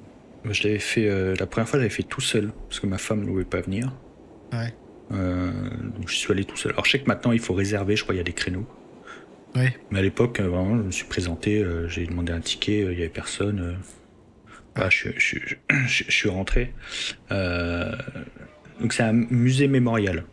[0.51, 3.20] Je l'avais fait euh, la première fois, j'avais fait tout seul parce que ma femme
[3.20, 3.92] ne voulait pas venir.
[4.53, 4.72] Ouais.
[5.11, 6.72] donc je suis allé tout seul.
[6.72, 8.66] Alors je sais que maintenant il faut réserver, je crois il y a des créneaux.
[9.55, 9.76] Ouais.
[9.90, 13.09] Mais à l'époque, vraiment, je me suis présenté, j'ai demandé un ticket, il n'y avait
[13.09, 13.78] personne.
[14.76, 15.38] je, je,
[15.68, 16.72] je, suis rentré.
[17.30, 20.24] donc c'est un musée mémorial.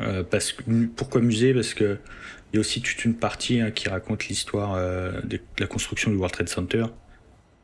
[0.00, 0.62] Euh, parce que,
[0.96, 1.54] pourquoi musée?
[1.54, 1.98] Parce que
[2.52, 6.10] il y a aussi toute une partie hein, qui raconte l'histoire euh, de la construction
[6.10, 6.86] du World Trade Center,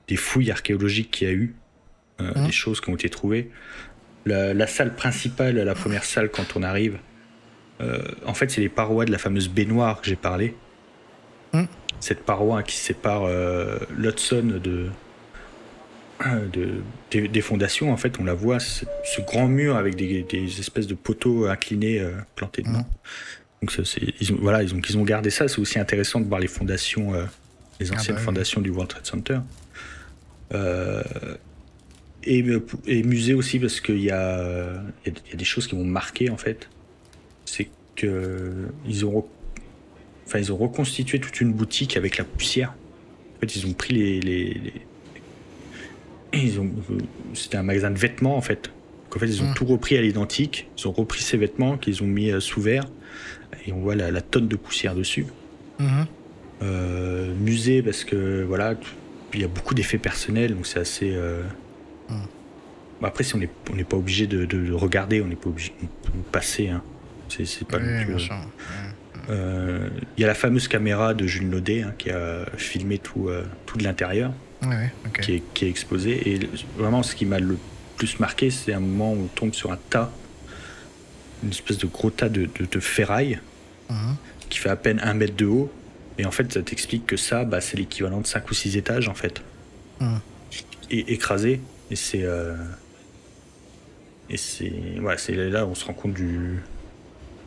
[0.09, 1.55] des fouilles archéologiques qu'il y a eu,
[2.21, 2.47] euh, mmh.
[2.47, 3.51] des choses qui ont été trouvées.
[4.25, 6.99] La, salle principale, la première salle quand on arrive,
[8.27, 10.57] en fait, c'est les parois de la fameuse baignoire que j'ai parlé.
[11.53, 11.65] Mmh.
[12.01, 13.29] Cette paroi qui sépare
[13.97, 14.89] l'Hudson de,
[16.25, 18.85] de, des, fondations, en fait, on la voit, ce
[19.27, 22.87] grand mur avec des, espèces de poteaux inclinés euh, plantés dedans.
[23.63, 23.77] Donc,
[24.21, 25.49] ils, ont, voilà, ils, ont, ils ont gardé ça.
[25.49, 27.25] C'est aussi intéressant de voir les fondations, euh,
[27.81, 29.39] les ah anciennes bah fondations du World Trade Center.
[30.55, 31.03] Euh,
[32.25, 32.45] et,
[32.87, 34.83] et, musée aussi, parce qu'il y, y, a
[35.35, 36.69] des choses qui m'ont marqué, en fait.
[37.45, 39.25] C'est qu'ils ont,
[40.27, 42.75] enfin, ils ont reconstitué toute une boutique avec la poussière.
[43.37, 44.73] En fait, ils ont pris les
[46.43, 46.71] ils ont,
[47.35, 48.71] c'était un magasin de vêtements en fait.
[49.15, 49.55] en fait, ils ont hmm.
[49.55, 50.69] tout repris à l'identique.
[50.79, 52.85] Ils ont repris ces vêtements qu'ils ont mis euh, sous verre
[53.67, 55.27] et on voit la, tonne de poussière dessus.
[55.79, 56.05] Hmm.
[56.63, 58.75] Euh, musée parce que voilà,
[59.35, 61.11] il y a beaucoup d'effets personnels, donc c'est assez.
[61.13, 61.43] Euh,
[62.09, 63.05] hmm.
[63.05, 66.69] après, si on n'est on pas obligé de, regarder, on n'est pas obligé de passer.
[66.71, 66.83] Hein.
[67.29, 67.79] C'est, pas
[69.29, 73.29] Il y a la fameuse caméra de Jules Naudet hein, qui a filmé tout,
[73.67, 74.33] tout de l'intérieur
[75.23, 76.33] qui, est, exposé.
[76.33, 77.59] Et vraiment, ce qui m'a le
[77.97, 80.13] plus marqué, c'est un moment où on tombe sur un tas,
[81.43, 82.49] une espèce de gros tas de,
[82.81, 83.39] ferraille
[83.91, 84.17] mhm.
[84.49, 85.73] qui fait à peine un mètre de haut.
[86.19, 89.09] Et en fait, ça t'explique que ça, bah, c'est l'équivalent de 5 ou 6 étages,
[89.09, 89.43] en fait.
[90.01, 90.21] Mhm.
[90.91, 91.61] Et écrasé.
[91.91, 92.23] Et c'est.
[92.23, 92.55] Euh,
[94.31, 94.73] et c'est.
[95.01, 96.61] Ouais, c'est là où on se rend compte du.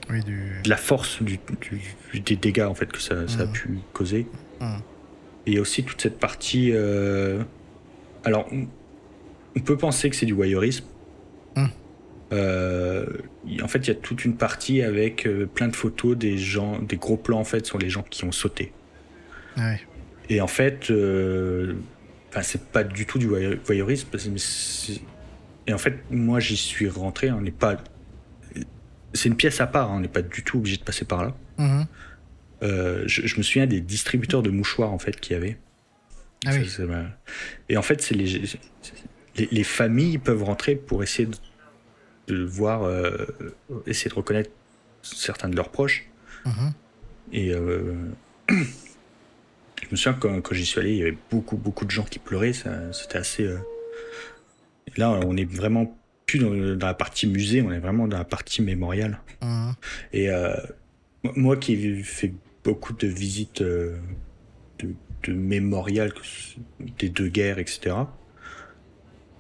[0.10, 1.40] de la force du,
[2.14, 3.52] des dégâts, en fait, que ça, ça a mhm.
[3.52, 4.28] pu causer
[5.54, 6.72] y a aussi toute cette partie.
[6.74, 7.44] Euh,
[8.24, 8.48] alors,
[9.56, 10.86] on peut penser que c'est du voyeurisme.
[12.32, 13.06] Euh,
[13.62, 16.80] en fait, il y a toute une partie avec euh, plein de photos des gens,
[16.80, 18.72] des gros plans en fait sur les gens qui ont sauté.
[20.30, 20.92] Et en fait,
[22.30, 24.08] enfin, c'est pas du tout du voyeurisme.
[25.68, 27.32] Et en fait, moi, j'y suis rentré.
[27.32, 27.78] On n'est pas.
[29.14, 29.92] C'est une pièce à part.
[29.92, 31.36] Hein, on n'est pas du tout obligé de passer par là.
[31.58, 31.86] Hum.
[32.62, 35.58] Euh, je, me souviens des distributeurs de mouchoirs en fait qu'il y avait.
[36.46, 36.52] Ah
[37.68, 38.44] et en fait, c'est les,
[39.52, 41.36] les, familles peuvent rentrer pour essayer de,
[42.36, 43.26] voir, euh,
[43.86, 44.52] essayer de reconnaître
[45.02, 46.06] certains de leurs proches.
[46.46, 46.74] Mhm.
[47.32, 47.94] Et euh,
[48.50, 48.56] je
[49.92, 52.20] me souviens quand, quand j'y suis allé, il y avait beaucoup, beaucoup de gens qui
[52.20, 52.54] pleuraient.
[52.54, 53.50] C'était assez.
[54.98, 58.62] Là, on est vraiment plus dans, la partie musée, on est vraiment dans la partie
[58.62, 59.20] mémoriale.
[59.42, 59.74] Mhm.
[60.14, 60.30] Et
[61.24, 63.98] moi qui ai fait beaucoup de visites euh,
[64.80, 64.94] de,
[65.24, 66.14] de mémorial
[66.98, 67.96] des deux guerres, etc.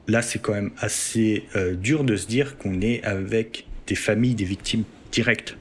[0.09, 4.35] Là, c'est quand même assez euh, dur de se dire qu'on est avec des familles
[4.35, 5.55] des victimes directes.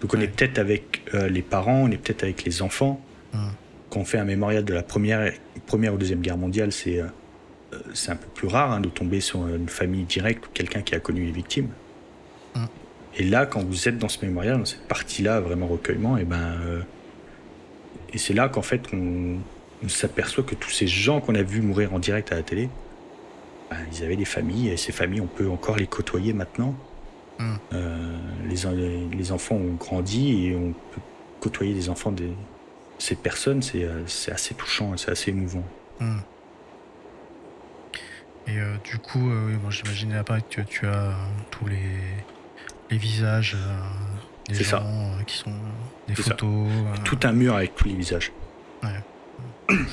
[0.00, 3.00] Donc on est peut-être avec euh, les parents, on est peut-être avec les enfants.
[3.32, 3.52] Hum.
[3.88, 5.32] Quand on fait un mémorial de la première,
[5.66, 7.00] première ou deuxième guerre mondiale, c'est
[7.94, 10.96] c'est un peu plus rare hein, de tomber sur une famille directe ou quelqu'un qui
[10.96, 11.68] a connu les victimes.
[12.56, 12.66] Hum.
[13.16, 16.56] Et là, quand vous êtes dans ce mémorial, dans cette partie-là, vraiment recueillement, et ben,
[16.64, 16.80] euh,
[18.12, 19.38] et c'est là qu'en fait, on,
[19.88, 22.68] s'aperçoit que tous ces gens qu'on a vus mourir en direct à la télé,
[23.70, 26.74] ben, ils avaient des familles, et ces familles, on peut encore les côtoyer maintenant.
[27.38, 27.54] Hmm.
[27.72, 28.18] Euh,
[28.48, 31.00] les, les, enfants ont grandi et on peut
[31.40, 32.28] côtoyer les enfants de
[32.98, 35.64] ces personnes, c'est euh, assez touchant, c'est assez émouvant.
[36.00, 36.18] Hmm.
[38.46, 41.14] Et du coup, moi j'imagine après que tu as
[41.52, 41.78] tous les
[42.90, 45.52] les visages euh, des gens euh, qui sont
[46.08, 46.68] des photos.
[46.68, 46.96] Euh.
[47.04, 48.32] Tout un mur avec tous les visages.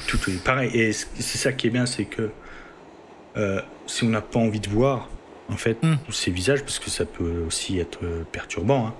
[0.07, 0.71] Tout, pareil.
[0.73, 2.31] Et c'est ça qui est bien, c'est que
[3.85, 5.09] si on n'a pas envie de voir,
[5.49, 5.97] en fait, hmm.
[6.09, 7.99] ces visages, parce que ça peut aussi être
[8.31, 8.93] perturbant, hein,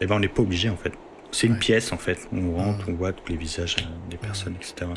[0.00, 0.92] eh ben on n'est pas obligé en fait.
[1.30, 2.28] C'est une pièce en fait.
[2.32, 3.76] On rentre, on voit tous les visages
[4.08, 4.90] des personnes, etc.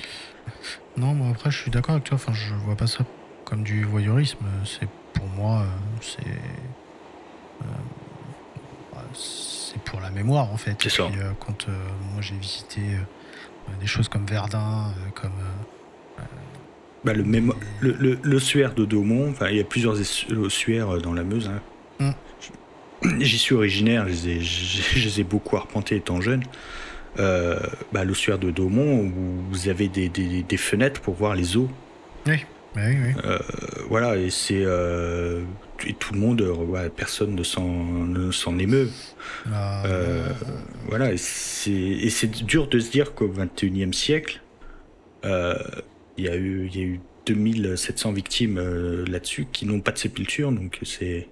[0.96, 2.16] Non, moi après je suis d'accord avec toi.
[2.16, 3.04] Enfin, je vois pas ça
[3.44, 4.46] comme du voyeurisme.
[4.66, 5.66] C'est pour moi,
[6.02, 6.24] c'est
[7.60, 10.76] bah, c'est pour la mémoire en fait.
[10.82, 11.10] C'est ça.
[11.40, 12.82] quand moi j'ai visité
[13.80, 15.32] des choses comme Verdun, comme
[17.04, 17.24] bah, le,
[17.82, 19.98] le, l'ossuaire de Daumont, enfin, il y a plusieurs
[20.32, 21.50] ossuaires dans la Meuse.
[22.00, 22.14] Hein.
[23.04, 23.20] Mm.
[23.20, 26.44] J'y suis originaire, je les ai, beaucoup arpentés étant jeune.
[27.20, 27.60] Euh,
[27.92, 29.12] bah, l'ossuaire de Daumont, où
[29.50, 31.70] vous avez des, des, fenêtres pour voir les eaux.
[32.28, 32.46] Oui,
[32.76, 33.14] oui, oui.
[33.26, 33.40] Euh,
[33.90, 34.64] voilà, et c'est.
[34.64, 35.42] Euh,
[35.88, 36.44] et tout le monde,
[36.96, 38.90] personne ne s'en, ne s'en émeut.
[39.52, 39.82] Ah,
[40.88, 44.42] voilà, et c'est, et c'est dur de se dire qu'au XXIe siècle,
[46.22, 49.92] il y a eu, il y a eu 2700 victimes euh, là-dessus qui n'ont pas
[49.92, 51.28] de sépulture, donc c'est.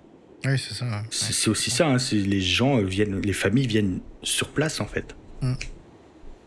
[0.45, 1.03] Oui, c'est ça.
[1.11, 5.15] C'est aussi ça, hein, les gens viennent, les familles viennent sur place en fait.
[5.41, 5.53] Mm.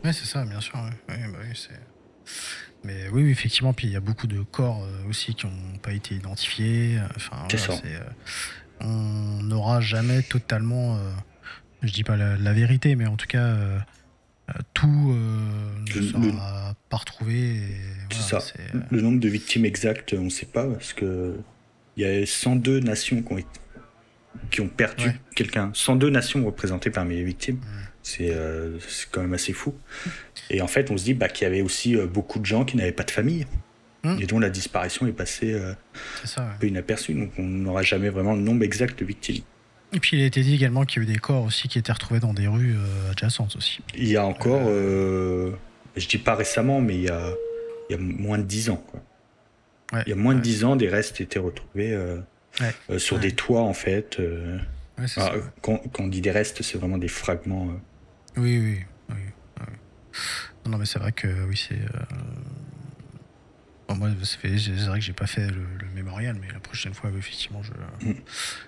[0.05, 0.75] Oui, c'est ça, bien sûr.
[1.07, 1.15] Bah
[2.85, 5.93] mais oui, effectivement, puis il y a beaucoup de corps euh, aussi qui n'ont pas
[5.93, 6.99] été identifiés.
[7.15, 8.01] Enfin, euh,
[8.81, 10.99] on n'aura jamais totalement,
[11.83, 13.57] je dis pas la, vérité, mais en tout cas,
[14.75, 15.15] tout
[15.97, 17.57] ne sera pas retrouvé.
[18.11, 18.39] Ça.
[18.39, 21.37] Euh, le nombre de victimes exactes, on ne sait pas, parce que
[21.97, 23.39] il y a 102 nations qui ont,
[24.51, 25.71] qui ont perdu quelqu'un.
[25.75, 27.61] 102 nations représentées parmi les victimes.
[28.21, 29.75] Euh, c'est quand même assez fou.
[30.51, 32.65] Et en fait, on se dit bah, qu'il y avait aussi euh, beaucoup de gens
[32.65, 33.47] qui n'avaient pas de famille.
[34.05, 34.19] Hum.
[34.21, 35.55] Et dont la disparition est passée
[36.37, 37.15] un peu inaperçue.
[37.15, 39.45] Donc on n'aura jamais vraiment le nombre exact de victimes.
[39.93, 41.79] Et puis il a été dit également qu'il y a eu des corps aussi qui
[41.79, 42.77] étaient retrouvés dans des rues
[43.11, 43.81] adjacentes aussi.
[43.95, 47.35] Il y a encore, je dis pas récemment, mais il y a,
[47.89, 48.77] il y a moins de 10 ans.
[48.77, 49.01] Quoi.
[50.07, 52.19] il y a moins de 10 ans, des restes étaient retrouvés euh,
[52.91, 54.19] euh, sur des toits, en fait.
[54.21, 54.59] Euh.
[55.17, 57.69] Ah, quand, on dit des restes, c'est vraiment des fragments.
[58.37, 59.17] Oui, oui, oui.
[60.67, 61.81] Non, mais c'est vrai que oui, c'est.
[63.95, 64.49] Moi, c'est
[64.87, 67.73] vrai que j'ai pas fait le, mémorial, mais la prochaine fois, effectivement, je,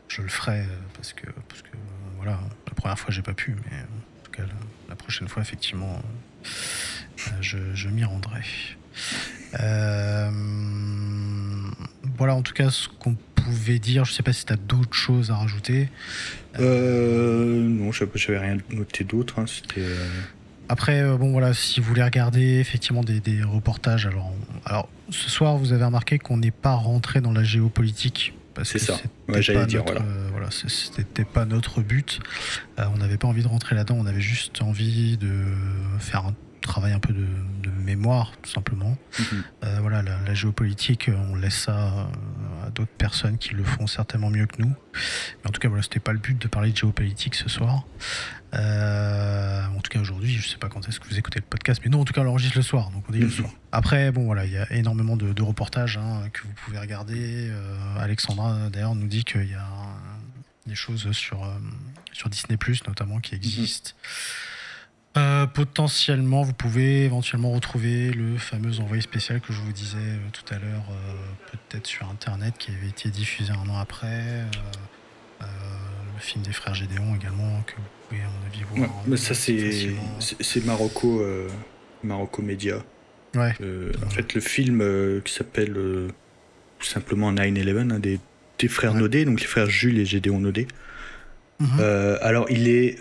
[0.09, 0.65] je le ferai
[0.95, 1.77] parce que, parce que
[2.17, 4.43] voilà, la première fois, j'ai pas pu, mais en tout cas,
[4.89, 6.03] la prochaine fois, effectivement,
[7.41, 8.43] je, m'y rendrai.
[9.61, 10.31] Euh,
[12.17, 14.05] voilà, en tout cas, ce qu'on pouvait dire.
[14.05, 15.89] Je sais pas si tu as d'autres choses à rajouter.
[16.59, 19.39] Euh, non, je n'avais rien noté d'autre.
[19.39, 19.45] Hein,
[19.79, 20.09] euh,
[20.69, 24.33] Après, bon voilà, si vous voulez regarder effectivement des, reportages, alors,
[24.65, 28.35] alors ce soir vous avez remarqué qu'on n'est pas rentré dans la géopolitique.
[28.63, 28.97] C'est ça.
[29.29, 29.83] j'allais dire.
[29.85, 30.03] voilà.
[30.31, 32.21] voilà c'était pas notre but.
[32.79, 33.97] on n'avait pas envie de rentrer là-dedans.
[33.99, 35.33] On avait juste envie de
[35.99, 36.35] faire un
[36.65, 37.27] travail un peu de,
[37.85, 38.97] mémoire, tout simplement.
[39.19, 39.45] Mhm.
[39.65, 44.31] Euh, voilà, la, géopolitique, on laisse ça euh, à d'autres personnes qui le font certainement
[44.31, 44.73] mieux que nous.
[45.43, 47.85] Mais en tout cas, voilà, c'était pas le but de parler de géopolitique ce soir.
[48.55, 51.83] Euh, en tout cas, aujourd'hui, je sais pas quand est-ce que vous écoutez le podcast,
[51.85, 53.33] mais non, en tout cas, on l'enregistre le soir, donc on dit le mhm.
[53.33, 53.51] soir.
[53.71, 57.53] Après, bon, voilà, il y a énormément de, reportages hein, que vous pouvez regarder.
[57.99, 59.69] Alexandra, d'ailleurs, nous dit qu'il y a
[60.67, 61.47] des choses sur,
[62.13, 62.59] sur Disney,
[62.89, 63.43] notamment, qui mhm.
[63.43, 63.91] existent.
[65.17, 70.19] Euh, potentiellement, vous pouvez éventuellement retrouver le fameux envoyé spécial que je vous disais euh,
[70.33, 71.15] tout à l'heure, euh,
[71.53, 74.45] peut-être sur Internet, qui avait été diffusé un an après.
[75.41, 79.05] le film des frères Gédéon également, que vous pouvez, à mon avis, voir.
[79.07, 81.25] mais ça, c'est, Marocco,
[82.03, 82.83] Marocco Média.
[83.35, 83.53] Ouais.
[84.05, 84.83] en fait, le film
[85.25, 85.75] qui s'appelle
[86.79, 88.19] tout simplement 9-11, hein, des,
[88.59, 90.67] des, frères Nodé, donc les frères Jules et Gédéon Nodé.
[91.61, 91.81] Mhm.
[92.21, 92.99] alors, il est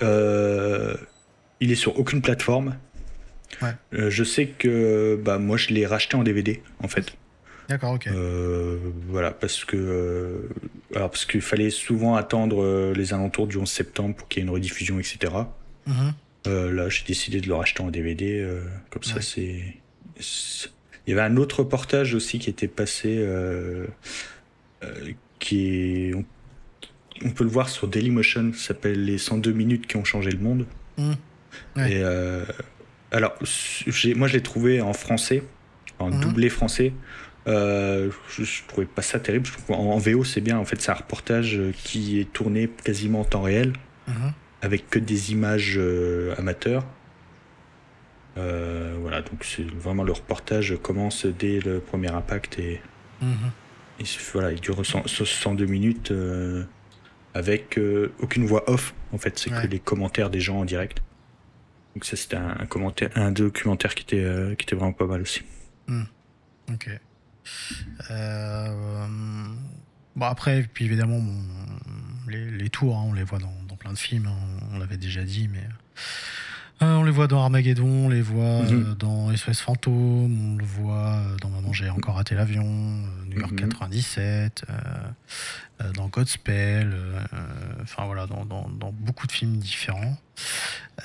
[1.64, 2.76] il est sur aucune plateforme.
[3.94, 7.15] Euh, je sais que bah, moi je l'ai racheté en DVD en fait.
[7.69, 8.07] D'accord, ok.
[8.07, 8.77] Euh,
[9.07, 10.49] voilà, parce que euh,
[10.94, 14.48] alors parce qu'il fallait souvent attendre les alentours du 11 septembre pour qu'il y ait
[14.48, 15.34] une rediffusion, etc.
[15.88, 16.14] Mhm.
[16.45, 18.45] là, j'ai décidé de le racheter en DVD.
[18.90, 19.77] comme ça, c'est.
[21.06, 23.26] Il y avait un autre reportage aussi qui était passé,
[25.40, 26.14] qui est,
[27.23, 30.65] on, peut le voir sur Dailymotion, s'appelle les 102 minutes qui ont changé le monde.
[31.77, 32.43] Et euh,
[33.11, 33.34] alors,
[34.15, 35.43] moi, je l'ai trouvé en français,
[35.99, 36.19] en mhm.
[36.19, 36.93] doublé français.
[37.45, 39.49] Euh, je, je, trouvais pas ça terrible.
[39.69, 40.57] en, VO, c'est bien.
[40.57, 43.73] En fait, c'est un reportage qui est tourné quasiment en temps réel,
[44.07, 44.34] mhm.
[44.61, 46.85] avec que des images euh, amateurs.
[48.35, 52.81] voilà, donc c'est vraiment le reportage commence dès le premier impact et,
[53.21, 53.51] mhm.
[54.34, 56.13] voilà, il dure 102 minutes
[57.34, 57.80] avec
[58.19, 58.93] aucune voix off.
[59.11, 61.01] En fait, c'est que les commentaires des gens en direct.
[61.94, 65.22] Donc ça c'était un, commentaire, un documentaire qui était, euh, qui était vraiment pas mal
[65.22, 65.41] aussi.
[65.88, 66.03] Hmm.
[66.72, 66.90] Ok.
[68.10, 69.07] Euh,
[70.15, 71.22] bon après, puis évidemment,
[72.28, 74.38] les, les, tours, hein, on les voit dans, plein de films, hein,
[74.72, 75.68] on l'avait déjà dit, mais
[76.84, 78.95] euh, on les voit dans Armageddon, on les voit mhm.
[78.99, 82.64] dans SOS Fantôme, on le voit dans Maman j'ai encore raté l'avion,
[83.27, 85.91] New York 97, mhm.
[85.93, 86.95] dans Godspell,
[87.81, 88.45] enfin voilà, dans,
[88.93, 90.18] beaucoup de films différents.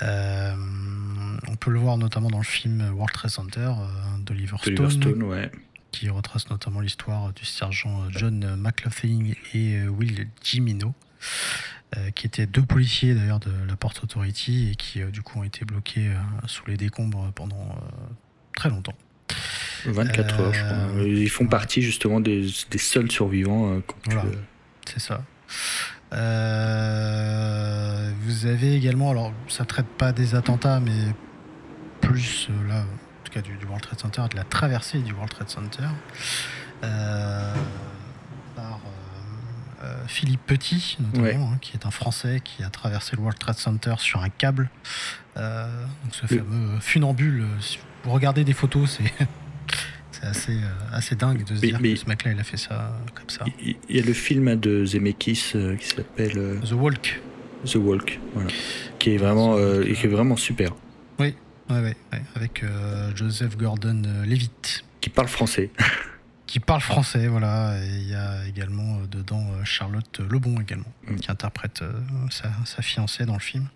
[0.02, 3.72] on peut le voir notamment dans le film World Trade Center
[4.24, 5.22] d'Oliver Stone.
[5.22, 5.50] ouais
[5.90, 11.07] qui retrace notamment l'histoire du sergent John McLaughlin et euh, Will Jimino, euh,
[12.14, 15.44] qui étaient deux policiers d'ailleurs de la Port Authority et qui euh, du coup ont
[15.44, 16.10] été bloqués
[16.46, 17.76] sous les décombres pendant
[18.54, 18.94] très longtemps.
[19.86, 21.02] 24 heures, je crois.
[21.02, 23.80] Ils font partie justement des, seuls survivants.
[24.04, 24.24] voilà,
[24.86, 25.22] c'est ça.
[28.20, 31.14] vous avez également, alors ça traite pas des attentats, mais
[32.00, 32.84] plus là,
[33.28, 35.82] tout cas du, World Trade Center, de la traversée du World Trade Center,
[36.82, 37.54] euh, euh, euh,
[40.06, 43.94] Philippe Petit, notamment, hein, qui est un Français qui a traversé le World Trade Center
[43.98, 44.70] sur un câble.
[45.36, 45.44] donc
[46.12, 49.26] ce fameux funambule, si vous regardez des photos, c'est.
[50.10, 50.58] C'est assez,
[50.90, 53.44] assez dingue de se dire que ce mec-là, il a fait ça comme ça.
[53.60, 57.20] Il y a le film de Zemeckis qui s'appelle The Walk.
[57.64, 58.50] The Walk, voilà.
[58.98, 60.74] Qui est vraiment, qui est vraiment super.
[61.20, 61.36] Oui,
[61.70, 61.96] Ouais, ouais,
[62.34, 64.84] avec euh, Joseph Gordon-Levitt.
[65.00, 65.70] Qui parle français.
[66.48, 67.78] qui parle français, voilà.
[67.84, 71.16] Et il y a également euh, dedans euh, Charlotte Lebon également, mm.
[71.16, 71.84] qui interprète
[72.30, 73.68] sa, fiancée dans le film.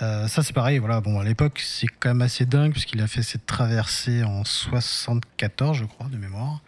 [0.00, 1.00] ça c'est pareil, voilà.
[1.00, 5.78] Bon, à l'époque c'est quand même assez dingue puisqu'il a fait cette traversée en 74,
[5.78, 6.60] je crois, de mémoire.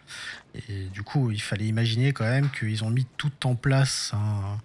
[0.67, 4.57] Et du coup, il fallait imaginer quand même qu'ils ont mis tout en place un,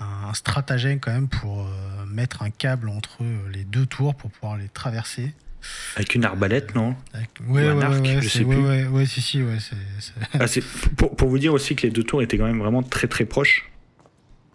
[0.00, 3.22] un stratagème quand même pour euh, mettre un câble entre
[3.52, 5.34] les deux tours pour pouvoir les traverser.
[5.96, 6.96] Avec une arbalète, non
[7.48, 8.88] Oui, un arc, je sais plus.
[8.88, 9.58] Ouais, si, si, ouais.
[10.34, 10.46] Ah,
[10.96, 13.24] pour, pour, vous dire aussi que les deux tours étaient quand même vraiment très très
[13.24, 13.70] proches.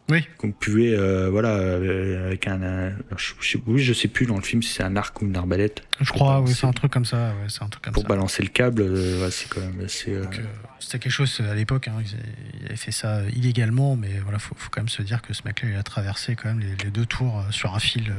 [0.10, 0.28] Oui.
[0.38, 2.92] Qu'on pouvait, euh, voilà, euh, avec un.
[3.18, 5.82] je, oui, je sais plus dans le film si c'est un arc ou une arbalète.
[6.00, 7.30] Je crois, oui, c'est un truc comme ça.
[7.30, 10.16] Ouais, c'est un truc comme pour balancer le câble, euh, c'est quand même assez.
[10.80, 11.96] C'était quelque chose à l'époque, hein,
[12.60, 15.42] il avait fait ça illégalement, mais voilà, faut, faut quand même se dire que ce
[15.46, 18.14] mec-là, il a traversé quand même les, deux tours sur un fil.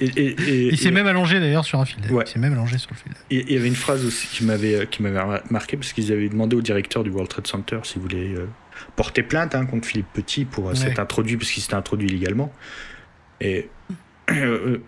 [0.00, 1.98] Il s'est même allongé d'ailleurs sur un fil.
[2.08, 3.12] Il s'est même allongé sur le fil.
[3.30, 6.56] Il y avait une phrase aussi qui m'avait qui m'avait marqué parce qu'ils avaient demandé
[6.56, 8.34] au directeur du World Trade Center s'il voulait
[8.96, 12.52] porté plainte hein, contre Philippe Petit pour euh, s'être introduit parce qu'il s'était introduit illégalement.
[13.40, 13.68] Et,
[14.30, 14.78] euh,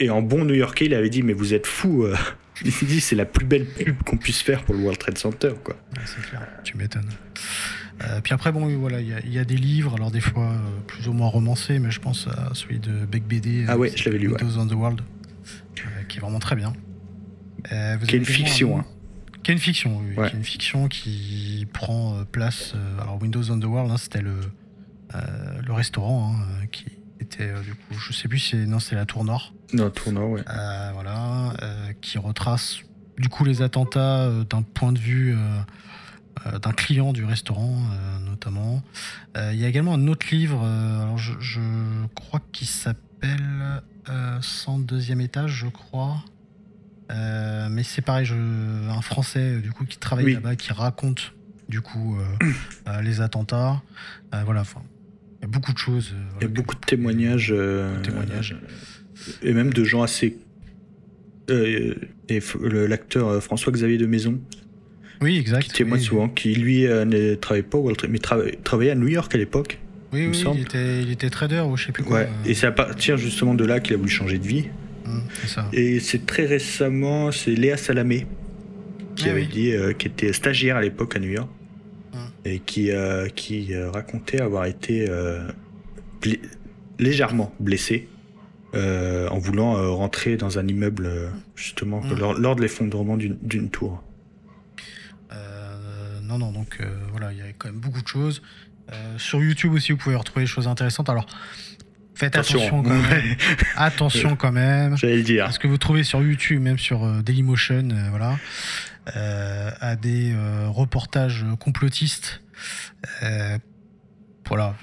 [0.00, 2.16] et en bon New-Yorkais, il avait dit Mais vous êtes fou euh.
[2.64, 5.52] Il dit C'est la plus belle pub qu'on puisse faire pour le World Trade Center.
[5.64, 5.76] Quoi.
[6.04, 7.08] c'est clair, tu m'étonnes.
[8.24, 10.52] Puis après, bon, voilà, il y, a des livres, alors des fois
[10.86, 13.64] plus ou moins romancés, mais je pense à celui de Beck BD.
[13.68, 14.28] Ah ouais, je l'avais lu.
[14.28, 15.02] Windows on the World,
[16.08, 16.72] qui est vraiment très bien.
[17.68, 17.74] qui
[18.14, 18.78] est une fiction.
[18.78, 18.84] Hein.
[19.42, 20.14] Qui est une fiction, oui.
[20.14, 22.74] Qui est une fiction qui prend euh, place.
[22.74, 24.36] Euh, alors, Windows on the World, hein, c'était le,
[25.14, 25.18] euh,
[25.66, 26.86] le restaurant hein, qui
[27.20, 29.52] était, du coup, je sais plus si non, c'est la Tour Nord.
[29.72, 30.42] Non, Tour Nord, ouais.
[30.92, 31.54] voilà,
[32.00, 32.80] qui retrace
[33.18, 35.36] du coup les attentats d'un point de vue
[36.60, 37.78] d'un client du restaurant,
[38.24, 38.82] notamment.
[39.36, 41.60] Il y a également un autre livre, alors je, je
[42.14, 43.82] crois qu'il s'appelle
[44.40, 46.24] 102e étage, je crois.
[47.12, 51.34] Euh, mais c'est pareil, je, un Français euh, du coup qui travaille là-bas, qui raconte
[51.68, 53.82] du coup euh, les attentats.
[54.44, 54.62] voilà,
[55.38, 56.14] il y a beaucoup de choses.
[56.40, 57.54] il y a beaucoup de témoignages.
[58.02, 58.56] témoignages.
[59.42, 60.38] et même de gens assez.
[61.48, 64.40] et l'acteur François-Xavier de Maison.
[65.22, 65.62] Oui, exact.
[65.62, 67.78] Qui témoigne souvent, qui lui ne travaillait pas,
[68.08, 69.78] mais travaillait à New York à l'époque.
[70.12, 72.18] Oui, oui, il était, il était, trader ou je sais plus quoi.
[72.18, 74.66] Ouais, et c'est à partir justement de là qu'il a voulu changer de vie.
[75.72, 78.26] Et c'est très récemment, c'est Léa Salamé
[79.16, 81.48] qui ah avait dit, euh, qui était stagiaire à l'époque à New York
[82.44, 85.08] et qui, euh, qui euh, racontait avoir été
[86.98, 88.08] légèrement blessé
[88.74, 91.08] en voulant rentrer dans un immeuble
[91.54, 94.02] justement lors, de l'effondrement d'une tour.
[96.32, 96.78] Non, non, donc
[97.10, 98.42] voilà, il y a quand même beaucoup de choses.
[99.18, 101.08] sur YouTube aussi, vous pouvez retrouver des choses intéressantes.
[101.08, 101.26] Alors,
[102.14, 103.36] Faites attention, quand même.
[103.76, 104.96] attention quand même.
[104.96, 105.44] J'allais le dire.
[105.44, 108.38] Parce que vous trouvez sur YouTube, même sur euh, Dailymotion, euh, voilà,
[109.16, 110.34] euh, à des
[110.68, 112.42] reportages complotistes.
[114.46, 114.74] voilà.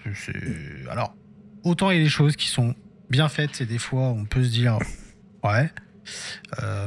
[0.89, 1.15] Alors,
[1.63, 2.76] autant il y a des choses qui sont
[3.09, 4.77] bien faites et des fois on peut se dire
[5.43, 5.71] ouais.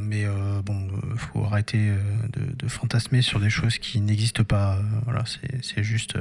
[0.03, 0.27] Mais
[0.65, 1.90] bon, faut arrêter
[2.32, 4.81] de, de, fantasmer sur des choses qui n'existent pas.
[5.05, 6.19] voilà, c'est juste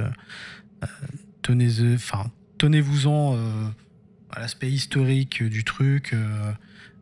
[1.42, 3.36] tenez, enfin, tenez-vous-en
[4.32, 6.52] à l'aspect historique du truc, euh,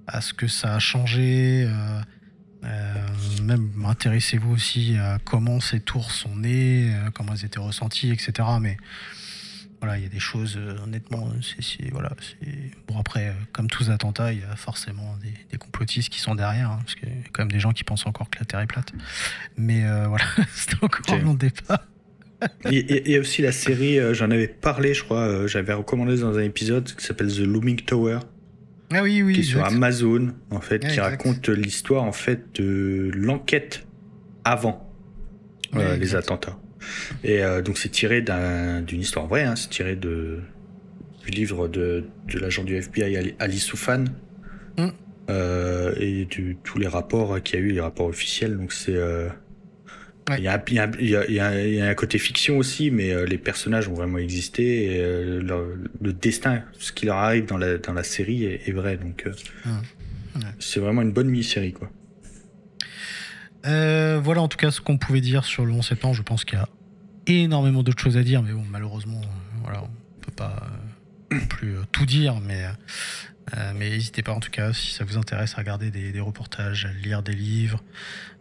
[0.06, 1.64] à ce que ça a changé.
[1.66, 2.00] Euh,
[2.64, 3.08] euh,
[3.42, 8.48] même intéressez-vous aussi à comment ces tours sont nées, comment elles étaient ressenties, etc.
[8.60, 8.76] Mais
[9.80, 12.10] voilà, il y a des choses, honnêtement, c'est voilà,
[12.86, 16.78] bon après, comme tous attentats, il y a forcément des, complotistes qui sont derrière, hein,
[16.80, 18.66] parce qu'il y a quand même des gens qui pensent encore que la Terre est
[18.66, 18.92] plate.
[19.56, 20.24] Mais voilà,
[20.54, 21.86] c'était encore un long départ.
[22.70, 26.42] Il y, a aussi la série, j'en avais parlé, je crois, j'avais recommandé dans un
[26.42, 28.20] épisode qui s'appelle The Looming Tower.
[28.92, 29.34] Ah oui, oui.
[29.34, 33.86] Qui est sur Amazon, en fait, qui raconte l'histoire, en fait, de l'enquête
[34.44, 34.90] avant
[35.74, 36.58] les attentats.
[37.24, 40.40] Et euh, donc, c'est tiré d'une histoire vraie, hein, c'est tiré de,
[41.24, 44.04] du livre de, de l'agent du FBI Ali Soufan.
[44.78, 44.88] Mm.
[45.30, 48.56] Euh, et de tous les rapports qu'il y a eu, les rapports officiels.
[48.56, 48.96] Donc, c'est.
[48.96, 49.28] Euh,
[50.36, 53.26] il y, a, y, a, y, a, y, a, un côté fiction aussi, mais euh,
[53.26, 57.94] les personnages ont vraiment existé et le destin, ce qui leur arrive dans la, dans
[57.94, 58.96] la série est, vrai.
[58.96, 60.40] Donc, mmh.
[60.60, 61.72] c'est vraiment une bonne mini-série.
[61.72, 61.90] quoi.
[63.64, 66.14] Voilà en tout cas ce qu'on pouvait dire sur le 11 septembre.
[66.14, 66.68] Je pense qu'il y a
[67.26, 69.20] énormément d'autres choses à dire, mais bon, malheureusement,
[69.62, 70.56] voilà, on peut pas
[71.30, 72.66] non plus tout dire, mais
[73.56, 76.86] euh, mais n'hésitez pas en tout cas, si ça vous intéresse, à regarder des, reportages,
[76.86, 77.82] à lire des livres.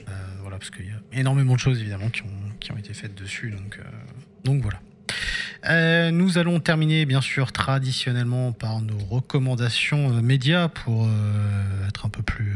[0.07, 2.93] Euh, voilà, parce qu'il y a énormément de choses évidemment qui ont, qui ont été
[2.93, 3.51] faites dessus.
[3.51, 3.83] Donc, euh,
[4.43, 6.11] donc voilà.
[6.11, 11.07] nous allons terminer bien sûr traditionnellement par nos recommandations médias pour
[11.87, 12.55] être un peu plus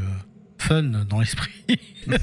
[0.63, 1.51] fun dans l'esprit.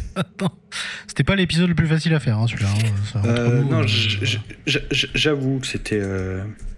[1.07, 2.69] c'était pas l'épisode le plus facile à faire, hein, celui-là.
[3.15, 6.01] Hein, non, j'avoue que c'était.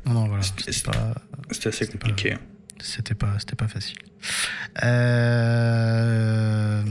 [0.07, 0.43] Non, non, voilà.
[0.43, 2.37] C'était assez compliqué.
[2.83, 3.99] C'était pas, c'était pas facile.
[4.85, 6.83] Euh,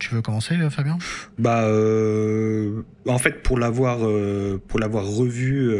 [0.00, 0.96] tu veux commencer, Fabien?
[1.38, 5.70] Bah, euh, en fait, pour l'avoir, euh, pour l'avoir revu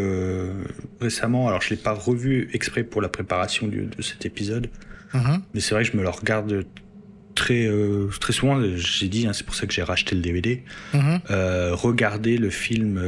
[1.01, 4.69] récemment, alors je l'ai pas revu exprès pour la préparation de cet épisode,
[5.15, 5.41] mhm.
[5.55, 6.67] mais c'est vrai que je me le regarde
[7.35, 7.69] très,
[8.21, 8.61] très souvent.
[8.77, 10.63] J'ai dit, hein, c'est pour ça que j'ai racheté le DVD.
[10.93, 11.21] Mhm.
[11.73, 13.01] regarder le film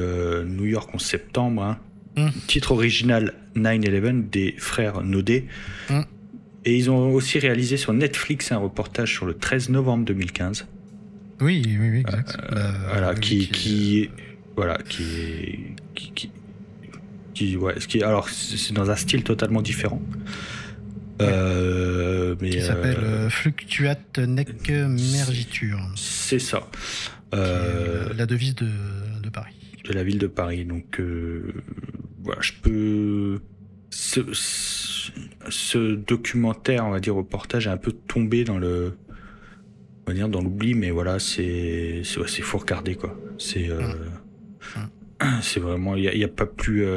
[0.45, 1.63] New York en septembre.
[1.63, 1.79] Hein,
[2.17, 2.29] Mm.
[2.47, 5.45] Titre original 9-11 des frères Naudet.
[5.91, 6.01] Mm.
[6.65, 10.67] Et ils ont aussi réalisé sur Netflix un reportage sur le 13 novembre 2015.
[11.41, 12.37] Oui, oui, oui, exact.
[12.41, 14.11] Euh, euh, voilà, qui, qui,
[14.57, 15.59] voilà, qui,
[15.95, 16.31] qui,
[17.35, 20.01] qui, ouais, ce qui, alors c'est dans un style totalement différent.
[21.23, 25.81] Euh, mais qui s'appelle Fluctuate Nec Mergiture.
[25.97, 26.69] C'est ça.
[27.33, 28.69] la devise de,
[29.23, 29.55] de, Paris.
[29.85, 30.65] De la ville de Paris.
[30.65, 31.01] Donc,
[32.27, 33.41] voilà, je peux.
[35.49, 38.99] Ce, documentaire, on va dire, reportage, est un peu tombé dans le.
[40.07, 42.03] On va dire dans l'oubli, mais voilà, c'est.
[42.05, 43.19] C'est faut regarder, quoi.
[43.39, 43.71] C'est.
[43.71, 43.95] Euh,
[45.41, 45.97] c'est vraiment.
[45.97, 46.85] Il n'y a, pas plus.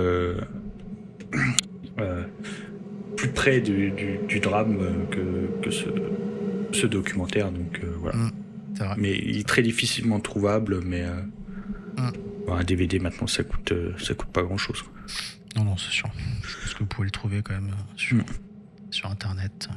[3.19, 4.77] Euh, euh, plus près du, drame
[5.11, 5.85] que, que ce,
[6.71, 8.17] ce, documentaire, donc voilà.
[8.17, 8.31] Mm,
[8.97, 11.05] mais il est très difficilement trouvable, mais.
[11.97, 12.11] Mm
[12.53, 14.83] un DVD maintenant, ça coûte, euh, ça coûte pas grand chose.
[15.55, 16.09] Non, non, c'est sûr.
[16.63, 18.17] Pense que vous pouvez le trouver quand même euh, sur,
[18.91, 19.69] sur Internet.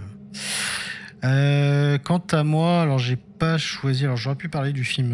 [1.24, 4.04] Euh, quant à moi, alors j'ai pas choisi.
[4.04, 5.12] Alors j'aurais pu parler du film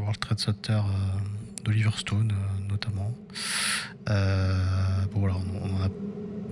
[0.00, 0.80] World Trade Center
[1.64, 2.32] d'Oliver Stone,
[2.68, 3.14] notamment.
[4.06, 5.88] bon, voilà, on, en a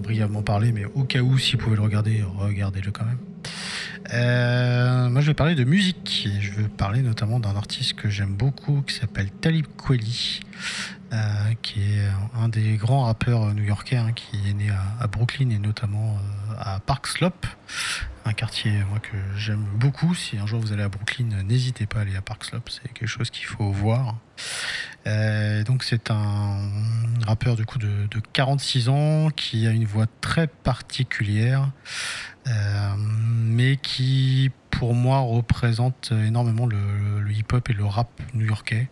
[0.00, 3.18] brièvement parlé, mais au cas où, si vous pouvez le regarder, regardez-le quand même.
[4.12, 6.28] Euh, moi, je vais parler de musique.
[6.40, 10.40] Je veux parler notamment d'un artiste que j'aime beaucoup qui s'appelle Talib Kweli,
[11.12, 11.16] euh,
[11.62, 14.70] qui est un des grands rappeurs new-yorkais hein, qui est né
[15.00, 17.46] à, Brooklyn et notamment euh, à Park Slope,
[18.24, 20.14] un quartier moi que j'aime beaucoup.
[20.14, 22.92] Si un jour vous allez à Brooklyn, n'hésitez pas à aller à Park Slope, c'est
[22.92, 24.16] quelque chose qu'il faut voir.
[25.64, 26.58] Donc c'est un
[27.26, 31.70] rappeur de, de, 46 ans qui a une voix très particulière.
[32.48, 38.88] Euh, mais qui pour moi représente énormément le, hip-hop et le rap new-yorkais.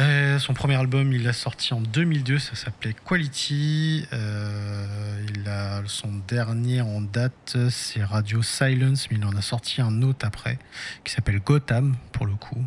[0.00, 4.06] Euh, son premier album, il l'a sorti en 2002, ça s'appelait Quality.
[4.12, 9.80] Euh, il a son dernier en date, c'est Radio Silence, mais il en a sorti
[9.80, 10.58] un autre après
[11.04, 12.64] qui s'appelle Gotham pour le coup.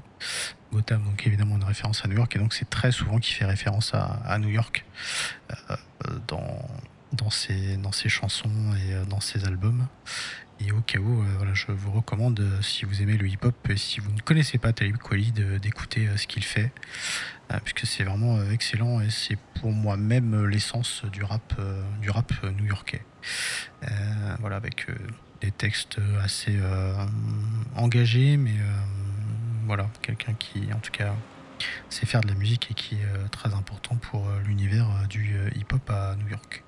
[0.75, 3.93] Donc évidemment une référence à New York, et donc c'est très souvent qu'il fait référence
[3.93, 4.85] à, New York
[6.27, 6.59] dans
[7.15, 9.87] dans ses, dans ses chansons et euh, dans ses albums.
[10.61, 13.55] Et au cas où, euh, voilà, je vous recommande, euh, si vous aimez le hip-hop
[13.69, 15.31] et si vous ne connaissez pas Talib Kweli,
[15.61, 16.71] d'écouter ce qu'il fait,
[17.63, 21.59] puisque c'est vraiment excellent et c'est pour moi même l'essence du rap,
[22.01, 23.01] du rap new-yorkais.
[24.39, 24.87] voilà, avec
[25.41, 26.57] des textes assez
[27.75, 28.55] engagés, mais
[29.65, 31.13] voilà, quelqu'un qui, en tout cas,
[31.89, 36.15] sait faire de la musique et qui est très important pour l'univers du hip-hop à
[36.15, 36.63] New York.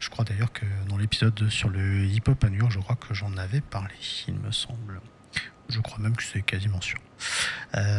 [0.00, 3.14] Je crois d'ailleurs que dans l'épisode sur le hip-hop à New York, je crois que
[3.14, 3.94] j'en avais parlé,
[4.28, 5.00] il me semble.
[5.68, 6.98] Je crois même que c'est quasiment sûr.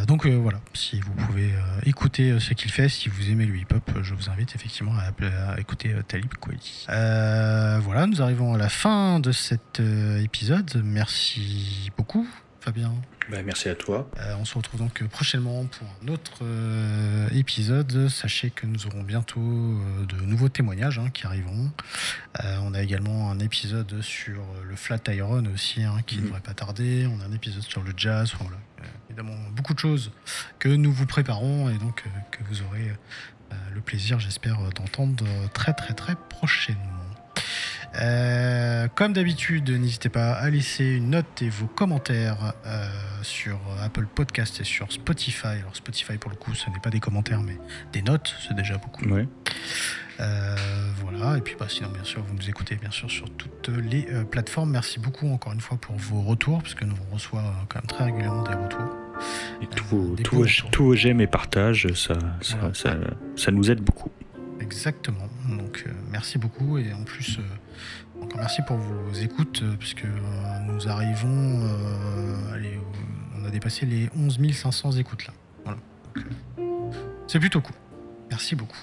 [0.08, 1.54] donc voilà, si vous pouvez
[1.86, 5.96] écouter ce qu'il fait, si vous aimez le hip-hop, je vous invite effectivement à, écouter
[6.08, 6.86] Talib Kweli.
[6.88, 9.82] voilà, nous arrivons à la fin de cet
[10.22, 10.82] épisode.
[10.84, 12.28] Merci beaucoup,
[12.62, 12.94] Fabien.
[13.30, 14.10] Bah, merci à toi.
[14.20, 18.08] Euh, on se retrouve donc prochainement pour un autre euh, épisode.
[18.08, 21.70] Sachez que nous aurons bientôt euh, de nouveaux témoignages hein, qui arriveront.
[22.62, 26.28] on a également un épisode sur le flat iron aussi hein, qui ne mhm.
[26.28, 27.08] devrait pas tarder.
[27.08, 28.32] On a un épisode sur le jazz.
[29.10, 30.12] évidemment, beaucoup de choses
[30.60, 32.92] que nous vous préparons et donc que vous aurez
[33.74, 37.07] le plaisir, j'espère, d'entendre très très très prochainement.
[38.00, 42.88] Euh, comme d'habitude, n'hésitez pas à laisser une note et vos commentaires euh,
[43.24, 45.48] sur Apple Podcast et sur Spotify.
[45.48, 47.58] Alors Spotify pour le coup, ce n'est pas des commentaires mais
[47.94, 49.06] des notes, c'est déjà beaucoup.
[50.20, 50.56] Euh,
[51.02, 54.08] voilà, et puis bah, sinon bien sûr vous nous écoutez bien sûr sur toutes les
[54.30, 54.72] plateformes.
[54.72, 58.44] Merci beaucoup encore une fois pour vos retours, puisque nous reçoit quand même très régulièrement
[58.44, 58.96] des retours.
[59.62, 59.84] Et tous
[60.78, 62.96] vos, j'aime et partages, ça, ça,
[63.36, 64.12] ça, nous aide beaucoup.
[64.60, 65.28] Exactement.
[65.50, 67.40] Donc merci beaucoup et en plus
[68.36, 71.62] merci pour vos écoutes, euh, puisque euh, nous arrivons.
[71.64, 72.80] Euh, allez,
[73.40, 75.34] on a dépassé les 11 500 écoutes là.
[75.66, 75.80] Voilà.
[77.28, 77.76] c'est plutôt cool.
[78.30, 78.78] Merci beaucoup.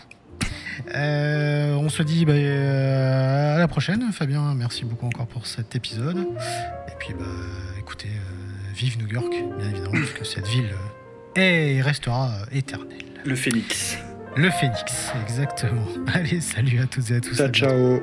[0.95, 4.55] on se dit bah, à la prochaine, Fabien.
[4.55, 6.19] Merci beaucoup encore pour cet épisode.
[6.19, 7.25] Et puis, bah,
[7.79, 8.11] écoutez,
[8.75, 10.75] vive New York, bien évidemment, puisque cette ville
[11.37, 13.05] est et restera éternelle.
[13.25, 13.99] Le phénix.
[14.37, 15.87] Le phénix, exactement.
[16.15, 17.41] Allez, salut à toutes et à tous.
[17.53, 18.01] ciao.